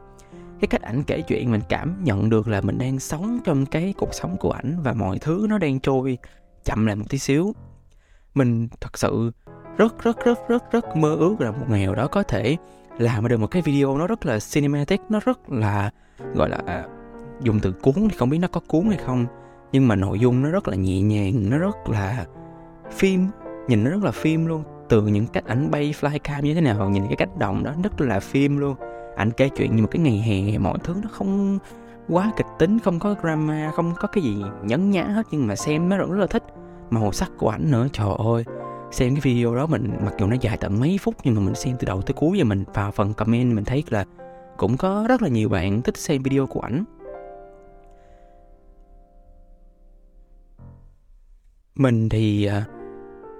Cái 0.60 0.68
cách 0.68 0.82
ảnh 0.82 1.02
kể 1.02 1.20
chuyện 1.20 1.50
mình 1.50 1.60
cảm 1.68 2.04
nhận 2.04 2.30
được 2.30 2.48
là 2.48 2.60
mình 2.60 2.78
đang 2.78 2.98
sống 2.98 3.38
trong 3.44 3.66
cái 3.66 3.94
cuộc 3.98 4.14
sống 4.14 4.36
của 4.36 4.50
ảnh 4.50 4.82
và 4.82 4.92
mọi 4.92 5.18
thứ 5.18 5.46
nó 5.48 5.58
đang 5.58 5.80
trôi 5.80 6.18
chậm 6.64 6.86
lại 6.86 6.96
một 6.96 7.04
tí 7.08 7.18
xíu. 7.18 7.54
Mình 8.34 8.68
thật 8.80 8.98
sự 8.98 9.32
rất 9.76 10.02
rất 10.02 10.24
rất 10.24 10.48
rất 10.48 10.72
rất 10.72 10.96
mơ 10.96 11.14
ước 11.14 11.40
là 11.40 11.50
một 11.50 11.66
ngày 11.68 11.84
nào 11.84 11.94
đó 11.94 12.06
có 12.06 12.22
thể 12.22 12.56
làm 12.98 13.28
được 13.28 13.40
một 13.40 13.46
cái 13.46 13.62
video 13.62 13.98
nó 13.98 14.06
rất 14.06 14.26
là 14.26 14.38
cinematic, 14.52 15.00
nó 15.08 15.20
rất 15.24 15.50
là, 15.50 15.90
gọi 16.34 16.48
là 16.48 16.62
à, 16.66 16.84
dùng 17.42 17.60
từ 17.60 17.72
cuốn 17.72 17.94
thì 17.94 18.16
không 18.16 18.30
biết 18.30 18.38
nó 18.38 18.48
có 18.48 18.60
cuốn 18.66 18.84
hay 18.86 18.96
không, 18.96 19.26
nhưng 19.72 19.88
mà 19.88 19.96
nội 19.96 20.18
dung 20.18 20.42
nó 20.42 20.50
rất 20.50 20.68
là 20.68 20.76
nhẹ 20.76 21.00
nhàng, 21.00 21.50
nó 21.50 21.58
rất 21.58 21.88
là 21.88 22.26
phim, 22.92 23.26
nhìn 23.68 23.84
nó 23.84 23.90
rất 23.90 24.04
là 24.04 24.10
phim 24.10 24.46
luôn. 24.46 24.62
Từ 24.88 25.02
những 25.02 25.26
cách 25.26 25.44
ảnh 25.46 25.70
bay 25.70 25.94
flycam 26.00 26.42
như 26.42 26.54
thế 26.54 26.60
nào, 26.60 26.90
nhìn 26.90 27.06
cái 27.06 27.16
cách 27.16 27.38
động 27.38 27.64
đó, 27.64 27.72
rất 27.82 28.00
là 28.00 28.20
phim 28.20 28.58
luôn. 28.58 28.76
Ảnh 29.16 29.30
kể 29.30 29.48
chuyện 29.48 29.76
như 29.76 29.82
một 29.82 29.88
cái 29.90 30.02
ngày 30.02 30.18
hè, 30.18 30.58
mọi 30.58 30.78
thứ 30.84 30.94
nó 31.02 31.08
không 31.12 31.58
quá 32.08 32.32
kịch 32.36 32.46
tính, 32.58 32.78
không 32.78 32.98
có 32.98 33.14
drama, 33.22 33.72
không 33.74 33.92
có 34.00 34.08
cái 34.08 34.24
gì 34.24 34.36
nhấn 34.62 34.90
nhá 34.90 35.04
hết, 35.04 35.26
nhưng 35.30 35.46
mà 35.46 35.56
xem 35.56 35.88
nó 35.88 35.96
rất 35.96 36.06
là 36.18 36.26
thích. 36.26 36.42
Màu 36.90 37.12
sắc 37.12 37.30
của 37.38 37.48
ảnh 37.48 37.70
nữa, 37.70 37.86
trời 37.92 38.08
ơi, 38.18 38.44
xem 38.90 39.14
cái 39.14 39.20
video 39.20 39.54
đó 39.54 39.66
mình, 39.66 39.90
mặc 40.04 40.14
dù 40.18 40.26
nó 40.26 40.36
dài 40.40 40.56
tận 40.56 40.80
mấy 40.80 40.98
phút, 41.02 41.14
nhưng 41.24 41.34
mà 41.34 41.40
mình 41.40 41.54
xem 41.54 41.76
từ 41.78 41.86
đầu 41.86 42.02
tới 42.02 42.14
cuối 42.14 42.38
và 42.38 42.44
mình 42.44 42.64
vào 42.74 42.90
phần 42.90 43.14
comment 43.14 43.54
mình 43.54 43.64
thấy 43.64 43.84
là 43.88 44.04
cũng 44.56 44.76
có 44.76 45.06
rất 45.08 45.22
là 45.22 45.28
nhiều 45.28 45.48
bạn 45.48 45.82
thích 45.82 45.96
xem 45.96 46.22
video 46.22 46.46
của 46.46 46.60
ảnh. 46.60 46.84
Mình 51.78 52.08
thì 52.08 52.46
à, 52.46 52.64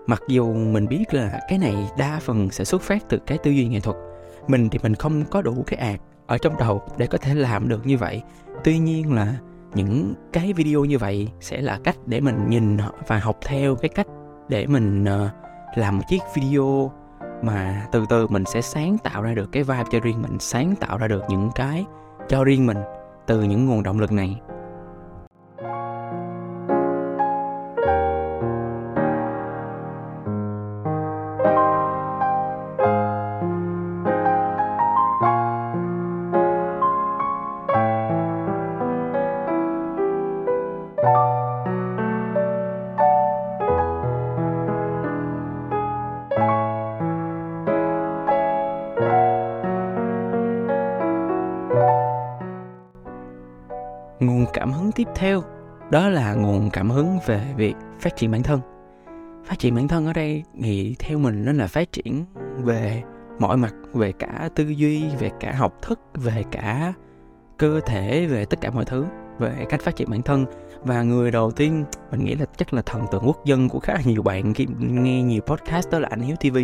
mặc 0.07 0.23
dù 0.29 0.55
mình 0.55 0.89
biết 0.89 1.15
là 1.15 1.41
cái 1.49 1.59
này 1.59 1.91
đa 1.99 2.19
phần 2.23 2.51
sẽ 2.51 2.65
xuất 2.65 2.83
phát 2.83 3.09
từ 3.09 3.19
cái 3.27 3.39
tư 3.39 3.51
duy 3.51 3.69
nghệ 3.69 3.81
thuật, 3.81 3.97
mình 4.49 4.69
thì 4.69 4.79
mình 4.83 4.95
không 4.95 5.25
có 5.31 5.43
đủ 5.43 5.65
cái 5.67 5.79
ạt 5.79 6.01
ở 6.27 6.39
trong 6.39 6.57
đầu 6.59 6.83
để 6.97 7.07
có 7.07 7.19
thể 7.19 7.35
làm 7.35 7.69
được 7.69 7.87
như 7.87 7.99
vậy. 7.99 8.23
Tuy 8.65 8.79
nhiên 8.79 9.13
là 9.13 9.35
những 9.75 10.15
cái 10.33 10.53
video 10.53 10.85
như 10.85 10.99
vậy 10.99 11.29
sẽ 11.41 11.61
là 11.61 11.79
cách 11.85 11.97
để 12.07 12.21
mình 12.21 12.49
nhìn 12.49 12.77
và 13.07 13.19
học 13.19 13.39
theo 13.47 13.77
cái 13.77 13.89
cách 13.89 14.07
để 14.49 14.67
mình 14.67 15.05
à, 15.05 15.31
làm 15.75 15.99
một 15.99 16.05
chiếc 16.09 16.23
video 16.35 16.93
mà 17.43 17.87
từ 17.93 18.05
từ 18.09 18.27
mình 18.27 18.45
sẽ 18.45 18.61
sáng 18.61 18.99
tạo 18.99 19.23
ra 19.23 19.35
được 19.35 19.53
cái 19.53 19.63
vibe 19.63 19.85
cho 19.91 20.01
riêng 20.01 20.23
mình, 20.23 20.37
sáng 20.41 20.75
tạo 20.81 20.99
ra 20.99 21.09
được 21.09 21.23
những 21.29 21.51
cái 21.55 21.85
cho 22.29 22.45
riêng 22.45 22.67
mình 22.67 22.79
từ 23.27 23.43
những 23.43 23.67
nguồn 23.67 23.83
động 23.83 24.01
lực 24.01 24.13
này. 24.13 24.41
Tiếp 54.99 55.09
theo. 55.15 55.43
Đó 55.91 56.09
là 56.09 56.35
nguồn 56.35 56.71
cảm 56.71 56.91
hứng 56.91 57.19
về 57.27 57.55
việc 57.57 57.75
phát 58.01 58.17
triển 58.17 58.31
bản 58.31 58.43
thân. 58.43 58.61
Phát 59.45 59.59
triển 59.59 59.75
bản 59.75 59.89
thân 59.89 60.07
ở 60.07 60.13
đây 60.13 60.45
thì 60.63 60.97
theo 60.99 61.19
mình 61.19 61.45
nó 61.45 61.53
là 61.53 61.67
phát 61.67 61.93
triển 61.93 62.25
về 62.57 63.03
mọi 63.39 63.57
mặt, 63.57 63.75
về 63.95 64.13
cả 64.13 64.49
tư 64.55 64.65
duy, 64.65 65.05
về 65.19 65.31
cả 65.41 65.53
học 65.53 65.83
thức, 65.83 66.01
về 66.15 66.45
cả 66.51 66.93
cơ 67.59 67.81
thể, 67.87 68.27
về 68.27 68.45
tất 68.45 68.61
cả 68.61 68.71
mọi 68.71 68.85
thứ, 68.85 69.07
về 69.39 69.67
cách 69.69 69.81
phát 69.81 69.97
triển 69.97 70.11
bản 70.11 70.23
thân. 70.23 70.47
Và 70.83 71.03
người 71.03 71.31
đầu 71.31 71.51
tiên, 71.51 71.85
mình 72.11 72.25
nghĩ 72.25 72.35
là 72.35 72.47
chắc 72.57 72.75
là 72.75 72.83
thần 72.83 73.07
tượng 73.13 73.27
quốc 73.27 73.45
dân 73.45 73.69
của 73.69 73.81
khá 73.81 73.95
là 73.95 74.03
nhiều 74.05 74.23
bạn 74.23 74.55
khi 74.55 74.67
nghe 74.79 75.23
nhiều 75.23 75.41
podcast 75.41 75.91
đó 75.91 75.99
là 75.99 76.09
anh 76.11 76.21
Hiếu 76.21 76.37
TV 76.37 76.59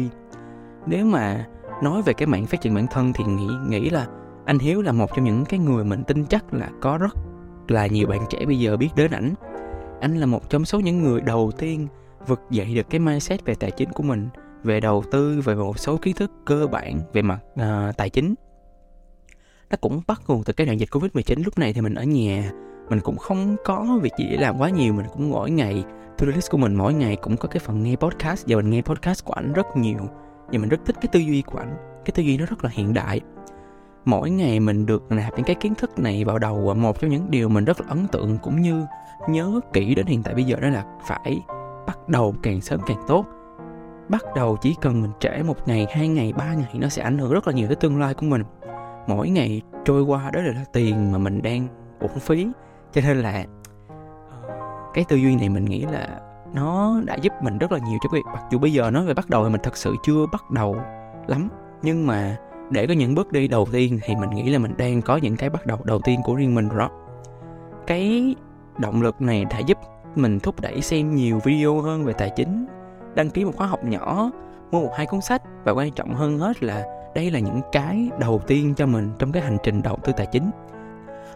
nếu 0.86 1.06
mà 1.06 1.46
nói 1.82 2.02
về 2.02 2.12
cái 2.12 2.26
mạng 2.26 2.46
phát 2.46 2.60
triển 2.60 2.74
bản 2.74 2.86
thân 2.86 3.12
thì 3.12 3.24
nghĩ 3.24 3.48
nghĩ 3.68 3.90
là 3.90 4.06
anh 4.44 4.58
Hiếu 4.58 4.82
là 4.82 4.92
một 4.92 5.10
trong 5.16 5.24
những 5.24 5.44
cái 5.44 5.60
người 5.60 5.84
mình 5.84 6.04
tin 6.04 6.26
chắc 6.26 6.54
là 6.54 6.68
có 6.80 6.98
rất 6.98 7.14
là 7.70 7.86
nhiều 7.86 8.06
bạn 8.06 8.20
trẻ 8.30 8.46
bây 8.46 8.58
giờ 8.58 8.76
biết 8.76 8.88
đến 8.96 9.10
ảnh. 9.10 9.34
Anh 10.00 10.16
là 10.16 10.26
một 10.26 10.50
trong 10.50 10.64
số 10.64 10.80
những 10.80 11.02
người 11.02 11.20
đầu 11.20 11.52
tiên 11.58 11.88
vực 12.26 12.40
dậy 12.50 12.74
được 12.74 12.90
cái 12.90 13.00
mindset 13.00 13.44
về 13.44 13.54
tài 13.54 13.70
chính 13.70 13.92
của 13.92 14.02
mình 14.02 14.28
về 14.62 14.80
đầu 14.80 15.04
tư 15.10 15.40
về 15.44 15.54
một 15.54 15.78
số 15.78 15.96
kiến 15.96 16.14
thức 16.14 16.32
cơ 16.44 16.66
bản 16.66 17.00
về 17.12 17.22
mặt 17.22 17.38
uh, 17.52 17.96
tài 17.96 18.10
chính. 18.10 18.34
Nó 19.70 19.76
cũng 19.80 20.00
bắt 20.06 20.22
nguồn 20.26 20.42
từ 20.44 20.52
cái 20.52 20.66
đại 20.66 20.76
dịch 20.76 20.90
covid 20.90 21.10
19 21.14 21.42
lúc 21.44 21.58
này 21.58 21.72
thì 21.72 21.80
mình 21.80 21.94
ở 21.94 22.04
nhà 22.04 22.52
mình 22.88 23.00
cũng 23.00 23.16
không 23.16 23.56
có 23.64 23.98
việc 24.02 24.12
gì 24.18 24.26
để 24.30 24.36
làm 24.36 24.58
quá 24.58 24.70
nhiều. 24.70 24.92
Mình 24.92 25.06
cũng 25.12 25.30
mỗi 25.30 25.50
ngày 25.50 25.84
to 26.18 26.26
list 26.26 26.50
của 26.50 26.58
mình 26.58 26.74
mỗi 26.74 26.94
ngày 26.94 27.16
cũng 27.16 27.36
có 27.36 27.48
cái 27.48 27.58
phần 27.58 27.82
nghe 27.82 27.96
podcast. 27.96 28.44
Và 28.48 28.56
mình 28.56 28.70
nghe 28.70 28.82
podcast 28.82 29.24
của 29.24 29.32
ảnh 29.32 29.52
rất 29.52 29.66
nhiều 29.76 29.98
và 30.46 30.58
mình 30.58 30.68
rất 30.68 30.80
thích 30.86 30.96
cái 31.00 31.08
tư 31.12 31.20
duy 31.20 31.42
của 31.42 31.58
ảnh. 31.58 31.76
Cái 32.04 32.12
tư 32.14 32.22
duy 32.22 32.38
nó 32.38 32.46
rất 32.46 32.64
là 32.64 32.70
hiện 32.72 32.94
đại 32.94 33.20
mỗi 34.04 34.30
ngày 34.30 34.60
mình 34.60 34.86
được 34.86 35.02
nạp 35.10 35.32
những 35.36 35.44
cái 35.44 35.56
kiến 35.56 35.74
thức 35.74 35.98
này 35.98 36.24
vào 36.24 36.38
đầu, 36.38 36.56
và 36.66 36.74
một 36.74 37.00
trong 37.00 37.10
những 37.10 37.30
điều 37.30 37.48
mình 37.48 37.64
rất 37.64 37.80
là 37.80 37.86
ấn 37.88 38.06
tượng 38.06 38.38
cũng 38.42 38.60
như 38.60 38.86
nhớ 39.28 39.60
kỹ 39.72 39.94
đến 39.94 40.06
hiện 40.06 40.22
tại 40.22 40.34
bây 40.34 40.44
giờ 40.44 40.56
đó 40.56 40.68
là 40.68 40.84
phải 41.06 41.40
bắt 41.86 42.08
đầu 42.08 42.34
càng 42.42 42.60
sớm 42.60 42.80
càng 42.86 43.02
tốt. 43.06 43.24
Bắt 44.08 44.24
đầu 44.36 44.56
chỉ 44.60 44.76
cần 44.80 45.02
mình 45.02 45.10
trễ 45.20 45.42
một 45.42 45.68
ngày, 45.68 45.86
hai 45.90 46.08
ngày, 46.08 46.32
ba 46.32 46.54
ngày 46.54 46.74
nó 46.74 46.88
sẽ 46.88 47.02
ảnh 47.02 47.18
hưởng 47.18 47.32
rất 47.32 47.46
là 47.46 47.52
nhiều 47.52 47.66
tới 47.66 47.76
tương 47.76 48.00
lai 48.00 48.14
của 48.14 48.26
mình. 48.26 48.42
Mỗi 49.06 49.28
ngày 49.30 49.62
trôi 49.84 50.02
qua 50.02 50.30
đó 50.30 50.40
là 50.40 50.64
tiền 50.72 51.12
mà 51.12 51.18
mình 51.18 51.42
đang 51.42 51.68
uổng 52.00 52.18
phí. 52.18 52.48
Cho 52.92 53.00
nên 53.00 53.16
là 53.16 53.44
ờ, 53.88 54.54
cái 54.94 55.04
tư 55.08 55.16
duy 55.16 55.36
này 55.36 55.48
mình 55.48 55.64
nghĩ 55.64 55.80
là 55.80 56.20
nó 56.54 57.00
đã 57.04 57.14
giúp 57.14 57.32
mình 57.42 57.58
rất 57.58 57.72
là 57.72 57.78
nhiều 57.78 57.98
cho 58.02 58.08
việc 58.12 58.22
mặc 58.26 58.42
dù 58.50 58.58
bây 58.58 58.72
giờ 58.72 58.90
nói 58.90 59.04
về 59.04 59.14
bắt 59.14 59.30
đầu 59.30 59.44
thì 59.44 59.50
mình 59.50 59.60
thật 59.62 59.76
sự 59.76 59.94
chưa 60.02 60.26
bắt 60.32 60.50
đầu 60.50 60.76
lắm. 61.26 61.48
Nhưng 61.82 62.06
mà 62.06 62.36
để 62.74 62.86
có 62.86 62.94
những 62.94 63.14
bước 63.14 63.32
đi 63.32 63.48
đầu 63.48 63.68
tiên 63.72 63.98
thì 64.02 64.14
mình 64.16 64.30
nghĩ 64.30 64.50
là 64.50 64.58
mình 64.58 64.74
đang 64.78 65.02
có 65.02 65.16
những 65.16 65.36
cái 65.36 65.50
bắt 65.50 65.66
đầu 65.66 65.78
đầu 65.84 66.00
tiên 66.04 66.20
của 66.24 66.34
riêng 66.34 66.54
mình 66.54 66.68
rồi 66.68 66.88
cái 67.86 68.34
động 68.78 69.02
lực 69.02 69.22
này 69.22 69.44
đã 69.44 69.58
giúp 69.58 69.78
mình 70.16 70.40
thúc 70.40 70.60
đẩy 70.60 70.82
xem 70.82 71.14
nhiều 71.14 71.40
video 71.44 71.80
hơn 71.80 72.04
về 72.04 72.12
tài 72.12 72.30
chính, 72.36 72.66
đăng 73.14 73.30
ký 73.30 73.44
một 73.44 73.52
khóa 73.56 73.66
học 73.66 73.84
nhỏ, 73.84 74.30
mua 74.70 74.80
một 74.80 74.90
hai 74.96 75.06
cuốn 75.06 75.20
sách 75.20 75.42
và 75.64 75.72
quan 75.72 75.92
trọng 75.92 76.14
hơn 76.14 76.38
hết 76.38 76.62
là 76.62 76.84
đây 77.14 77.30
là 77.30 77.38
những 77.38 77.60
cái 77.72 78.10
đầu 78.20 78.40
tiên 78.46 78.74
cho 78.76 78.86
mình 78.86 79.10
trong 79.18 79.32
cái 79.32 79.42
hành 79.42 79.56
trình 79.62 79.82
đầu 79.82 79.98
tư 80.04 80.12
tài 80.16 80.26
chính. 80.26 80.50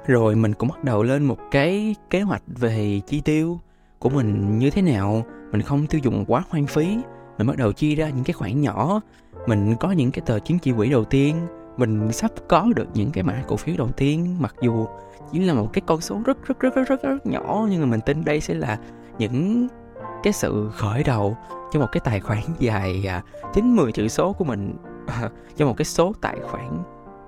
Rồi 0.06 0.34
mình 0.34 0.54
cũng 0.54 0.68
bắt 0.68 0.84
đầu 0.84 1.02
lên 1.02 1.24
một 1.24 1.38
cái 1.50 1.94
kế 2.10 2.20
hoạch 2.20 2.42
về 2.46 3.00
chi 3.06 3.20
tiêu 3.20 3.60
của 3.98 4.08
mình 4.08 4.58
như 4.58 4.70
thế 4.70 4.82
nào. 4.82 5.22
Mình 5.52 5.62
không 5.62 5.86
tiêu 5.86 6.00
dùng 6.04 6.24
quá 6.28 6.44
hoang 6.48 6.66
phí, 6.66 6.98
mình 7.38 7.46
bắt 7.46 7.56
đầu 7.56 7.72
chia 7.72 7.94
ra 7.94 8.08
những 8.08 8.24
cái 8.24 8.32
khoản 8.32 8.60
nhỏ 8.60 9.00
mình 9.46 9.76
có 9.80 9.92
những 9.92 10.10
cái 10.10 10.22
tờ 10.26 10.38
chứng 10.38 10.58
chỉ 10.58 10.72
quỹ 10.72 10.90
đầu 10.90 11.04
tiên. 11.04 11.46
Mình 11.76 12.12
sắp 12.12 12.30
có 12.48 12.66
được 12.76 12.86
những 12.94 13.10
cái 13.10 13.24
mã 13.24 13.42
cổ 13.48 13.56
phiếu 13.56 13.74
đầu 13.78 13.88
tiên. 13.88 14.36
Mặc 14.38 14.54
dù 14.60 14.86
chỉ 15.32 15.38
là 15.38 15.54
một 15.54 15.72
cái 15.72 15.82
con 15.86 16.00
số 16.00 16.20
rất 16.24 16.46
rất 16.46 16.60
rất 16.60 16.74
rất 16.74 16.88
rất, 16.88 17.02
rất 17.02 17.26
nhỏ 17.26 17.66
nhưng 17.70 17.80
mà 17.80 17.86
mình 17.86 18.00
tin 18.06 18.24
đây 18.24 18.40
sẽ 18.40 18.54
là 18.54 18.78
những 19.18 19.68
cái 20.22 20.32
sự 20.32 20.70
khởi 20.74 21.02
đầu 21.02 21.36
cho 21.72 21.80
một 21.80 21.86
cái 21.92 22.00
tài 22.04 22.20
khoản 22.20 22.42
dài 22.58 23.04
à, 23.08 23.22
chín 23.54 23.76
mười 23.76 23.92
chữ 23.92 24.08
số 24.08 24.32
của 24.32 24.44
mình. 24.44 24.76
Cho 25.56 25.66
một 25.66 25.74
cái 25.76 25.84
số 25.84 26.12
tài 26.20 26.36
khoản 26.40 26.82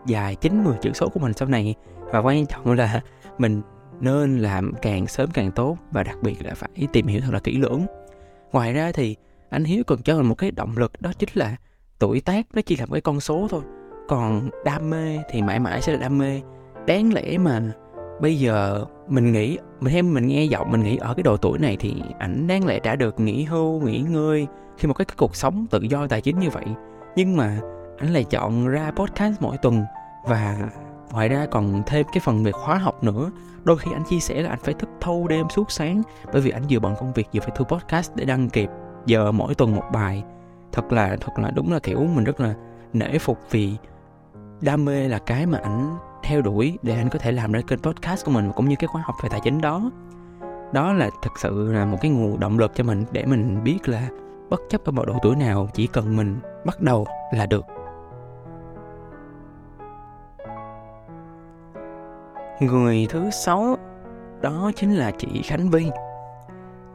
dài 0.06 0.34
chín 0.34 0.64
mười 0.64 0.76
chữ 0.82 0.92
số 0.94 1.08
của 1.08 1.20
mình 1.20 1.32
sau 1.32 1.48
này. 1.48 1.74
Và 2.12 2.18
quan 2.18 2.46
trọng 2.46 2.72
là 2.72 3.00
mình 3.38 3.62
nên 4.00 4.38
làm 4.38 4.72
càng 4.82 5.06
sớm 5.06 5.30
càng 5.34 5.52
tốt 5.52 5.76
và 5.90 6.02
đặc 6.02 6.16
biệt 6.22 6.44
là 6.44 6.54
phải 6.54 6.70
tìm 6.92 7.06
hiểu 7.06 7.20
thật 7.20 7.30
là 7.32 7.40
kỹ 7.40 7.56
lưỡng. 7.56 7.86
Ngoài 8.52 8.72
ra 8.72 8.92
thì 8.92 9.16
anh 9.50 9.64
hiếu 9.64 9.84
còn 9.86 10.02
cho 10.02 10.16
mình 10.16 10.26
một 10.26 10.34
cái 10.34 10.50
động 10.50 10.72
lực 10.76 10.92
đó 11.00 11.12
chính 11.18 11.28
là 11.34 11.56
tuổi 12.00 12.20
tác 12.20 12.46
nó 12.54 12.62
chỉ 12.62 12.76
là 12.76 12.86
một 12.86 12.92
cái 12.92 13.00
con 13.00 13.20
số 13.20 13.46
thôi. 13.50 13.62
Còn 14.08 14.50
đam 14.64 14.90
mê 14.90 15.18
thì 15.30 15.42
mãi 15.42 15.60
mãi 15.60 15.82
sẽ 15.82 15.92
là 15.92 15.98
đam 15.98 16.18
mê. 16.18 16.40
Đáng 16.86 17.12
lẽ 17.12 17.38
mà 17.38 17.60
bây 18.20 18.38
giờ 18.38 18.84
mình 19.08 19.32
nghĩ 19.32 19.58
mình 19.80 19.92
thêm 19.92 20.14
mình 20.14 20.26
nghe 20.26 20.44
giọng 20.44 20.70
mình 20.70 20.82
nghĩ 20.82 20.96
ở 20.96 21.14
cái 21.14 21.22
độ 21.22 21.36
tuổi 21.36 21.58
này 21.58 21.76
thì 21.80 22.02
ảnh 22.18 22.46
đáng 22.46 22.66
lẽ 22.66 22.80
đã 22.80 22.96
được 22.96 23.20
nghỉ 23.20 23.44
hưu 23.44 23.80
nghỉ 23.80 23.98
ngơi 23.98 24.46
khi 24.78 24.88
một 24.88 24.94
cái, 24.94 25.04
cái 25.04 25.14
cuộc 25.18 25.36
sống 25.36 25.66
tự 25.70 25.80
do 25.82 26.06
tài 26.06 26.20
chính 26.20 26.38
như 26.38 26.50
vậy. 26.50 26.64
Nhưng 27.16 27.36
mà 27.36 27.60
ảnh 27.98 28.12
lại 28.12 28.24
chọn 28.24 28.68
ra 28.68 28.90
podcast 28.96 29.42
mỗi 29.42 29.56
tuần 29.56 29.82
và 30.28 30.58
ngoài 31.12 31.28
ra 31.28 31.46
còn 31.50 31.82
thêm 31.86 32.06
cái 32.12 32.20
phần 32.24 32.44
về 32.44 32.52
khóa 32.52 32.78
học 32.78 33.04
nữa. 33.04 33.30
Đôi 33.64 33.78
khi 33.78 33.90
anh 33.92 34.04
chia 34.04 34.20
sẻ 34.20 34.42
là 34.42 34.50
anh 34.50 34.58
phải 34.62 34.74
thức 34.74 34.88
thâu 35.00 35.28
đêm 35.28 35.46
suốt 35.50 35.70
sáng 35.70 36.02
bởi 36.32 36.42
vì 36.42 36.50
anh 36.50 36.62
vừa 36.70 36.78
bận 36.78 36.94
công 37.00 37.12
việc 37.12 37.28
vừa 37.32 37.40
phải 37.40 37.50
thu 37.56 37.64
podcast 37.64 38.16
để 38.16 38.24
đăng 38.24 38.48
kịp 38.48 38.68
giờ 39.06 39.32
mỗi 39.32 39.54
tuần 39.54 39.76
một 39.76 39.84
bài 39.92 40.22
thật 40.72 40.92
là 40.92 41.16
thật 41.20 41.38
là 41.38 41.50
đúng 41.50 41.72
là 41.72 41.78
kiểu 41.78 42.04
mình 42.04 42.24
rất 42.24 42.40
là 42.40 42.54
nể 42.92 43.18
phục 43.18 43.38
vì 43.50 43.76
đam 44.60 44.84
mê 44.84 45.08
là 45.08 45.18
cái 45.18 45.46
mà 45.46 45.58
ảnh 45.58 45.96
theo 46.22 46.42
đuổi 46.42 46.78
để 46.82 46.94
anh 46.96 47.08
có 47.08 47.18
thể 47.18 47.32
làm 47.32 47.52
ra 47.52 47.60
kênh 47.66 47.78
podcast 47.78 48.24
của 48.24 48.30
mình 48.30 48.52
cũng 48.56 48.68
như 48.68 48.76
cái 48.78 48.88
khóa 48.88 49.02
học 49.04 49.14
về 49.22 49.28
tài 49.28 49.40
chính 49.44 49.60
đó. 49.60 49.90
Đó 50.72 50.92
là 50.92 51.10
thật 51.22 51.30
sự 51.38 51.72
là 51.72 51.84
một 51.84 51.98
cái 52.00 52.10
nguồn 52.10 52.40
động 52.40 52.58
lực 52.58 52.72
cho 52.74 52.84
mình 52.84 53.04
để 53.12 53.26
mình 53.26 53.64
biết 53.64 53.88
là 53.88 54.08
bất 54.50 54.60
chấp 54.68 54.84
ở 54.84 54.92
mọi 54.92 55.06
độ 55.06 55.14
tuổi 55.22 55.36
nào, 55.36 55.68
chỉ 55.74 55.86
cần 55.86 56.16
mình 56.16 56.40
bắt 56.64 56.80
đầu 56.80 57.06
là 57.34 57.46
được. 57.46 57.64
Người 62.60 63.06
thứ 63.10 63.30
sáu, 63.30 63.76
đó 64.40 64.70
chính 64.76 64.94
là 64.94 65.10
chị 65.18 65.42
khánh 65.42 65.70
vi 65.70 65.90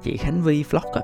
chị 0.02 0.18
khánh 0.18 0.42
vi 0.42 0.64
vlog 0.64 0.84
ạ. 0.94 1.02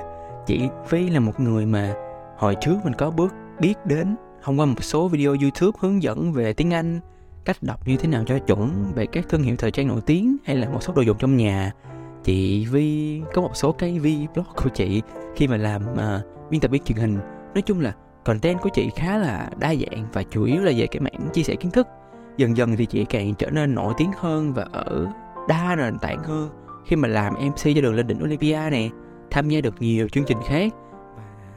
Chị 0.46 0.68
vi 0.88 1.10
là 1.10 1.20
một 1.20 1.40
người 1.40 1.66
mà 1.66 1.94
hồi 2.36 2.54
trước 2.60 2.76
mình 2.84 2.94
có 2.94 3.10
bước 3.10 3.34
biết 3.60 3.74
đến 3.84 4.16
thông 4.42 4.60
qua 4.60 4.66
một 4.66 4.82
số 4.84 5.08
video 5.08 5.36
youtube 5.42 5.78
hướng 5.80 6.02
dẫn 6.02 6.32
về 6.32 6.52
tiếng 6.52 6.74
anh 6.74 7.00
cách 7.44 7.56
đọc 7.60 7.88
như 7.88 7.96
thế 7.96 8.08
nào 8.08 8.24
cho 8.26 8.38
chuẩn 8.38 8.92
về 8.94 9.06
các 9.06 9.28
thương 9.28 9.42
hiệu 9.42 9.56
thời 9.56 9.70
trang 9.70 9.88
nổi 9.88 10.00
tiếng 10.06 10.36
hay 10.44 10.56
là 10.56 10.68
một 10.68 10.82
số 10.82 10.92
đồ 10.92 11.02
dùng 11.02 11.18
trong 11.18 11.36
nhà. 11.36 11.72
Chị 12.24 12.66
Vi 12.66 13.20
có 13.34 13.42
một 13.42 13.50
số 13.56 13.72
cái 13.72 13.98
vlog 13.98 14.46
của 14.56 14.68
chị 14.74 15.02
khi 15.36 15.48
mà 15.48 15.56
làm 15.56 15.82
uh, 15.92 16.50
biên 16.50 16.60
tập 16.60 16.70
viên 16.70 16.82
truyền 16.82 16.98
hình. 16.98 17.18
Nói 17.54 17.62
chung 17.62 17.80
là 17.80 17.92
content 18.24 18.60
của 18.60 18.68
chị 18.68 18.90
khá 18.96 19.18
là 19.18 19.50
đa 19.58 19.74
dạng 19.74 20.06
và 20.12 20.22
chủ 20.22 20.44
yếu 20.44 20.62
là 20.62 20.72
về 20.76 20.86
cái 20.86 21.00
mảng 21.00 21.28
chia 21.32 21.42
sẻ 21.42 21.54
kiến 21.54 21.70
thức. 21.70 21.86
Dần 22.36 22.56
dần 22.56 22.76
thì 22.76 22.86
chị 22.86 23.04
càng 23.04 23.34
trở 23.34 23.50
nên 23.50 23.74
nổi 23.74 23.94
tiếng 23.98 24.10
hơn 24.16 24.52
và 24.52 24.66
ở 24.72 25.06
đa 25.48 25.76
nền 25.78 25.98
tảng 25.98 26.24
hơn. 26.24 26.50
Khi 26.86 26.96
mà 26.96 27.08
làm 27.08 27.34
MC 27.34 27.62
cho 27.74 27.80
đường 27.82 27.94
lên 27.94 28.06
đỉnh 28.06 28.22
Olympia 28.22 28.68
nè 28.70 28.88
tham 29.30 29.48
gia 29.48 29.60
được 29.60 29.74
nhiều 29.80 30.08
chương 30.08 30.24
trình 30.24 30.38
khác 30.48 30.72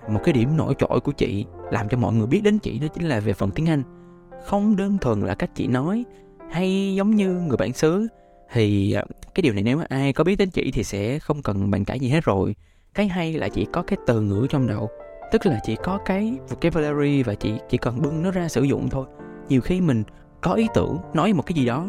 một 0.10 0.20
cái 0.24 0.34
điểm 0.34 0.58
nổi 0.58 0.74
trội 0.78 1.00
của 1.00 1.12
chị, 1.12 1.46
làm 1.72 1.90
cho 1.90 1.98
mọi 1.98 2.14
người 2.14 2.28
biết 2.28 2.42
đến 2.44 2.60
chị 2.60 2.80
đó 2.80 2.88
chính 2.88 3.08
là 3.08 3.20
về 3.20 3.34
phần 3.34 3.52
tiếng 3.52 3.70
Anh. 3.70 3.84
Không 4.46 4.76
đơn 4.76 4.98
thuần 4.98 5.22
là 5.22 5.36
cách 5.36 5.50
chị 5.56 5.68
nói, 5.68 6.06
hay 6.52 6.96
giống 6.96 7.16
như 7.16 7.34
người 7.34 7.58
bản 7.58 7.74
xứ. 7.74 8.08
Thì 8.54 8.94
à, 8.94 9.04
cái 9.36 9.42
điều 9.42 9.54
này 9.54 9.64
nếu 9.64 9.78
mà 9.78 9.86
ai 9.90 10.14
có 10.14 10.24
biết 10.24 10.36
đến 10.36 10.50
chị 10.50 10.72
thì 10.72 10.84
sẽ 10.84 11.20
không 11.20 11.42
cần 11.42 11.72
bàn 11.72 11.86
cãi 11.86 12.00
gì 12.00 12.10
hết 12.10 12.24
rồi. 12.24 12.56
Cái 12.94 13.08
hay 13.08 13.34
là 13.34 13.50
chị 13.50 13.68
có 13.74 13.82
cái 13.82 13.98
từ 14.08 14.22
ngữ 14.22 14.48
trong 14.50 14.68
đầu, 14.68 14.90
tức 15.32 15.46
là 15.46 15.60
chị 15.64 15.76
có 15.84 16.00
cái 16.06 16.38
vocabulary 16.50 17.24
và 17.24 17.36
chị 17.36 17.54
chỉ 17.70 17.78
cần 17.78 18.02
bưng 18.02 18.24
nó 18.24 18.32
ra 18.32 18.48
sử 18.48 18.64
dụng 18.64 18.90
thôi. 18.90 19.06
Nhiều 19.50 19.62
khi 19.62 19.82
mình 19.82 20.04
có 20.42 20.54
ý 20.54 20.68
tưởng, 20.74 20.98
nói 21.14 21.34
một 21.34 21.46
cái 21.46 21.54
gì 21.54 21.66
đó, 21.66 21.88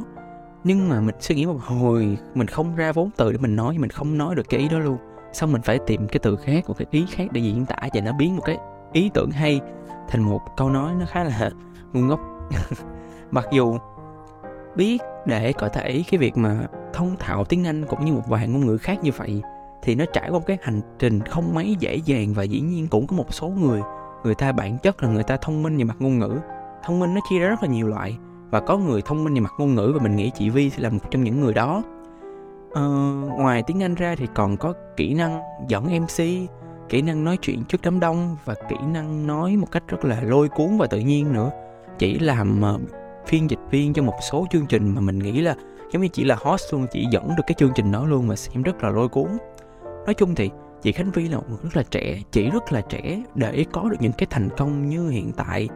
nhưng 0.65 0.89
mà 0.89 1.01
mình 1.01 1.15
suy 1.21 1.35
nghĩ 1.35 1.47
một 1.47 1.61
hồi, 1.61 2.17
mình 2.35 2.47
không 2.47 2.77
ra 2.77 2.93
vốn 2.93 3.11
từ 3.17 3.33
để 3.33 3.39
mình 3.39 3.57
nói, 3.57 3.79
mình 3.79 3.91
không 3.91 4.19
nói 4.19 4.35
được 4.35 4.49
cái 4.49 4.61
ý 4.61 4.69
đó 4.69 4.79
luôn 4.79 4.99
xong 5.33 5.53
mình 5.53 5.63
phải 5.63 5.79
tìm 5.87 6.09
cái 6.09 6.21
từ 6.23 6.37
khác, 6.37 6.69
một 6.69 6.75
cái 6.79 6.87
ý 6.91 7.07
khác 7.11 7.25
để 7.33 7.41
diễn 7.41 7.67
tả 7.67 7.77
và 7.95 8.01
nó 8.01 8.13
biến 8.13 8.37
một 8.37 8.43
cái 8.45 8.59
ý 8.93 9.11
tưởng 9.15 9.31
hay 9.31 9.61
thành 10.09 10.23
một 10.23 10.41
câu 10.57 10.71
nói 10.71 10.95
nó 11.01 11.07
khá 11.07 11.25
là 11.25 11.51
ngu 11.93 12.01
ngốc. 12.01 12.21
Mặc 13.31 13.47
dù 13.53 13.79
biết 14.77 15.03
để 15.27 15.53
có 15.53 15.69
thể 15.69 16.03
cái 16.11 16.19
việc 16.19 16.37
mà 16.37 16.67
thông 16.93 17.17
thạo 17.19 17.45
tiếng 17.45 17.67
Anh 17.67 17.87
cũng 17.87 18.05
như 18.05 18.13
một 18.13 18.29
vài 18.29 18.49
ngôn 18.49 18.67
ngữ 18.67 18.79
khác 18.79 18.99
như 19.03 19.11
vậy, 19.17 19.43
thì 19.83 19.95
nó 19.95 20.05
trải 20.13 20.31
qua 20.31 20.39
một 20.39 20.47
cái 20.47 20.59
hành 20.63 20.81
trình 20.99 21.21
không 21.21 21.55
mấy 21.55 21.77
dễ 21.79 21.97
dàng 21.97 22.35
và 22.35 22.43
dĩ 22.43 22.61
nhiên 22.61 22.89
cũng 22.89 23.07
có 23.07 23.17
một 23.17 23.35
số 23.35 23.49
người 23.49 23.81
người 24.25 24.35
ta 24.35 24.53
bản 24.53 24.79
chất 24.79 25.03
là 25.03 25.09
người 25.09 25.23
ta 25.23 25.37
thông 25.37 25.63
minh 25.63 25.77
về 25.77 25.85
mặt 25.85 25.97
ngôn 25.99 26.19
ngữ. 26.19 26.39
Thông 26.85 27.01
minh 27.01 27.15
nó 27.15 27.21
chia 27.31 27.39
ra 27.39 27.49
rất 27.49 27.63
là 27.63 27.69
nhiều 27.69 27.89
loại 27.89 28.17
và 28.51 28.61
có 28.61 28.79
người 28.79 29.03
thông 29.03 29.25
minh 29.25 29.35
về 29.35 29.41
mặt 29.41 29.53
ngôn 29.59 29.75
ngữ 29.75 29.93
và 29.95 30.03
mình 30.03 30.17
nghĩ 30.17 30.31
chị 30.35 30.51
Vi 30.51 30.71
sẽ 30.71 30.83
là 30.83 30.91
một 30.91 31.11
trong 31.11 31.25
những 31.25 31.41
người 31.41 31.55
đó. 31.55 31.83
Ờ, 32.73 32.89
ngoài 33.39 33.63
tiếng 33.63 33.83
Anh 33.83 33.95
ra 33.95 34.15
thì 34.19 34.27
còn 34.35 34.57
có 34.57 34.75
kỹ 34.97 35.15
năng 35.15 35.41
dẫn 35.69 35.85
MC 35.85 36.25
kỹ 36.91 37.03
năng 37.03 37.25
nói 37.25 37.37
chuyện 37.37 37.65
trước 37.65 37.81
đám 37.83 38.01
đông 38.01 38.37
và 38.45 38.55
kỹ 38.69 38.77
năng 38.93 39.27
nói 39.27 39.57
một 39.57 39.67
cách 39.71 39.83
rất 39.89 40.05
là 40.05 40.21
lôi 40.21 40.49
cuốn 40.49 40.79
và 40.79 40.87
tự 40.87 40.99
nhiên 40.99 41.33
nữa. 41.33 41.51
Chỉ 41.99 42.19
làm 42.19 42.63
uh, 42.75 42.81
phiên 43.27 43.51
dịch 43.51 43.59
viên 43.71 43.93
cho 43.93 44.03
một 44.03 44.15
số 44.31 44.47
chương 44.51 44.67
trình 44.67 44.95
mà 44.95 45.01
mình 45.01 45.19
nghĩ 45.19 45.41
là 45.41 45.55
giống 45.93 46.03
như 46.03 46.09
chỉ 46.09 46.25
là 46.25 46.37
host 46.41 46.73
luôn 46.73 46.87
chỉ 46.93 47.07
dẫn 47.11 47.29
được 47.37 47.43
cái 47.47 47.55
chương 47.55 47.73
trình 47.75 47.93
đó 47.93 48.07
luôn 48.07 48.27
mà 48.27 48.37
xem 48.37 48.63
rất 48.63 48.83
là 48.83 48.91
lôi 48.91 49.09
cuốn. 49.09 49.29
Nói 50.07 50.15
chung 50.15 50.35
thì 50.35 50.51
chị 50.83 50.93
Khánh 50.93 51.11
Vy 51.11 51.29
là 51.29 51.37
một 51.37 51.45
người 51.49 51.59
rất 51.63 51.77
là 51.77 51.83
trẻ 51.91 52.23
chỉ 52.33 52.51
rất 52.51 52.73
là 52.73 52.81
trẻ 52.81 53.23
để 53.35 53.65
có 53.73 53.89
được 53.91 53.97
những 54.01 54.13
cái 54.13 54.27
thành 54.31 54.49
công 54.57 54.89
như 54.89 55.09
hiện 55.09 55.33
tại. 55.33 55.69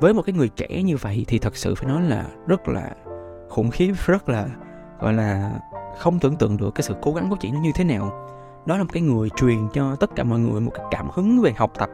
Với 0.00 0.14
một 0.14 0.22
cái 0.22 0.34
người 0.34 0.48
trẻ 0.48 0.82
như 0.82 0.96
vậy 0.96 1.24
thì 1.28 1.38
thật 1.38 1.56
sự 1.56 1.74
phải 1.74 1.88
nói 1.88 2.02
là 2.02 2.24
rất 2.46 2.68
là 2.68 2.90
khủng 3.48 3.70
khiếp 3.70 3.92
rất 4.06 4.28
là 4.28 4.46
gọi 5.00 5.12
là 5.12 5.60
không 5.98 6.18
tưởng 6.18 6.36
tượng 6.36 6.56
được 6.56 6.70
cái 6.74 6.82
sự 6.82 6.94
cố 7.02 7.12
gắng 7.12 7.30
của 7.30 7.36
chị 7.40 7.50
nó 7.50 7.60
như 7.60 7.70
thế 7.74 7.84
nào. 7.84 8.26
Đó 8.66 8.76
là 8.76 8.82
một 8.82 8.90
cái 8.92 9.02
người 9.02 9.28
truyền 9.36 9.68
cho 9.72 9.96
tất 9.96 10.10
cả 10.16 10.24
mọi 10.24 10.38
người 10.38 10.60
một 10.60 10.70
cái 10.74 10.86
cảm 10.90 11.08
hứng 11.12 11.40
về 11.40 11.52
học 11.56 11.72
tập 11.78 11.88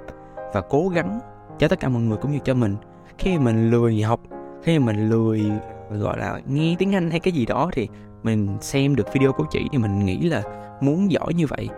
và 0.55 0.61
cố 0.61 0.89
gắng 0.89 1.21
cho 1.59 1.69
tất 1.69 1.81
cả 1.81 1.89
mọi 1.89 2.03
người 2.03 2.19
cũng 2.23 2.33
như 2.33 2.39
cho 2.39 2.55
mình. 2.55 2.77
Khi 3.19 3.39
mình 3.39 3.71
lười 3.71 4.03
học, 4.03 4.21
khi 4.63 4.79
mình 4.79 5.09
lười, 5.09 5.45
gọi 5.91 6.19
là, 6.19 6.41
nghe 6.47 6.77
tiếng 6.79 6.95
Anh 6.95 7.11
hay 7.11 7.21
cái 7.21 7.33
gì 7.33 7.47
đó 7.47 7.71
thì 7.73 7.89
mình 8.23 8.59
xem 8.61 8.97
được 8.97 9.13
video 9.13 9.33
của 9.33 9.45
chị 9.51 9.69
thì 9.73 9.79
mình 9.79 10.05
nghĩ 10.05 10.19
là 10.19 10.43
muốn 10.81 11.11
giỏi 11.11 11.35
như 11.35 11.47
vậy 11.47 11.69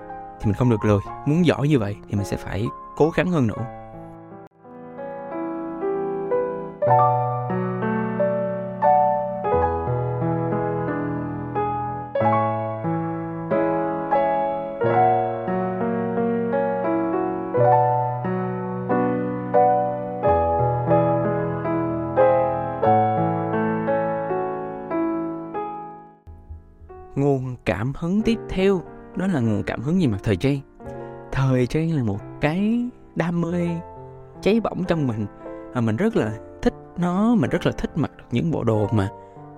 thì 0.40 0.46
mình 0.46 0.54
không 0.54 0.70
được 0.70 0.84
lười. 0.84 1.00
Muốn 1.26 1.46
giỏi 1.46 1.68
như 1.68 1.78
vậy 1.78 1.96
thì 2.08 2.16
mình 2.16 2.26
sẽ 2.26 2.36
phải 2.36 2.66
cố 2.96 3.10
gắng 3.10 3.30
hơn 3.30 3.46
nữa. 3.46 3.64
Tiếp 28.28 28.38
theo, 28.48 28.82
đó 29.16 29.26
là 29.26 29.40
nguồn 29.40 29.62
cảm 29.62 29.80
hứng 29.80 29.98
về 30.00 30.06
mặt 30.06 30.18
thời 30.22 30.36
trang. 30.36 30.60
Thời 31.32 31.66
trang 31.66 31.96
là 31.96 32.02
một 32.02 32.18
cái 32.40 32.88
đam 33.16 33.40
mê 33.40 33.68
cháy 34.42 34.60
bỏng 34.60 34.84
trong 34.88 35.06
mình 35.06 35.26
và 35.74 35.80
mình 35.80 35.96
rất 35.96 36.16
là 36.16 36.32
thích 36.62 36.74
nó, 36.98 37.34
mình 37.34 37.50
rất 37.50 37.66
là 37.66 37.72
thích 37.72 37.90
mặc 37.96 38.10
những 38.30 38.50
bộ 38.50 38.64
đồ 38.64 38.88
mà 38.92 39.08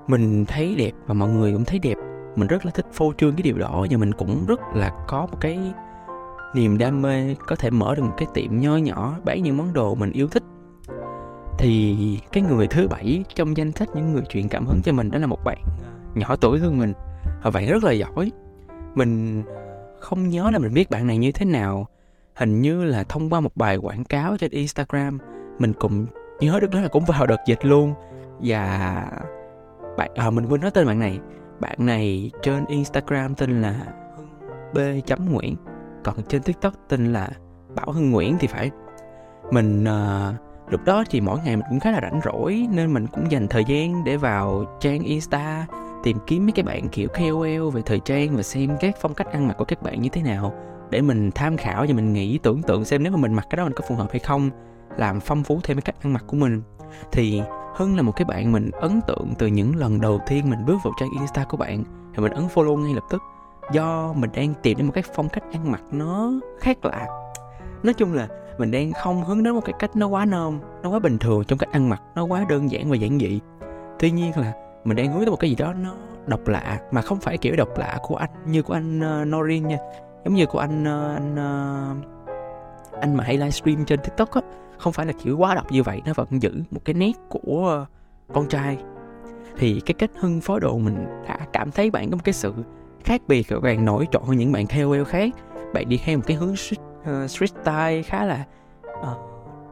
mình 0.06 0.44
thấy 0.44 0.74
đẹp 0.78 0.90
và 1.06 1.14
mọi 1.14 1.28
người 1.28 1.52
cũng 1.52 1.64
thấy 1.64 1.78
đẹp. 1.78 1.94
Mình 2.36 2.48
rất 2.48 2.66
là 2.66 2.70
thích 2.74 2.86
phô 2.92 3.12
trương 3.18 3.32
cái 3.32 3.42
điều 3.42 3.58
đó 3.58 3.86
và 3.90 3.98
mình 3.98 4.12
cũng 4.12 4.44
rất 4.46 4.60
là 4.74 5.04
có 5.08 5.26
một 5.30 5.40
cái 5.40 5.72
niềm 6.54 6.78
đam 6.78 7.02
mê 7.02 7.34
có 7.46 7.56
thể 7.56 7.70
mở 7.70 7.94
được 7.94 8.02
một 8.02 8.14
cái 8.16 8.28
tiệm 8.34 8.58
nho 8.60 8.76
nhỏ, 8.76 9.16
bán 9.24 9.42
những 9.42 9.56
món 9.56 9.72
đồ 9.72 9.94
mình 9.94 10.12
yêu 10.12 10.28
thích. 10.28 10.42
Thì 11.58 11.96
cái 12.32 12.42
người 12.42 12.66
thứ 12.66 12.88
bảy 12.88 13.24
trong 13.34 13.56
danh 13.56 13.72
sách 13.72 13.88
những 13.94 14.12
người 14.12 14.22
truyền 14.28 14.48
cảm 14.48 14.66
hứng 14.66 14.82
cho 14.82 14.92
mình 14.92 15.10
đó 15.10 15.18
là 15.18 15.26
một 15.26 15.44
bạn 15.44 15.58
nhỏ 16.14 16.36
tuổi 16.36 16.58
hơn 16.58 16.78
mình. 16.78 16.92
Và 17.42 17.50
bạn 17.50 17.66
rất 17.66 17.84
là 17.84 17.92
giỏi 17.92 18.30
mình 18.94 19.42
ờ, 19.46 19.54
không 20.00 20.28
nhớ 20.28 20.50
là 20.50 20.58
mình 20.58 20.74
biết 20.74 20.90
bạn 20.90 21.06
này 21.06 21.18
như 21.18 21.32
thế 21.32 21.46
nào. 21.46 21.86
Hình 22.34 22.60
như 22.60 22.84
là 22.84 23.04
thông 23.04 23.30
qua 23.30 23.40
một 23.40 23.56
bài 23.56 23.76
quảng 23.76 24.04
cáo 24.04 24.36
trên 24.36 24.50
instagram 24.50 25.18
mình 25.58 25.72
cũng 25.72 26.06
nhớ 26.40 26.58
được 26.60 26.70
đó 26.70 26.80
là 26.80 26.88
cũng 26.88 27.04
vào 27.04 27.26
đợt 27.26 27.40
dịch 27.46 27.64
luôn. 27.64 27.94
Và 28.40 29.06
bạn 29.96 30.10
à, 30.14 30.30
mình 30.30 30.46
quên 30.46 30.60
nói 30.60 30.70
tên 30.70 30.86
bạn 30.86 30.98
này. 30.98 31.18
Bạn 31.60 31.86
này 31.86 32.30
trên 32.42 32.64
instagram 32.66 33.34
tên 33.34 33.62
là 33.62 33.86
b 34.74 34.78
chấm 35.06 35.32
nguyễn 35.32 35.56
còn 36.04 36.14
trên 36.28 36.42
tiktok 36.42 36.74
tên 36.88 37.12
là 37.12 37.28
bảo 37.74 37.92
hưng 37.92 38.10
nguyễn 38.10 38.36
thì 38.38 38.46
phải. 38.46 38.70
Mình 39.50 39.84
uh, 39.84 40.34
lúc 40.72 40.84
đó 40.84 41.04
thì 41.10 41.20
mỗi 41.20 41.38
ngày 41.44 41.56
mình 41.56 41.64
cũng 41.68 41.80
khá 41.80 41.90
là 41.90 42.00
rảnh 42.02 42.20
rỗi 42.24 42.66
nên 42.70 42.94
mình 42.94 43.06
cũng 43.06 43.30
dành 43.30 43.48
thời 43.48 43.64
gian 43.64 44.04
để 44.04 44.16
vào 44.16 44.64
trang 44.80 45.02
insta 45.02 45.66
tìm 46.02 46.18
kiếm 46.26 46.46
mấy 46.46 46.52
cái 46.52 46.62
bạn 46.62 46.88
kiểu 46.88 47.08
KOL 47.08 47.70
về 47.72 47.82
thời 47.86 48.00
trang 48.00 48.36
và 48.36 48.42
xem 48.42 48.76
các 48.80 48.94
phong 49.00 49.14
cách 49.14 49.32
ăn 49.32 49.48
mặc 49.48 49.54
của 49.58 49.64
các 49.64 49.82
bạn 49.82 50.02
như 50.02 50.08
thế 50.08 50.22
nào, 50.22 50.52
để 50.90 51.00
mình 51.00 51.30
tham 51.30 51.56
khảo 51.56 51.84
và 51.88 51.94
mình 51.94 52.12
nghĩ, 52.12 52.38
tưởng 52.42 52.62
tượng 52.62 52.84
xem 52.84 53.02
nếu 53.02 53.12
mà 53.12 53.18
mình 53.18 53.34
mặc 53.34 53.46
cái 53.50 53.56
đó 53.56 53.64
mình 53.64 53.72
có 53.72 53.84
phù 53.88 53.94
hợp 53.94 54.10
hay 54.10 54.18
không, 54.18 54.50
làm 54.96 55.20
phong 55.20 55.42
phú 55.42 55.60
thêm 55.62 55.76
cái 55.76 55.82
cách 55.82 56.02
ăn 56.02 56.12
mặc 56.12 56.24
của 56.26 56.36
mình. 56.36 56.62
Thì 57.12 57.42
Hưng 57.76 57.96
là 57.96 58.02
một 58.02 58.12
cái 58.16 58.24
bạn 58.24 58.52
mình 58.52 58.70
ấn 58.70 59.00
tượng 59.06 59.28
từ 59.38 59.46
những 59.46 59.76
lần 59.76 60.00
đầu 60.00 60.20
tiên 60.26 60.50
mình 60.50 60.66
bước 60.66 60.76
vào 60.84 60.92
trang 61.00 61.08
Insta 61.18 61.44
của 61.44 61.56
bạn, 61.56 61.84
thì 62.14 62.22
mình 62.22 62.32
ấn 62.32 62.46
follow 62.54 62.76
ngay 62.76 62.94
lập 62.94 63.04
tức, 63.10 63.22
do 63.72 64.12
mình 64.12 64.30
đang 64.34 64.54
tìm 64.62 64.78
đến 64.78 64.86
một 64.86 64.92
cái 64.94 65.04
phong 65.14 65.28
cách 65.28 65.44
ăn 65.52 65.72
mặc 65.72 65.82
nó 65.92 66.32
khác 66.60 66.84
lạ. 66.84 67.06
Nói 67.82 67.94
chung 67.94 68.12
là 68.12 68.28
mình 68.58 68.70
đang 68.70 68.92
không 68.92 69.24
hướng 69.24 69.42
đến 69.42 69.54
một 69.54 69.64
cái 69.64 69.74
cách 69.78 69.96
nó 69.96 70.06
quá 70.06 70.24
nôm, 70.24 70.58
nó 70.82 70.90
quá 70.90 70.98
bình 70.98 71.18
thường 71.18 71.44
trong 71.44 71.58
cách 71.58 71.72
ăn 71.72 71.88
mặc, 71.88 72.02
nó 72.14 72.24
quá 72.24 72.46
đơn 72.48 72.70
giản 72.70 72.90
và 72.90 72.96
giản 72.96 73.18
dị. 73.18 73.40
Tuy 73.98 74.10
nhiên 74.10 74.32
là 74.36 74.52
mình 74.84 74.96
đang 74.96 75.12
hướng 75.12 75.20
tới 75.20 75.30
một 75.30 75.40
cái 75.40 75.50
gì 75.50 75.56
đó 75.56 75.72
nó 75.72 75.94
độc 76.26 76.48
lạ 76.48 76.80
mà 76.90 77.02
không 77.02 77.20
phải 77.20 77.38
kiểu 77.38 77.56
độc 77.56 77.78
lạ 77.78 77.98
của 78.02 78.16
anh 78.16 78.30
như 78.46 78.62
của 78.62 78.74
anh 78.74 79.00
ờ, 79.00 79.22
uh, 79.22 79.28
Norin 79.28 79.68
nha. 79.68 79.78
Giống 80.24 80.34
như 80.34 80.46
của 80.46 80.58
anh 80.58 80.82
uh, 80.82 81.16
anh 81.16 81.34
uh, 81.34 83.00
anh 83.00 83.14
mà 83.16 83.24
hay 83.24 83.36
livestream 83.36 83.84
trên 83.84 84.00
tiktok 84.00 84.30
á. 84.30 84.40
Không 84.78 84.92
phải 84.92 85.06
là 85.06 85.12
kiểu 85.24 85.38
quá 85.38 85.54
độc 85.54 85.72
như 85.72 85.82
vậy 85.82 86.02
nó 86.06 86.12
vẫn 86.12 86.42
giữ 86.42 86.62
một 86.70 86.80
cái 86.84 86.94
nét 86.94 87.12
của 87.28 87.82
uh, 87.82 87.88
con 88.34 88.48
trai. 88.48 88.78
Thì 89.56 89.80
cái 89.86 89.94
cách 89.94 90.10
hưng 90.18 90.40
phối 90.40 90.60
đồ 90.60 90.78
mình 90.78 91.06
đã 91.28 91.38
cảm 91.52 91.70
thấy 91.70 91.90
bạn 91.90 92.10
có 92.10 92.16
một 92.16 92.24
cái 92.24 92.32
sự 92.32 92.54
khác 93.04 93.22
biệt 93.28 93.46
và 93.48 93.60
bạn 93.60 93.84
nổi 93.84 94.06
trội 94.10 94.22
hơn 94.26 94.36
những 94.36 94.52
bạn 94.52 94.66
KOL 94.66 95.04
khác. 95.04 95.32
Bạn 95.74 95.88
đi 95.88 96.00
theo 96.04 96.18
một 96.18 96.24
cái 96.26 96.36
hướng 96.36 96.56
street, 96.56 96.80
uh, 97.00 97.30
street 97.30 97.50
style 97.50 98.02
khá 98.02 98.24
là 98.24 98.44
uh, 99.00 99.18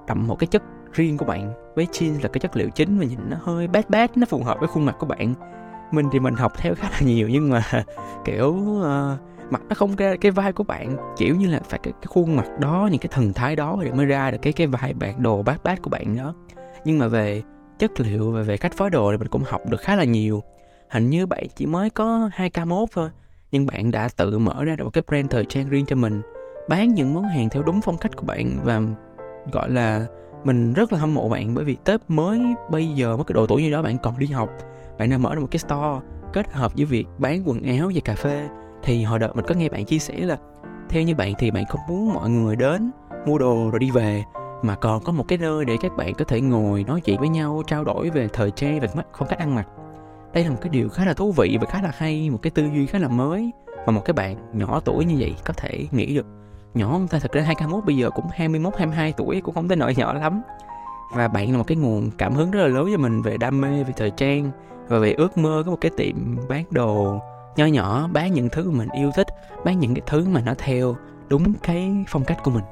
đậm 0.09 0.27
một 0.27 0.39
cái 0.39 0.47
chất 0.47 0.63
riêng 0.93 1.17
của 1.17 1.25
bạn. 1.25 1.53
Với 1.75 1.87
jeans 1.93 2.23
là 2.23 2.29
cái 2.29 2.41
chất 2.41 2.57
liệu 2.57 2.71
chính 2.71 2.99
và 2.99 3.05
nhìn 3.05 3.19
nó 3.29 3.37
hơi 3.41 3.69
bát 3.69 3.91
bát 3.91 4.17
nó 4.17 4.27
phù 4.27 4.43
hợp 4.43 4.57
với 4.61 4.69
khuôn 4.69 4.85
mặt 4.85 4.97
của 4.99 5.07
bạn. 5.07 5.35
Mình 5.93 6.07
thì 6.13 6.21
mình 6.21 6.35
học 6.35 6.53
theo 6.57 6.75
khá 6.75 6.89
là 6.93 7.01
nhiều 7.01 7.29
nhưng 7.29 7.51
mà 7.51 7.63
kiểu 8.25 8.49
uh, 8.49 9.53
mặt 9.53 9.63
nó 9.69 9.75
không 9.75 9.97
ra 9.97 10.15
cái 10.21 10.33
vai 10.33 10.53
của 10.53 10.65
bạn. 10.65 10.97
Kiểu 11.17 11.37
như 11.37 11.47
là 11.47 11.61
phải 11.69 11.81
cái, 11.83 11.93
cái 11.93 12.07
khuôn 12.07 12.37
mặt 12.37 12.47
đó 12.61 12.89
những 12.91 13.01
cái 13.01 13.09
thần 13.13 13.33
thái 13.33 13.57
đó 13.57 13.79
để 13.85 13.93
mới 13.93 14.07
ra 14.07 14.31
được 14.31 14.39
cái 14.43 14.53
cái 14.53 14.67
vai 14.67 14.95
bạn 14.95 15.23
đồ 15.23 15.43
bát 15.43 15.65
bát 15.65 15.83
của 15.83 15.91
bạn 15.91 16.17
đó. 16.17 16.35
Nhưng 16.85 16.99
mà 16.99 17.09
về 17.09 17.43
chất 17.79 18.01
liệu 18.01 18.31
và 18.31 18.43
về 18.43 18.57
cách 18.57 18.73
phối 18.77 18.91
đồ 18.91 19.11
thì 19.11 19.17
mình 19.17 19.29
cũng 19.29 19.43
học 19.47 19.61
được 19.69 19.81
khá 19.81 19.97
là 19.97 20.05
nhiều. 20.05 20.43
Hình 20.91 21.11
như 21.11 21.27
bạn 21.27 21.45
chỉ 21.57 21.67
mới 21.67 21.91
có 21.91 22.31
2 22.33 22.51
k 22.51 22.67
mốt 22.67 22.89
thôi 22.93 23.11
nhưng 23.53 23.67
bạn 23.67 23.91
đã 23.91 24.09
tự 24.17 24.39
mở 24.39 24.65
ra 24.65 24.77
được 24.77 24.85
một 24.85 24.91
cái 24.91 25.03
brand 25.09 25.31
thời 25.31 25.45
trang 25.45 25.69
riêng 25.69 25.87
cho 25.87 25.97
mình. 25.97 26.23
Bán 26.69 26.95
những 26.95 27.15
món 27.15 27.25
hàng 27.25 27.49
theo 27.49 27.63
đúng 27.63 27.81
phong 27.81 27.99
cách 27.99 28.17
của 28.17 28.27
bạn 28.27 28.59
và 28.65 28.81
gọi 29.53 29.71
là 29.71 30.07
mình 30.45 30.73
rất 30.73 30.93
là 30.93 30.99
hâm 30.99 31.15
mộ 31.15 31.29
bạn 31.29 31.55
bởi 31.55 31.65
vì 31.65 31.77
Tết 31.85 32.01
mới 32.09 32.41
bây 32.71 32.89
giờ, 32.89 33.17
mới 33.17 33.25
cái 33.25 33.35
độ 33.35 33.47
tuổi 33.47 33.63
như 33.63 33.71
đó 33.71 33.83
bạn 33.83 33.99
còn 33.99 34.19
đi 34.19 34.27
học. 34.27 34.51
Bạn 34.99 35.11
đã 35.11 35.19
mở 35.19 35.35
được 35.35 35.41
một 35.41 35.49
cái 35.51 35.59
store 35.59 36.07
kết 36.33 36.53
hợp 36.53 36.73
với 36.77 36.85
việc 36.85 37.07
bán 37.19 37.43
quần 37.49 37.63
áo 37.63 37.91
và 37.95 38.01
cà 38.05 38.15
phê. 38.15 38.49
Thì 38.83 39.03
hồi 39.05 39.19
đợt 39.19 39.37
mình 39.37 39.45
có 39.49 39.55
nghe 39.55 39.69
bạn 39.69 39.85
chia 39.85 39.99
sẻ 39.99 40.19
là, 40.19 40.37
theo 40.89 41.03
như 41.03 41.15
bạn 41.15 41.33
thì 41.39 41.51
bạn 41.51 41.65
không 41.69 41.81
muốn 41.89 42.13
mọi 42.13 42.31
người 42.31 42.57
đến 42.57 42.91
mua 43.27 43.39
đồ 43.39 43.71
rồi 43.71 43.79
đi 43.79 43.91
về, 43.91 44.25
mà 44.63 44.75
còn 44.75 45.03
có 45.05 45.13
một 45.13 45.25
cái 45.29 45.39
nơi 45.39 45.65
để 45.65 45.77
các 45.81 45.97
bạn 45.97 46.15
có 46.15 46.25
thể 46.25 46.41
ngồi 46.41 46.85
nói 46.85 47.01
chuyện 47.01 47.19
với 47.19 47.29
nhau, 47.29 47.63
trao 47.67 47.85
đổi 47.85 48.11
về 48.11 48.29
thời 48.33 48.51
trang, 48.51 48.81
về 48.81 48.89
phong 49.19 49.29
cách 49.29 49.39
ăn 49.39 49.55
mặc. 49.55 49.69
Đây 50.33 50.45
là 50.45 50.51
một 50.51 50.59
cái 50.61 50.71
điều 50.71 50.89
khá 50.89 51.05
là 51.05 51.15
thú 51.15 51.33
vị 51.33 51.59
và 51.61 51.67
khá 51.67 51.83
là 51.83 51.93
hay, 51.95 52.31
một 52.31 52.39
cái 52.43 52.51
tư 52.51 52.63
duy 52.75 52.87
khá 52.87 52.99
là 52.99 53.09
mới 53.09 53.51
mà 53.87 53.93
một 53.93 54.05
cái 54.05 54.15
bạn 54.15 54.59
nhỏ 54.59 54.81
tuổi 54.85 55.05
như 55.05 55.17
vậy 55.19 55.35
có 55.45 55.55
thể 55.57 55.87
nghĩ 55.91 56.15
được 56.15 56.27
nhỏ 56.75 56.89
không 56.93 57.09
ta 57.09 57.19
thật 57.19 57.33
ra 57.33 57.43
21 57.43 57.85
bây 57.85 57.97
giờ 57.97 58.11
cũng 58.11 58.25
21 58.33 58.77
22 58.77 59.13
tuổi 59.17 59.41
cũng 59.41 59.55
không 59.55 59.69
tới 59.69 59.77
nỗi 59.77 59.95
nhỏ 59.95 60.13
lắm. 60.13 60.43
Và 61.15 61.29
bạn 61.29 61.53
là 61.53 61.59
một 61.59 61.65
cái 61.67 61.77
nguồn 61.77 62.11
cảm 62.19 62.35
hứng 62.35 62.51
rất 62.51 62.61
là 62.61 62.67
lớn 62.67 62.89
cho 62.93 62.99
mình 62.99 63.23
về 63.23 63.37
đam 63.37 63.61
mê 63.61 63.85
về 63.85 63.93
thời 63.97 64.11
trang 64.11 64.51
và 64.89 64.99
về 64.99 65.13
ước 65.13 65.39
mơ 65.39 65.63
có 65.65 65.71
một 65.71 65.79
cái 65.81 65.91
tiệm 65.97 66.37
bán 66.49 66.65
đồ 66.71 67.19
nho 67.57 67.67
nhỏ 67.67 68.09
bán 68.13 68.33
những 68.33 68.49
thứ 68.49 68.71
mình 68.71 68.89
yêu 68.89 69.11
thích 69.15 69.27
bán 69.65 69.79
những 69.79 69.95
cái 69.95 70.03
thứ 70.07 70.29
mà 70.29 70.41
nó 70.41 70.55
theo 70.59 70.97
đúng 71.29 71.55
cái 71.63 72.05
phong 72.09 72.25
cách 72.25 72.39
của 72.45 72.51
mình. 72.51 72.65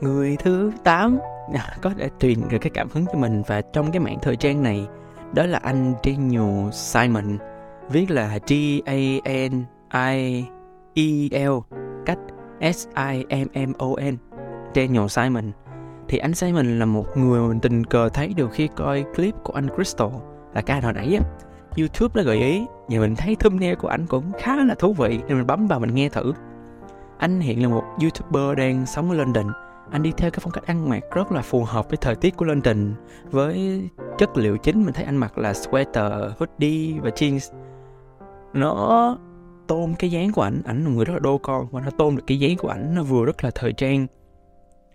Người 0.00 0.36
thứ 0.36 0.72
8 0.84 1.18
à, 1.54 1.76
có 1.82 1.90
thể 1.98 2.08
truyền 2.18 2.48
được 2.48 2.58
cái 2.60 2.70
cảm 2.74 2.88
hứng 2.92 3.06
cho 3.12 3.18
mình 3.18 3.42
và 3.46 3.60
trong 3.60 3.92
cái 3.92 4.00
mạng 4.00 4.18
thời 4.22 4.36
trang 4.36 4.62
này 4.62 4.86
đó 5.32 5.46
là 5.46 5.58
anh 5.58 5.94
Daniel 6.04 6.70
Simon 6.72 7.38
viết 7.90 8.10
là 8.10 8.38
G 8.48 8.52
A 8.84 8.94
N 9.48 9.73
I 9.94 10.44
E 10.94 11.46
L 11.46 11.52
cách 12.06 12.18
S 12.60 12.88
I 12.96 13.24
M 13.44 13.68
M 13.68 13.72
O 13.78 13.86
N. 14.00 14.16
Daniel 14.74 15.06
Simon. 15.08 15.52
Thì 16.08 16.18
anh 16.18 16.34
Simon 16.34 16.78
là 16.78 16.86
một 16.86 17.16
người 17.16 17.40
mà 17.40 17.48
mình 17.48 17.60
tình 17.60 17.84
cờ 17.84 18.08
thấy 18.08 18.34
được 18.36 18.50
khi 18.52 18.68
coi 18.76 19.04
clip 19.16 19.34
của 19.44 19.52
anh 19.52 19.66
Crystal. 19.74 20.08
Là 20.54 20.60
ca 20.60 20.80
hồi 20.80 20.92
nãy 20.92 21.18
á. 21.20 21.28
YouTube 21.78 22.12
nó 22.14 22.22
gợi 22.22 22.36
ý 22.36 22.66
và 22.88 22.98
mình 23.00 23.16
thấy 23.16 23.36
thumbnail 23.36 23.74
của 23.74 23.88
anh 23.88 24.06
cũng 24.06 24.32
khá 24.38 24.56
là 24.56 24.74
thú 24.74 24.92
vị 24.92 25.20
nên 25.28 25.36
mình 25.36 25.46
bấm 25.46 25.66
vào 25.66 25.80
mình 25.80 25.94
nghe 25.94 26.08
thử. 26.08 26.32
Anh 27.18 27.40
hiện 27.40 27.62
là 27.62 27.68
một 27.68 27.84
YouTuber 28.00 28.58
đang 28.58 28.86
sống 28.86 29.10
ở 29.10 29.16
London. 29.16 29.46
Anh 29.90 30.02
đi 30.02 30.12
theo 30.16 30.30
cái 30.30 30.40
phong 30.42 30.52
cách 30.52 30.66
ăn 30.66 30.88
mặc 30.88 31.02
rất 31.14 31.32
là 31.32 31.42
phù 31.42 31.64
hợp 31.64 31.88
với 31.88 31.96
thời 31.96 32.14
tiết 32.14 32.36
của 32.36 32.44
London. 32.44 32.94
Với 33.30 33.88
chất 34.18 34.36
liệu 34.36 34.56
chính 34.56 34.84
mình 34.84 34.94
thấy 34.94 35.04
anh 35.04 35.16
mặc 35.16 35.38
là 35.38 35.52
sweater, 35.52 36.30
hoodie 36.38 37.00
và 37.00 37.10
jeans. 37.10 37.54
Nó 38.52 39.18
tôn 39.68 39.94
cái 39.98 40.10
dáng 40.10 40.32
của 40.32 40.42
ảnh. 40.42 40.62
Ảnh 40.64 40.84
là 40.84 40.90
người 40.90 41.04
rất 41.04 41.12
là 41.12 41.18
đô 41.18 41.38
con 41.38 41.66
và 41.70 41.80
nó 41.80 41.90
tôn 41.90 42.16
được 42.16 42.22
cái 42.26 42.38
dáng 42.38 42.56
của 42.56 42.68
ảnh 42.68 42.94
nó 42.94 43.02
vừa 43.02 43.24
rất 43.24 43.44
là 43.44 43.50
thời 43.54 43.72
trang. 43.72 44.06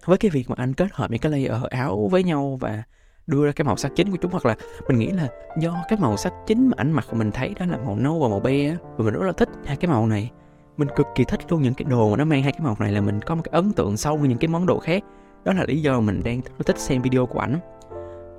Với 0.06 0.18
cái 0.18 0.32
việc 0.32 0.50
mà 0.50 0.56
anh 0.58 0.74
kết 0.74 0.88
hợp 0.94 1.12
những 1.12 1.20
cái 1.20 1.32
layer 1.32 1.64
áo 1.70 2.08
với 2.12 2.24
nhau 2.24 2.58
và 2.60 2.84
đưa 3.28 3.46
ra 3.46 3.52
cái 3.52 3.66
màu 3.66 3.78
sắc 3.78 3.92
chính 3.96 4.12
của 4.12 4.18
chúng 4.22 4.32
hoặc 4.32 4.46
là 4.46 4.56
mình 4.88 5.00
nghĩ 5.00 5.08
là 5.08 5.28
do 5.60 5.76
cái 5.90 6.00
màu 6.00 6.18
sắc 6.18 6.34
chính 6.48 6.68
mà 6.68 6.74
ảnh 6.78 6.92
mặc 6.92 7.06
của 7.10 7.18
mình 7.18 7.32
thấy 7.32 7.54
đó 7.60 7.66
là 7.66 7.78
màu 7.78 7.96
nâu 7.96 8.20
và 8.20 8.28
màu 8.28 8.40
be 8.40 8.76
và 8.98 9.06
mình 9.06 9.14
rất 9.14 9.26
là 9.26 9.32
thích 9.32 9.50
hai 9.66 9.76
cái 9.76 9.92
màu 9.92 10.08
này. 10.08 10.32
Mình 10.78 10.88
cực 10.96 11.08
kỳ 11.16 11.24
thích 11.24 11.40
luôn 11.50 11.62
những 11.62 11.74
cái 11.74 11.86
đồ 11.90 12.10
mà 12.10 12.18
nó 12.18 12.26
mang 12.26 12.44
hai 12.44 12.52
cái 12.52 12.62
màu 12.62 12.76
này 12.80 12.92
là 12.92 13.02
mình 13.02 13.20
có 13.22 13.36
một 13.36 13.42
cái 13.46 13.52
ấn 13.52 13.74
tượng 13.74 13.98
sâu 13.98 14.18
với 14.18 14.30
những 14.30 14.38
cái 14.38 14.48
món 14.48 14.66
đồ 14.66 14.80
khác. 14.80 15.04
Đó 15.44 15.54
là 15.54 15.66
lý 15.68 15.82
do 15.82 16.00
mình 16.00 16.22
đang 16.24 16.42
rất 16.42 16.66
thích 16.66 16.80
xem 16.80 17.02
video 17.02 17.26
của 17.26 17.40
ảnh. 17.40 17.60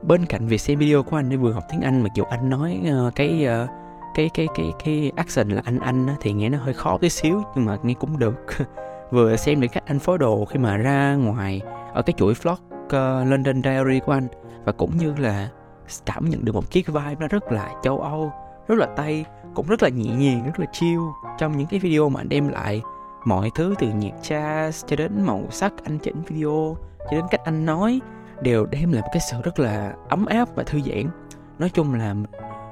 Bên 0.02 0.26
cạnh 0.26 0.46
việc 0.46 0.60
xem 0.60 0.78
video 0.78 1.02
của 1.02 1.16
anh 1.16 1.28
để 1.28 1.36
vừa 1.36 1.52
học 1.52 1.64
tiếng 1.70 1.80
anh 1.80 2.02
mặc 2.02 2.12
dù 2.14 2.24
anh 2.24 2.50
nói 2.50 2.80
uh, 3.06 3.14
cái 3.14 3.46
uh, 3.64 3.70
cái 4.14 4.30
cái 4.34 4.46
cái 4.54 4.72
cái 4.84 5.12
action 5.16 5.48
là 5.48 5.62
anh 5.64 5.80
anh 5.80 6.06
thì 6.20 6.32
nghe 6.32 6.48
nó 6.48 6.58
hơi 6.58 6.74
khó 6.74 6.98
tí 6.98 7.08
xíu 7.08 7.42
nhưng 7.54 7.64
mà 7.64 7.76
nghe 7.82 7.94
cũng 7.94 8.18
được. 8.18 8.34
Vừa 9.10 9.36
xem 9.36 9.60
được 9.60 9.68
cách 9.72 9.84
anh 9.86 9.98
phối 9.98 10.18
đồ 10.18 10.44
khi 10.44 10.58
mà 10.58 10.76
ra 10.76 11.14
ngoài 11.14 11.60
ở 11.94 12.02
cái 12.02 12.14
chuỗi 12.16 12.34
vlog 12.34 12.56
uh, 12.86 12.92
London 13.30 13.62
Diary 13.62 14.00
của 14.00 14.12
anh. 14.12 14.28
Và 14.64 14.72
cũng 14.72 14.96
như 14.96 15.14
là 15.18 15.48
cảm 16.06 16.30
nhận 16.30 16.44
được 16.44 16.54
một 16.54 16.70
chiếc 16.70 16.86
vibe 16.86 17.16
nó 17.20 17.28
rất 17.28 17.52
là 17.52 17.70
châu 17.82 18.00
Âu 18.00 18.32
rất 18.68 18.78
là 18.78 18.86
Tây 18.96 19.24
cũng 19.54 19.66
rất 19.66 19.82
là 19.82 19.88
nhẹ 19.88 20.10
nhàng 20.14 20.44
rất 20.44 20.60
là 20.60 20.66
chill. 20.72 21.00
Trong 21.38 21.56
những 21.56 21.66
cái 21.66 21.80
video 21.80 22.08
mà 22.08 22.20
anh 22.20 22.28
đem 22.28 22.48
lại 22.48 22.82
mọi 23.24 23.50
thứ 23.54 23.74
từ 23.78 23.88
nhạc 23.88 24.14
jazz 24.22 24.86
cho 24.86 24.96
đến 24.96 25.22
màu 25.22 25.42
sắc 25.50 25.72
anh 25.84 25.98
chỉnh 25.98 26.22
video 26.26 26.76
cho 26.98 27.10
đến 27.10 27.24
cách 27.30 27.40
anh 27.44 27.66
nói 27.66 28.00
đều 28.42 28.66
đem 28.66 28.92
lại 28.92 29.02
một 29.02 29.08
cái 29.12 29.20
sự 29.30 29.36
rất 29.42 29.58
là 29.58 29.94
ấm 30.08 30.26
áp 30.26 30.48
và 30.54 30.62
thư 30.62 30.80
giãn. 30.80 31.10
Nói 31.58 31.68
chung 31.68 31.94
là 31.94 32.14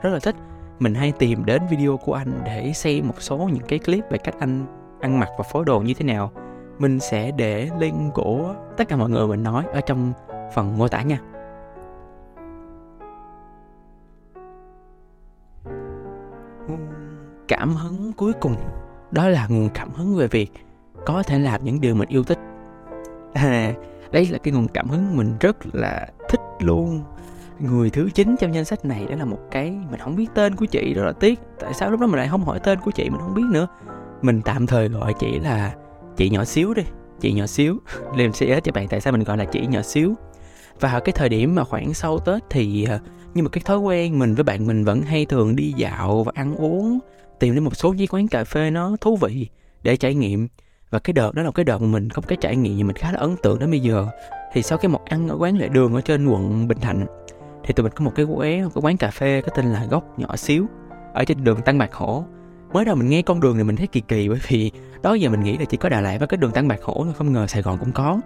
rất 0.03 0.11
là 0.11 0.19
thích 0.19 0.37
mình 0.79 0.95
hay 0.95 1.13
tìm 1.13 1.45
đến 1.45 1.63
video 1.71 1.97
của 1.97 2.15
anh 2.15 2.41
để 2.45 2.73
xem 2.73 3.07
một 3.09 3.15
số 3.19 3.37
những 3.37 3.67
cái 3.69 3.79
clip 3.79 4.05
về 4.11 4.19
cách 4.19 4.35
anh 4.39 4.67
ăn 5.01 5.21
mặc 5.21 5.29
và 5.39 5.45
phối 5.53 5.65
đồ 5.65 5.81
như 5.81 5.95
thế 5.95 6.05
nào. 6.05 6.31
Mình 6.79 7.01
sẽ 7.01 7.31
để 7.31 7.71
link 7.79 8.15
của 8.15 8.55
tất 8.77 8.89
cả 8.89 8.97
mọi 8.97 9.11
người 9.11 9.27
mình 9.27 9.43
nói 9.43 9.65
ở 9.73 9.81
trong 9.81 10.13
phần 10.55 10.79
mô 10.79 10.89
tả 10.89 11.03
nha. 11.03 11.21
Cảm 17.49 17.75
hứng 17.75 18.13
cuối 18.13 18.33
cùng. 18.41 18.57
Đó 19.11 19.29
là 19.29 19.47
nguồn 19.49 19.69
cảm 19.75 19.91
hứng 19.91 20.17
về 20.17 20.27
việc 20.27 20.53
có 21.07 21.23
thể 21.23 21.39
làm 21.39 21.65
những 21.65 21.81
điều 21.81 21.95
mình 21.95 22.09
yêu 22.09 22.25
thích. 22.25 22.39
À, 23.33 23.75
đây 24.11 24.27
là 24.27 24.39
cái 24.39 24.55
nguồn 24.55 24.69
cảm 24.69 24.89
hứng 24.89 25.17
mình 25.17 25.37
rất 25.41 25.57
là 25.73 26.09
thích 26.29 26.41
luôn 26.61 27.03
người 27.61 27.91
thứ 27.91 28.09
chín 28.15 28.37
trong 28.41 28.55
danh 28.55 28.65
sách 28.65 28.85
này 28.85 29.07
đó 29.11 29.17
là 29.17 29.25
một 29.25 29.39
cái 29.51 29.71
mình 29.91 30.01
không 30.01 30.17
biết 30.17 30.27
tên 30.35 30.57
của 30.57 30.67
chị 30.67 30.95
rồi 30.95 31.07
là 31.07 31.13
tiếc. 31.13 31.41
Tại 31.61 31.75
sao 31.75 31.91
lúc 31.91 32.01
đó 32.01 32.07
mình 32.07 32.19
lại 32.19 32.29
không 32.29 32.45
hỏi 32.45 32.61
tên 32.61 32.81
của 32.81 32.91
chị 32.91 33.11
mình 33.11 33.21
không 33.21 33.35
biết 33.35 33.43
nữa? 33.51 33.67
Mình 34.23 34.43
tạm 34.45 34.67
thời 34.67 34.89
gọi 34.89 35.15
chị 35.21 35.39
là 35.39 35.75
chị 36.17 36.31
nhỏ 36.31 36.45
xíu 36.45 36.75
đi, 36.75 36.83
chị 37.21 37.33
nhỏ 37.33 37.47
xíu. 37.47 37.79
Liền 38.17 38.33
sẽ 38.33 38.61
cho 38.61 38.73
bạn, 38.73 38.89
tại 38.89 39.01
sao 39.01 39.13
mình 39.13 39.25
gọi 39.25 39.37
là 39.37 39.45
chị 39.45 39.67
nhỏ 39.67 39.83
xíu? 39.83 40.15
Và 40.81 41.01
cái 41.01 41.13
thời 41.13 41.29
điểm 41.29 41.55
mà 41.55 41.65
khoảng 41.65 41.95
sau 41.95 42.19
tết 42.19 42.43
thì 42.51 42.85
ờ, 42.85 42.99
nhưng 43.03 43.35
như 43.35 43.43
một 43.43 43.49
cái 43.53 43.63
thói 43.65 43.79
quen 43.79 44.19
mình 44.19 44.35
với 44.35 44.45
bạn 44.45 44.67
mình 44.67 44.85
vẫn 44.85 45.03
hay 45.03 45.27
thường 45.27 45.57
đi 45.57 45.73
dạo 45.77 46.25
và 46.25 46.33
ăn 46.35 46.55
uống, 46.55 46.99
tìm 47.39 47.55
đến 47.55 47.65
một 47.65 47.77
số 47.77 47.95
cái 47.99 48.07
quán 48.07 48.29
cà 48.29 48.45
phê 48.45 48.71
nó 48.71 48.97
thú 49.01 49.17
vị 49.17 49.49
để 49.83 49.97
trải 49.97 50.15
nghiệm. 50.15 50.49
Và 50.91 50.99
cái 50.99 51.13
đợt 51.13 51.35
đó 51.35 51.43
là 51.43 51.51
cái 51.51 51.65
đợt 51.65 51.79
mà 51.79 51.87
mình 51.87 52.11
có 52.11 52.23
cái 52.23 52.39
trải 52.41 52.57
nghiệm 52.57 52.87
mình 52.87 52.97
khá 52.97 53.13
là 53.13 53.19
ấn 53.19 53.37
tượng 53.43 53.59
đến 53.59 53.71
bây 53.71 53.81
giờ. 53.81 54.07
Thì 54.53 54.63
sau 54.63 54.79
cái 54.79 54.89
một 54.89 55.05
ăn 55.05 55.29
ở 55.29 55.37
quán 55.39 55.59
lệ 55.59 55.69
đường 55.69 55.95
ở 55.95 56.01
trên 56.01 56.29
quận 56.29 56.69
bình 56.69 56.79
thạnh 56.81 57.07
thì 57.65 57.75
tụi 57.75 57.85
mình 57.85 57.93
có 57.97 58.05
một 58.05 58.13
cái 58.15 58.25
quán 58.25 58.65
một 58.65 58.71
cái 58.75 58.83
quán 58.83 58.97
cà 58.97 59.11
phê 59.11 59.41
có 59.41 59.49
tên 59.55 59.67
là 59.67 59.85
góc 59.91 60.19
nhỏ 60.19 60.37
xíu, 60.37 60.67
ở 61.15 61.25
trên 61.25 61.45
đường 61.45 61.63
tăng 61.63 61.79
bạc 61.79 61.95
hổ. 61.95 62.25
Mới 62.73 62.85
đầu 62.85 62.97
mình 62.97 63.09
nghe 63.09 63.23
con 63.23 63.41
đường 63.41 63.57
này 63.57 63.65
mình 63.65 63.77
thấy 63.77 63.87
kỳ 63.87 64.01
kỳ, 64.01 64.29
bởi 64.29 64.39
vì 64.49 64.71
đó 65.03 65.15
giờ 65.15 65.31
mình 65.31 65.43
nghĩ 65.43 65.59
là 65.59 65.65
chỉ 65.65 65.77
có 65.77 65.89
đà 65.89 66.01
lạt 66.01 66.17
và 66.21 66.27
cái 66.27 66.39
đường 66.39 66.53
tăng 66.53 66.69
bạc 66.69 66.83
hổ 66.83 66.95
thôi, 67.05 67.13
không 67.17 67.33
ngờ 67.33 67.47
sài 67.47 67.63
gòn 67.63 67.79
cũng 67.79 67.93
có. 67.93 68.21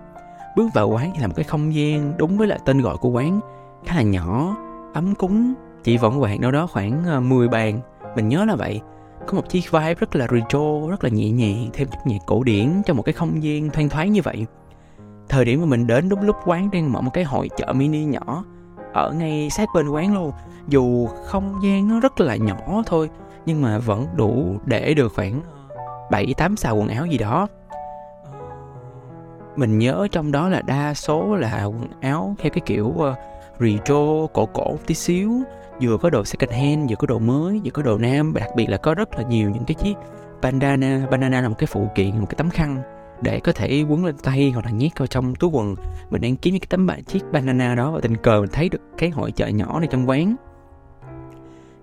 Bước 0.56 0.68
vào 0.74 0.88
quán 0.88 1.10
thì 1.14 1.20
là 1.20 1.26
một 1.26 1.34
cái 1.36 1.44
không 1.44 1.74
gian 1.74 2.12
đúng 2.16 2.38
với 2.38 2.48
lại 2.48 2.58
tên 2.64 2.80
gọi 2.80 2.96
của 2.96 3.08
quán 3.08 3.40
khá 3.84 3.96
là 3.96 4.02
nhỏ, 4.02 4.56
ấm 4.94 5.14
cúng, 5.14 5.54
chỉ 5.84 5.96
vỏn 5.96 6.18
quạt 6.18 6.40
đâu 6.40 6.50
đó 6.50 6.66
khoảng 6.66 7.04
ờ, 7.06 7.20
10 7.20 7.48
bàn. 7.48 7.80
Mình 8.16 8.28
nhớ 8.28 8.44
là 8.44 8.56
vậy. 8.56 8.80
Có 9.26 9.34
một 9.34 9.48
chiếc 9.48 9.72
vibe 9.72 9.94
rất 9.94 10.16
là 10.16 10.26
retro, 10.30 10.88
rất 10.90 11.04
là 11.04 11.10
nhẹ 11.10 11.30
nhàng, 11.30 11.70
thêm 11.72 11.88
chút 11.88 11.98
nhạc 12.04 12.18
cổ 12.26 12.42
điển 12.42 12.82
trong 12.86 12.96
một 12.96 13.02
cái 13.02 13.12
không 13.12 13.42
gian 13.42 13.70
thoang 13.70 13.88
thoáng 13.88 14.12
như 14.12 14.22
vậy. 14.22 14.46
Thời 15.28 15.44
điểm 15.44 15.60
mà 15.60 15.66
mình 15.66 15.86
đến 15.86 16.08
đúng 16.08 16.22
lúc 16.22 16.36
quán 16.44 16.70
đang 16.70 16.92
mở 16.92 17.00
một 17.00 17.10
cái 17.14 17.24
hội 17.24 17.48
chợ 17.56 17.72
mini 17.72 18.04
nhỏ 18.04 18.44
ở 18.92 19.12
ngay 19.12 19.50
sát 19.50 19.68
bên 19.74 19.88
quán 19.88 20.14
luôn. 20.14 20.32
Dù 20.68 21.06
không 21.06 21.60
gian 21.62 21.88
nó 21.88 22.00
rất 22.00 22.20
là 22.20 22.36
nhỏ 22.36 22.82
thôi 22.86 23.10
nhưng 23.46 23.62
mà 23.62 23.78
vẫn 23.78 24.06
đủ 24.16 24.56
để 24.64 24.94
được 24.94 25.12
khoảng 25.14 25.40
bảy 26.10 26.34
tám 26.36 26.56
xào 26.56 26.76
quần 26.76 26.88
áo 26.88 27.06
gì 27.06 27.18
đó. 27.18 27.48
Mình 29.56 29.78
nhớ 29.78 30.08
trong 30.12 30.32
đó 30.32 30.48
là 30.48 30.62
đa 30.62 30.94
số 30.94 31.36
là 31.36 31.64
quần 31.64 31.88
áo 32.00 32.34
theo 32.38 32.50
cái 32.50 32.62
kiểu 32.66 32.86
uh, 32.86 33.16
retro 33.60 34.26
cổ 34.32 34.46
cổ 34.46 34.76
tí 34.86 34.94
xíu. 34.94 35.32
Vừa 35.80 35.96
có 35.96 36.10
đồ 36.10 36.24
second 36.24 36.52
hand 36.52 36.90
vừa 36.90 36.96
có 36.96 37.06
đồ 37.06 37.18
mới 37.18 37.60
vừa 37.64 37.70
có 37.70 37.82
đồ 37.82 37.98
nam. 37.98 38.34
Đặc 38.34 38.50
biệt 38.56 38.66
là 38.66 38.76
có 38.76 38.94
rất 38.94 39.14
là 39.16 39.22
nhiều 39.22 39.50
những 39.50 39.64
cái 39.64 39.74
chiếc 39.74 39.94
bandana. 40.42 41.06
Bandana 41.10 41.40
là 41.40 41.48
một 41.48 41.54
cái 41.58 41.66
phụ 41.66 41.88
kiện 41.94 42.20
một 42.20 42.26
cái 42.28 42.34
tấm 42.36 42.50
khăn 42.50 42.82
để 43.22 43.40
có 43.40 43.52
thể 43.52 43.84
quấn 43.88 44.04
lên 44.04 44.16
tay 44.22 44.50
hoặc 44.54 44.64
là 44.64 44.70
nhét 44.70 44.98
vào 44.98 45.06
trong 45.06 45.34
túi 45.34 45.50
quần. 45.50 45.74
Mình 46.10 46.20
đang 46.20 46.36
kiếm 46.36 46.54
cái 46.58 46.66
tấm 46.68 46.88
chiếc 47.06 47.24
banana 47.32 47.74
đó 47.74 47.90
và 47.90 48.00
tình 48.00 48.16
cờ 48.16 48.40
mình 48.40 48.50
thấy 48.52 48.68
được 48.68 48.80
cái 48.98 49.10
hội 49.10 49.32
chợ 49.32 49.46
nhỏ 49.46 49.80
này 49.80 49.88
trong 49.90 50.08
quán. 50.08 50.36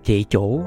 Chị 0.03 0.23
chủ 0.23 0.61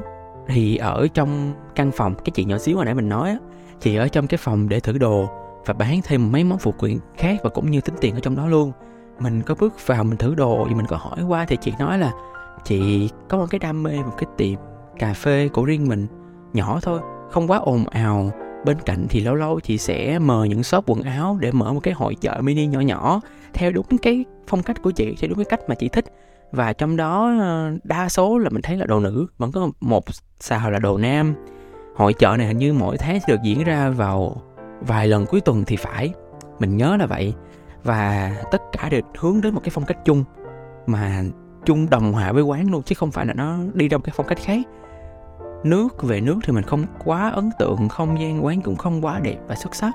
thì 0.48 0.76
ở 0.76 1.06
trong 1.14 1.52
căn 1.74 1.90
phòng, 1.90 2.14
cái 2.14 2.30
chị 2.34 2.44
nhỏ 2.44 2.58
xíu 2.58 2.76
hồi 2.76 2.84
nãy 2.84 2.94
mình 2.94 3.08
nói 3.08 3.38
chị 3.80 3.96
ở 3.96 4.08
trong 4.08 4.26
cái 4.26 4.38
phòng 4.38 4.68
để 4.68 4.80
thử 4.80 4.98
đồ 4.98 5.28
và 5.66 5.74
bán 5.74 6.00
thêm 6.04 6.32
mấy 6.32 6.44
món 6.44 6.58
phụ 6.58 6.72
kiện 6.72 6.98
khác 7.16 7.40
và 7.42 7.50
cũng 7.50 7.70
như 7.70 7.80
tính 7.80 7.94
tiền 8.00 8.14
ở 8.14 8.20
trong 8.20 8.36
đó 8.36 8.46
luôn. 8.46 8.72
Mình 9.20 9.42
có 9.42 9.54
bước 9.60 9.86
vào 9.86 10.04
mình 10.04 10.16
thử 10.16 10.34
đồ 10.34 10.64
thì 10.68 10.74
mình 10.74 10.86
có 10.86 10.96
hỏi 10.96 11.22
qua 11.28 11.44
thì 11.44 11.56
chị 11.60 11.72
nói 11.78 11.98
là 11.98 12.12
chị 12.64 13.08
có 13.28 13.38
một 13.38 13.46
cái 13.50 13.58
đam 13.58 13.82
mê, 13.82 13.96
một 13.96 14.14
cái 14.18 14.26
tiệm 14.36 14.58
cà 14.98 15.14
phê 15.14 15.48
của 15.48 15.64
riêng 15.64 15.88
mình, 15.88 16.06
nhỏ 16.52 16.78
thôi, 16.82 17.00
không 17.30 17.50
quá 17.50 17.58
ồn 17.58 17.84
ào 17.88 18.30
bên 18.64 18.76
cạnh 18.84 19.06
thì 19.10 19.20
lâu 19.20 19.34
lâu 19.34 19.60
chị 19.60 19.78
sẽ 19.78 20.18
mời 20.18 20.48
những 20.48 20.62
shop 20.62 20.84
quần 20.86 21.02
áo 21.02 21.38
để 21.40 21.52
mở 21.52 21.72
một 21.72 21.80
cái 21.80 21.94
hội 21.94 22.14
chợ 22.20 22.40
mini 22.40 22.66
nhỏ 22.66 22.80
nhỏ, 22.80 23.20
theo 23.54 23.70
đúng 23.70 23.86
cái 24.02 24.24
phong 24.46 24.62
cách 24.62 24.82
của 24.82 24.90
chị, 24.90 25.16
theo 25.20 25.28
đúng 25.28 25.38
cái 25.38 25.44
cách 25.44 25.60
mà 25.68 25.74
chị 25.74 25.88
thích. 25.88 26.04
Và 26.52 26.72
trong 26.72 26.96
đó 26.96 27.36
ờ, 27.40 27.72
đa 27.84 28.08
số 28.08 28.38
là 28.38 28.50
mình 28.50 28.62
thấy 28.62 28.76
là 28.76 28.86
đồ 28.86 29.00
nữ, 29.00 29.26
vẫn 29.38 29.52
có 29.52 29.70
một 29.80 30.04
xào 30.40 30.70
là 30.70 30.78
đồ 30.78 30.98
nam. 30.98 31.34
Hội 31.96 32.12
chợ 32.12 32.36
này 32.38 32.46
hình 32.46 32.58
như 32.58 32.72
mỗi 32.72 32.96
tháng 32.96 33.20
sẽ 33.20 33.26
được 33.28 33.42
diễn 33.42 33.64
ra 33.64 33.90
vào 33.90 34.42
vài 34.80 35.08
lần 35.08 35.26
cuối 35.26 35.40
tuần 35.40 35.64
thì 35.64 35.76
phải, 35.76 36.12
mình 36.58 36.76
nhớ 36.76 36.96
là 36.96 37.06
vậy. 37.06 37.34
Và 37.84 38.36
tất 38.50 38.62
cả 38.72 38.88
đều 38.88 39.00
hướng 39.18 39.40
đến 39.40 39.54
một 39.54 39.60
cái 39.64 39.70
phong 39.70 39.84
cách 39.84 39.98
chung, 40.04 40.24
mà 40.86 41.22
chung 41.64 41.90
đồng 41.90 42.12
hòa 42.12 42.32
với 42.32 42.42
quán 42.42 42.70
luôn, 42.70 42.82
chứ 42.82 42.94
không 42.98 43.10
phải 43.10 43.26
là 43.26 43.34
nó 43.34 43.56
đi 43.74 43.88
ra 43.88 43.96
một 43.96 44.04
cái 44.04 44.12
phong 44.16 44.26
cách 44.26 44.38
khác 44.44 44.66
nước, 45.64 46.02
về 46.02 46.20
nước 46.20 46.38
thì 46.44 46.52
mình 46.52 46.64
không 46.64 46.84
quá 47.04 47.30
ấn 47.30 47.50
tượng, 47.58 47.88
không 47.88 48.20
gian 48.20 48.44
quán 48.44 48.60
cũng 48.62 48.76
không 48.76 49.04
quá 49.04 49.20
đẹp 49.20 49.38
và 49.46 49.54
xuất 49.54 49.74
sắc. 49.74 49.92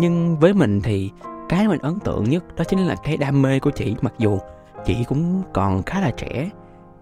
Nhưng 0.00 0.38
với 0.38 0.54
mình 0.54 0.80
thì 0.80 1.10
cái 1.48 1.68
mình 1.68 1.80
ấn 1.80 1.98
tượng 2.00 2.24
nhất 2.24 2.56
đó 2.56 2.64
chính 2.64 2.78
là 2.78 2.96
cái 3.04 3.16
đam 3.16 3.42
mê 3.42 3.60
của 3.60 3.70
chị, 3.70 3.96
mặc 4.00 4.14
dù 4.18 4.38
chị 4.84 5.04
cũng 5.08 5.42
còn 5.52 5.82
khá 5.82 6.00
là 6.00 6.10
trẻ. 6.10 6.50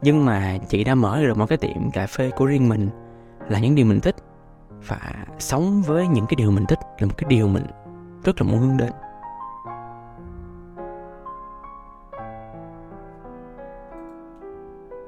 Nhưng 0.02 0.24
mà 0.24 0.58
chị 0.68 0.84
đã 0.84 0.94
mở 0.94 1.22
được 1.22 1.38
một 1.38 1.46
cái 1.48 1.58
tiệm 1.58 1.90
cà 1.90 2.06
phê 2.06 2.30
của 2.36 2.46
riêng 2.46 2.68
mình 2.68 2.88
là 3.48 3.58
những 3.58 3.74
điều 3.74 3.86
mình 3.86 4.00
thích. 4.00 4.16
Và 4.86 4.98
sống 5.38 5.82
với 5.82 6.08
những 6.08 6.26
cái 6.26 6.36
điều 6.36 6.50
mình 6.50 6.66
thích 6.66 6.78
là 6.98 7.06
một 7.06 7.14
cái 7.16 7.26
điều 7.28 7.48
mình 7.48 7.66
rất 8.24 8.42
là 8.42 8.48
muốn 8.48 8.60
hướng 8.60 8.76
đến. 8.76 8.92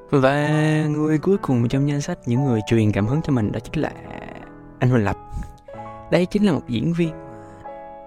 Và 0.09 0.49
người 0.89 1.17
cuối 1.17 1.37
cùng 1.37 1.67
trong 1.67 1.89
danh 1.89 2.01
sách 2.01 2.19
những 2.25 2.43
người 2.45 2.59
truyền 2.67 2.91
cảm 2.91 3.07
hứng 3.07 3.21
cho 3.21 3.33
mình 3.33 3.51
đó 3.51 3.59
chính 3.59 3.81
là 3.81 3.91
anh 4.79 4.89
Huỳnh 4.89 5.05
Lập. 5.05 5.17
Đây 6.11 6.25
chính 6.25 6.45
là 6.45 6.51
một 6.51 6.61
diễn 6.67 6.93
viên 6.93 7.11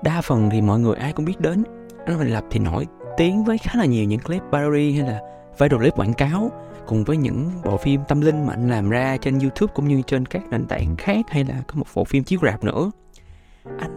đa 0.02 0.20
phần 0.20 0.50
thì 0.50 0.60
mọi 0.60 0.78
người 0.78 0.96
ai 0.96 1.12
cũng 1.12 1.24
biết 1.24 1.40
đến. 1.40 1.64
Anh 2.06 2.16
Huỳnh 2.16 2.32
Lập 2.32 2.44
thì 2.50 2.60
nổi 2.60 2.86
tiếng 3.16 3.44
với 3.44 3.58
khá 3.58 3.70
là 3.74 3.84
nhiều 3.84 4.04
những 4.04 4.20
clip 4.20 4.42
parody 4.52 4.92
hay 4.92 5.08
là 5.08 5.20
video 5.58 5.78
clip 5.78 5.96
quảng 5.96 6.14
cáo, 6.14 6.50
cùng 6.86 7.04
với 7.04 7.16
những 7.16 7.50
bộ 7.64 7.76
phim 7.76 8.00
tâm 8.08 8.20
linh 8.20 8.46
mà 8.46 8.52
anh 8.52 8.70
làm 8.70 8.90
ra 8.90 9.16
trên 9.16 9.38
YouTube 9.38 9.72
cũng 9.74 9.88
như 9.88 10.02
trên 10.06 10.26
các 10.26 10.42
nền 10.50 10.66
tảng 10.66 10.96
khác, 10.96 11.26
hay 11.28 11.44
là 11.44 11.54
có 11.66 11.74
một 11.74 11.86
bộ 11.94 12.04
phim 12.04 12.24
chiếu 12.24 12.40
rạp 12.42 12.64
nữa. 12.64 12.90
Anh 13.78 13.90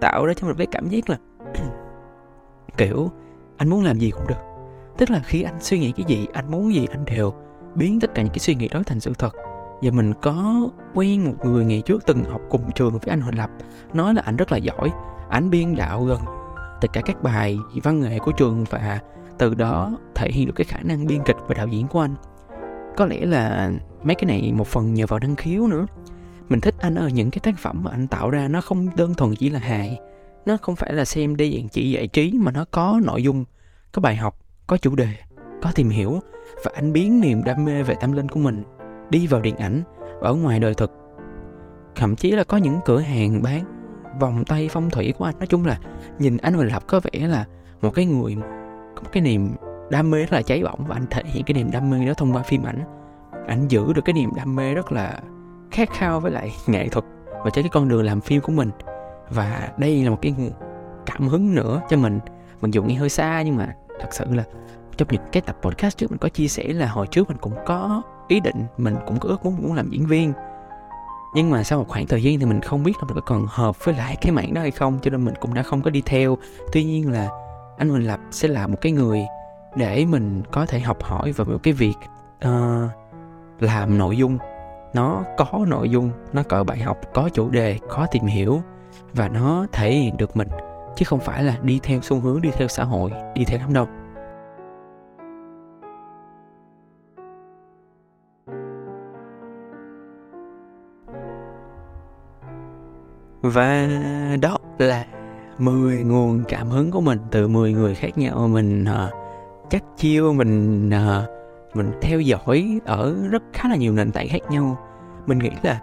tạo 0.00 0.26
ra 0.26 0.34
cho 0.34 0.46
mình 0.46 0.56
cái 0.56 0.66
cảm 0.66 0.88
giác 0.88 1.10
là 1.10 1.16
kiểu 2.76 3.10
anh 3.56 3.68
muốn 3.68 3.84
làm 3.84 3.98
gì 3.98 4.10
cũng 4.10 4.26
được 4.26 4.45
tức 4.98 5.10
là 5.10 5.20
khi 5.20 5.42
anh 5.42 5.60
suy 5.60 5.78
nghĩ 5.78 5.92
cái 5.92 6.04
gì, 6.08 6.26
anh 6.32 6.50
muốn 6.50 6.74
gì, 6.74 6.86
anh 6.90 7.04
đều 7.04 7.34
biến 7.74 8.00
tất 8.00 8.14
cả 8.14 8.22
những 8.22 8.32
cái 8.32 8.38
suy 8.38 8.54
nghĩ 8.54 8.68
đó 8.68 8.82
thành 8.86 9.00
sự 9.00 9.12
thật. 9.18 9.34
Và 9.82 9.90
mình 9.90 10.12
có 10.22 10.68
quen 10.94 11.24
một 11.24 11.34
người 11.44 11.64
ngày 11.64 11.82
trước 11.86 12.06
từng 12.06 12.24
học 12.24 12.40
cùng 12.50 12.72
trường 12.74 12.92
với 12.92 13.10
anh 13.10 13.20
Huỳnh 13.20 13.38
Lập. 13.38 13.50
Nói 13.94 14.14
là 14.14 14.22
anh 14.24 14.36
rất 14.36 14.52
là 14.52 14.58
giỏi, 14.58 14.90
anh 15.28 15.50
biên 15.50 15.76
đạo 15.76 16.04
gần 16.04 16.20
tất 16.80 16.88
cả 16.92 17.00
các 17.04 17.22
bài 17.22 17.58
văn 17.82 18.00
nghệ 18.00 18.18
của 18.18 18.32
trường 18.32 18.64
và 18.70 19.00
từ 19.38 19.54
đó 19.54 19.98
thể 20.14 20.30
hiện 20.30 20.46
được 20.46 20.52
cái 20.56 20.64
khả 20.64 20.78
năng 20.82 21.06
biên 21.06 21.22
kịch 21.24 21.36
và 21.48 21.54
đạo 21.54 21.66
diễn 21.66 21.88
của 21.88 22.00
anh. 22.00 22.14
Có 22.96 23.06
lẽ 23.06 23.26
là 23.26 23.70
mấy 24.02 24.14
cái 24.14 24.24
này 24.24 24.52
một 24.52 24.66
phần 24.66 24.94
nhờ 24.94 25.06
vào 25.06 25.18
năng 25.18 25.36
khiếu 25.36 25.66
nữa. 25.66 25.86
Mình 26.48 26.60
thích 26.60 26.74
anh 26.80 26.94
ở 26.94 27.08
những 27.08 27.30
cái 27.30 27.40
tác 27.42 27.58
phẩm 27.58 27.84
mà 27.84 27.90
anh 27.90 28.06
tạo 28.06 28.30
ra, 28.30 28.48
nó 28.48 28.60
không 28.60 28.96
đơn 28.96 29.14
thuần 29.14 29.34
chỉ 29.34 29.50
là 29.50 29.58
hài. 29.58 29.98
Nó 30.46 30.56
không 30.62 30.76
phải 30.76 30.92
là 30.92 31.04
xem 31.04 31.36
đi 31.36 31.56
dạng 31.56 31.68
chỉ 31.68 31.90
giải 31.90 32.06
trí 32.06 32.32
mà 32.32 32.52
nó 32.52 32.64
có 32.70 33.00
nội 33.04 33.22
dung, 33.22 33.44
có 33.92 34.02
bài 34.02 34.16
học 34.16 34.38
có 34.66 34.76
chủ 34.76 34.94
đề, 34.94 35.08
có 35.62 35.72
tìm 35.74 35.88
hiểu 35.88 36.20
và 36.64 36.70
anh 36.74 36.92
biến 36.92 37.20
niềm 37.20 37.44
đam 37.44 37.64
mê 37.64 37.82
về 37.82 37.94
tâm 38.00 38.12
linh 38.12 38.28
của 38.28 38.40
mình 38.40 38.64
đi 39.10 39.26
vào 39.26 39.40
điện 39.40 39.56
ảnh 39.56 39.82
ở 40.20 40.34
ngoài 40.34 40.60
đời 40.60 40.74
thực. 40.74 40.92
Thậm 41.94 42.16
chí 42.16 42.30
là 42.30 42.44
có 42.44 42.56
những 42.56 42.80
cửa 42.84 42.98
hàng 42.98 43.42
bán 43.42 43.64
vòng 44.20 44.44
tay 44.44 44.68
phong 44.72 44.90
thủy 44.90 45.14
của 45.18 45.24
anh. 45.24 45.38
Nói 45.38 45.46
chung 45.46 45.66
là 45.66 45.78
nhìn 46.18 46.36
anh 46.36 46.54
Huỳnh 46.54 46.72
Lập 46.72 46.82
có 46.86 47.00
vẻ 47.00 47.26
là 47.26 47.44
một 47.82 47.90
cái 47.94 48.06
người, 48.06 48.36
có 48.96 49.02
một 49.02 49.08
cái 49.12 49.22
niềm 49.22 49.50
đam 49.90 50.10
mê 50.10 50.18
rất 50.18 50.32
là 50.32 50.42
cháy 50.42 50.62
bỏng 50.62 50.84
và 50.88 50.96
anh 50.96 51.06
thể 51.10 51.22
hiện 51.24 51.44
cái 51.44 51.54
niềm 51.54 51.70
đam 51.70 51.90
mê 51.90 52.06
đó 52.06 52.14
thông 52.14 52.32
qua 52.32 52.42
phim 52.42 52.62
ảnh. 52.62 52.80
Anh 53.46 53.68
giữ 53.68 53.92
được 53.92 54.02
cái 54.04 54.12
niềm 54.12 54.30
đam 54.36 54.56
mê 54.56 54.74
rất 54.74 54.92
là 54.92 55.20
khát 55.70 55.90
khao 55.90 56.20
với 56.20 56.32
lại 56.32 56.50
nghệ 56.66 56.88
thuật 56.88 57.04
và 57.44 57.50
trên 57.50 57.62
cái 57.62 57.70
con 57.72 57.88
đường 57.88 58.04
làm 58.04 58.20
phim 58.20 58.40
của 58.40 58.52
mình. 58.52 58.70
Và 59.30 59.68
đây 59.78 60.04
là 60.04 60.10
một 60.10 60.18
cái 60.22 60.34
nguồn 60.38 60.52
cảm 61.06 61.28
hứng 61.28 61.54
nữa 61.54 61.80
cho 61.88 61.96
mình. 61.96 62.20
Mặc 62.60 62.68
dù 62.70 62.82
nghe 62.82 62.94
hơi 62.94 63.08
xa 63.08 63.42
nhưng 63.42 63.56
mà 63.56 63.74
thật 64.00 64.08
sự 64.10 64.24
là 64.30 64.44
trong 64.96 65.08
những 65.10 65.22
cái 65.32 65.42
tập 65.46 65.56
podcast 65.62 65.96
trước 65.96 66.10
mình 66.10 66.18
có 66.18 66.28
chia 66.28 66.48
sẻ 66.48 66.64
là 66.68 66.86
hồi 66.86 67.06
trước 67.06 67.28
mình 67.28 67.38
cũng 67.40 67.54
có 67.66 68.02
ý 68.28 68.40
định 68.40 68.64
mình 68.76 68.96
cũng 69.06 69.18
có 69.18 69.28
ước 69.28 69.44
muốn 69.44 69.62
muốn 69.62 69.74
làm 69.74 69.90
diễn 69.90 70.06
viên. 70.06 70.32
Nhưng 71.34 71.50
mà 71.50 71.62
sau 71.62 71.78
một 71.78 71.84
khoảng 71.88 72.06
thời 72.06 72.22
gian 72.22 72.38
thì 72.38 72.46
mình 72.46 72.60
không 72.60 72.82
biết 72.82 72.92
là 73.00 73.04
mình 73.04 73.14
có 73.14 73.20
còn 73.20 73.46
hợp 73.48 73.84
với 73.84 73.94
lại 73.94 74.16
cái 74.20 74.32
mảng 74.32 74.54
đó 74.54 74.60
hay 74.60 74.70
không 74.70 74.98
cho 75.02 75.10
nên 75.10 75.24
mình 75.24 75.34
cũng 75.40 75.54
đã 75.54 75.62
không 75.62 75.82
có 75.82 75.90
đi 75.90 76.02
theo. 76.06 76.38
Tuy 76.72 76.84
nhiên 76.84 77.12
là 77.12 77.28
anh 77.78 77.92
mình 77.92 78.06
Lập 78.06 78.20
sẽ 78.30 78.48
là 78.48 78.66
một 78.66 78.76
cái 78.80 78.92
người 78.92 79.26
để 79.76 80.04
mình 80.04 80.42
có 80.52 80.66
thể 80.66 80.80
học 80.80 81.02
hỏi 81.02 81.32
và 81.32 81.44
một 81.44 81.58
cái 81.62 81.72
việc 81.72 81.94
uh, 82.44 82.90
làm 83.60 83.98
nội 83.98 84.16
dung. 84.16 84.38
Nó 84.94 85.22
có 85.36 85.64
nội 85.68 85.90
dung 85.90 86.10
nó 86.32 86.42
có 86.48 86.64
bài 86.64 86.78
học 86.78 86.98
có 87.14 87.28
chủ 87.28 87.50
đề 87.50 87.78
có 87.88 88.06
tìm 88.10 88.24
hiểu 88.24 88.62
và 89.12 89.28
nó 89.28 89.66
thể 89.72 89.92
hiện 89.92 90.16
được 90.16 90.36
mình 90.36 90.48
chứ 90.96 91.04
không 91.04 91.20
phải 91.20 91.44
là 91.44 91.56
đi 91.62 91.80
theo 91.82 92.00
xu 92.02 92.20
hướng 92.20 92.40
đi 92.42 92.50
theo 92.52 92.68
xã 92.68 92.84
hội 92.84 93.12
đi 93.34 93.44
theo 93.44 93.58
đám 93.58 93.72
đông. 93.72 93.88
Và 103.42 103.88
đó 104.42 104.58
là 104.78 105.04
10 105.58 106.04
nguồn 106.04 106.44
cảm 106.48 106.68
hứng 106.68 106.90
của 106.90 107.00
mình 107.00 107.18
từ 107.30 107.48
10 107.48 107.72
người 107.72 107.94
khác 107.94 108.18
nhau. 108.18 108.48
Mình 108.48 108.84
uh, 108.84 109.12
chắc 109.70 109.82
chiêu 109.96 110.32
mình 110.32 110.88
uh, 110.88 111.76
mình 111.76 111.92
theo 112.02 112.20
dõi 112.20 112.80
ở 112.84 113.16
rất 113.30 113.42
khá 113.52 113.68
là 113.68 113.76
nhiều 113.76 113.92
nền 113.92 114.12
tảng 114.12 114.28
khác 114.28 114.50
nhau. 114.50 114.78
Mình 115.26 115.38
nghĩ 115.38 115.50
là 115.62 115.80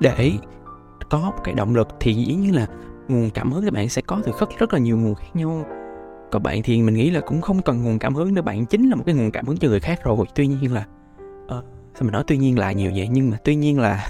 để 0.00 0.32
có 1.10 1.18
một 1.18 1.44
cái 1.44 1.54
động 1.54 1.74
lực 1.74 1.88
thì 2.00 2.14
dĩ 2.14 2.34
nhiên 2.34 2.54
là 2.54 2.66
nguồn 3.08 3.30
cảm 3.30 3.52
hứng 3.52 3.64
các 3.64 3.72
bạn 3.72 3.88
sẽ 3.88 4.02
có 4.02 4.20
từ 4.24 4.32
rất 4.40 4.48
rất 4.58 4.72
là 4.72 4.78
nhiều 4.78 4.98
nguồn 4.98 5.14
khác 5.14 5.26
nhau. 5.34 5.64
Còn 6.30 6.42
bạn 6.42 6.62
thì 6.62 6.82
mình 6.82 6.94
nghĩ 6.94 7.10
là 7.10 7.20
cũng 7.20 7.40
không 7.40 7.62
cần 7.62 7.84
nguồn 7.84 7.98
cảm 7.98 8.14
hứng 8.14 8.34
nữa 8.34 8.42
bạn 8.42 8.66
chính 8.66 8.90
là 8.90 8.96
một 8.96 9.02
cái 9.06 9.14
nguồn 9.14 9.30
cảm 9.30 9.46
hứng 9.46 9.56
cho 9.56 9.68
người 9.68 9.80
khác 9.80 10.04
rồi. 10.04 10.16
Tuy 10.34 10.46
nhiên 10.46 10.72
là 10.72 10.86
uh, 11.44 11.64
sao 11.94 12.02
mình 12.02 12.12
nói 12.12 12.24
tuy 12.26 12.36
nhiên 12.36 12.58
là 12.58 12.72
nhiều 12.72 12.92
vậy? 12.96 13.08
Nhưng 13.10 13.30
mà 13.30 13.38
tuy 13.44 13.54
nhiên 13.54 13.80
là 13.80 14.08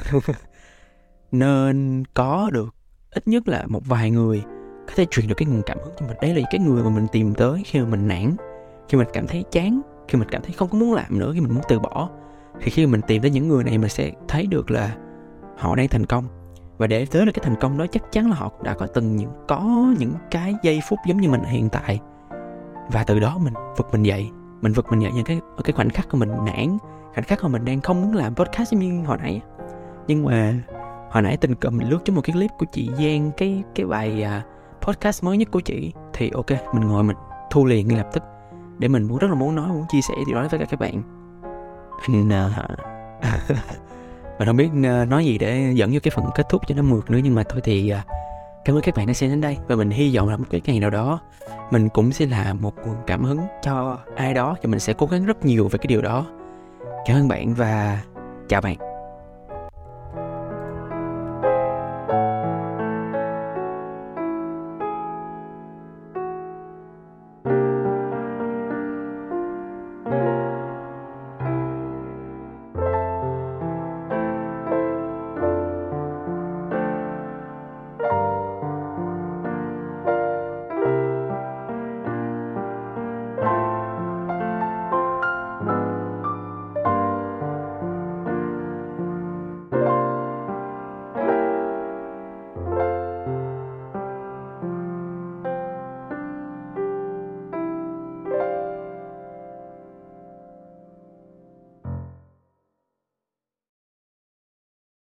nên 1.32 2.04
có 2.14 2.50
được 2.52 2.74
ít 3.10 3.28
nhất 3.28 3.48
là 3.48 3.64
một 3.66 3.86
vài 3.86 4.10
người 4.10 4.42
có 4.86 4.92
thể 4.96 5.06
truyền 5.10 5.28
được 5.28 5.34
cái 5.36 5.46
nguồn 5.46 5.62
cảm 5.66 5.78
hứng 5.84 5.94
cho 6.00 6.06
mình. 6.06 6.16
Đấy 6.22 6.34
là 6.34 6.48
cái 6.50 6.60
người 6.60 6.82
mà 6.82 6.90
mình 6.90 7.06
tìm 7.12 7.34
tới 7.34 7.62
khi 7.64 7.80
mà 7.80 7.86
mình 7.86 8.08
nản 8.08 8.36
khi 8.88 8.98
mình 8.98 9.08
cảm 9.12 9.26
thấy 9.26 9.44
chán 9.50 9.80
khi 10.08 10.18
mình 10.18 10.28
cảm 10.30 10.42
thấy 10.42 10.52
không 10.52 10.68
có 10.68 10.78
muốn 10.78 10.94
làm 10.94 11.18
nữa 11.18 11.30
khi 11.34 11.40
mình 11.40 11.54
muốn 11.54 11.62
từ 11.68 11.78
bỏ. 11.78 12.10
Thì 12.60 12.70
khi 12.70 12.86
mình 12.86 13.00
tìm 13.06 13.22
tới 13.22 13.30
những 13.30 13.48
người 13.48 13.64
này 13.64 13.78
mình 13.78 13.90
sẽ 13.90 14.12
thấy 14.28 14.46
được 14.46 14.70
là 14.70 14.96
họ 15.56 15.76
đang 15.76 15.88
thành 15.88 16.06
công 16.06 16.35
và 16.78 16.86
để 16.86 17.06
tới 17.06 17.26
được 17.26 17.32
cái 17.32 17.44
thành 17.44 17.56
công 17.60 17.78
đó 17.78 17.86
chắc 17.92 18.12
chắn 18.12 18.30
là 18.30 18.36
họ 18.36 18.52
đã 18.62 18.74
có 18.74 18.86
từng 18.86 19.16
những 19.16 19.30
có 19.48 19.94
những 19.98 20.12
cái 20.30 20.54
giây 20.62 20.80
phút 20.88 20.98
giống 21.06 21.20
như 21.20 21.30
mình 21.30 21.42
hiện 21.42 21.68
tại. 21.68 22.00
Và 22.92 23.04
từ 23.04 23.20
đó 23.20 23.38
mình 23.38 23.54
vực 23.76 23.88
mình 23.92 24.02
dậy. 24.02 24.30
Mình 24.60 24.72
vực 24.72 24.86
mình 24.90 25.00
dậy 25.00 25.12
những 25.14 25.24
cái 25.24 25.40
cái 25.64 25.72
khoảnh 25.72 25.90
khắc 25.90 26.08
của 26.10 26.18
mình 26.18 26.30
nản 26.44 26.78
khoảnh 27.14 27.24
khắc 27.24 27.42
mà 27.42 27.48
mình 27.48 27.64
đang 27.64 27.80
không 27.80 28.02
muốn 28.02 28.14
làm 28.14 28.34
podcast 28.34 28.72
như 28.72 29.04
hồi 29.04 29.18
nãy. 29.22 29.40
Nhưng 30.06 30.24
mà 30.24 30.54
hồi 31.10 31.22
nãy 31.22 31.36
tình 31.36 31.54
cờ 31.54 31.70
mình 31.70 31.88
lướt 31.88 31.98
cho 32.04 32.12
một 32.12 32.20
cái 32.24 32.32
clip 32.32 32.50
của 32.58 32.66
chị 32.72 32.90
Giang 32.98 33.30
cái 33.36 33.62
cái 33.74 33.86
bài 33.86 34.22
à, 34.22 34.42
podcast 34.80 35.24
mới 35.24 35.38
nhất 35.38 35.48
của 35.50 35.60
chị. 35.60 35.92
Thì 36.12 36.30
ok 36.34 36.50
mình 36.74 36.88
ngồi 36.88 37.02
mình 37.02 37.16
thu 37.50 37.64
liền 37.64 37.88
ngay 37.88 37.98
lập 37.98 38.08
tức. 38.12 38.22
Để 38.78 38.88
mình 38.88 39.02
muốn 39.02 39.18
rất 39.18 39.28
là 39.28 39.34
muốn 39.34 39.54
nói 39.54 39.68
muốn 39.68 39.84
chia 39.88 40.00
sẻ 40.00 40.14
điều 40.26 40.36
đó 40.36 40.48
với 40.50 40.66
các 40.70 40.80
bạn. 40.80 41.02
Mình 42.08 42.32
à, 42.32 42.46
uh, 43.50 43.56
mình 44.38 44.46
không 44.46 44.56
biết 44.56 44.68
ờ, 44.84 45.04
nói 45.04 45.24
gì 45.24 45.38
để 45.38 45.72
dẫn 45.74 45.90
vô 45.92 45.98
cái 46.02 46.12
phần 46.14 46.24
kết 46.34 46.48
thúc 46.48 46.62
cho 46.68 46.74
nó 46.74 46.82
mượt 46.82 47.10
nữa, 47.10 47.18
nhưng 47.24 47.34
mà 47.34 47.42
thôi 47.48 47.60
thì 47.64 47.88
ờ, 47.88 48.00
cảm 48.64 48.76
ơn 48.76 48.82
các 48.82 48.94
bạn 48.94 49.06
đã 49.06 49.12
xem 49.12 49.30
đến 49.30 49.40
đây. 49.40 49.56
Và 49.68 49.76
mình 49.76 49.90
hy 49.90 50.16
vọng 50.16 50.28
là 50.28 50.36
một 50.36 50.44
cái 50.50 50.60
ngày 50.64 50.80
nào 50.80 50.90
đó, 50.90 51.20
mình 51.70 51.88
cũng 51.88 52.12
sẽ 52.12 52.26
là 52.26 52.54
một 52.54 52.74
nguồn 52.86 52.96
cảm 53.06 53.24
hứng 53.24 53.38
cho 53.62 53.98
ai 54.16 54.34
đó 54.34 54.56
và 54.62 54.70
mình 54.70 54.80
sẽ 54.80 54.92
cố 54.92 55.06
gắng 55.06 55.26
rất 55.26 55.44
nhiều 55.44 55.68
về 55.68 55.78
cái 55.78 55.86
điều 55.86 56.02
đó. 56.02 56.26
Cảm 57.06 57.16
ơn 57.16 57.28
bạn 57.28 57.54
và 57.54 58.00
chào 58.48 58.60
bạn. 58.60 58.95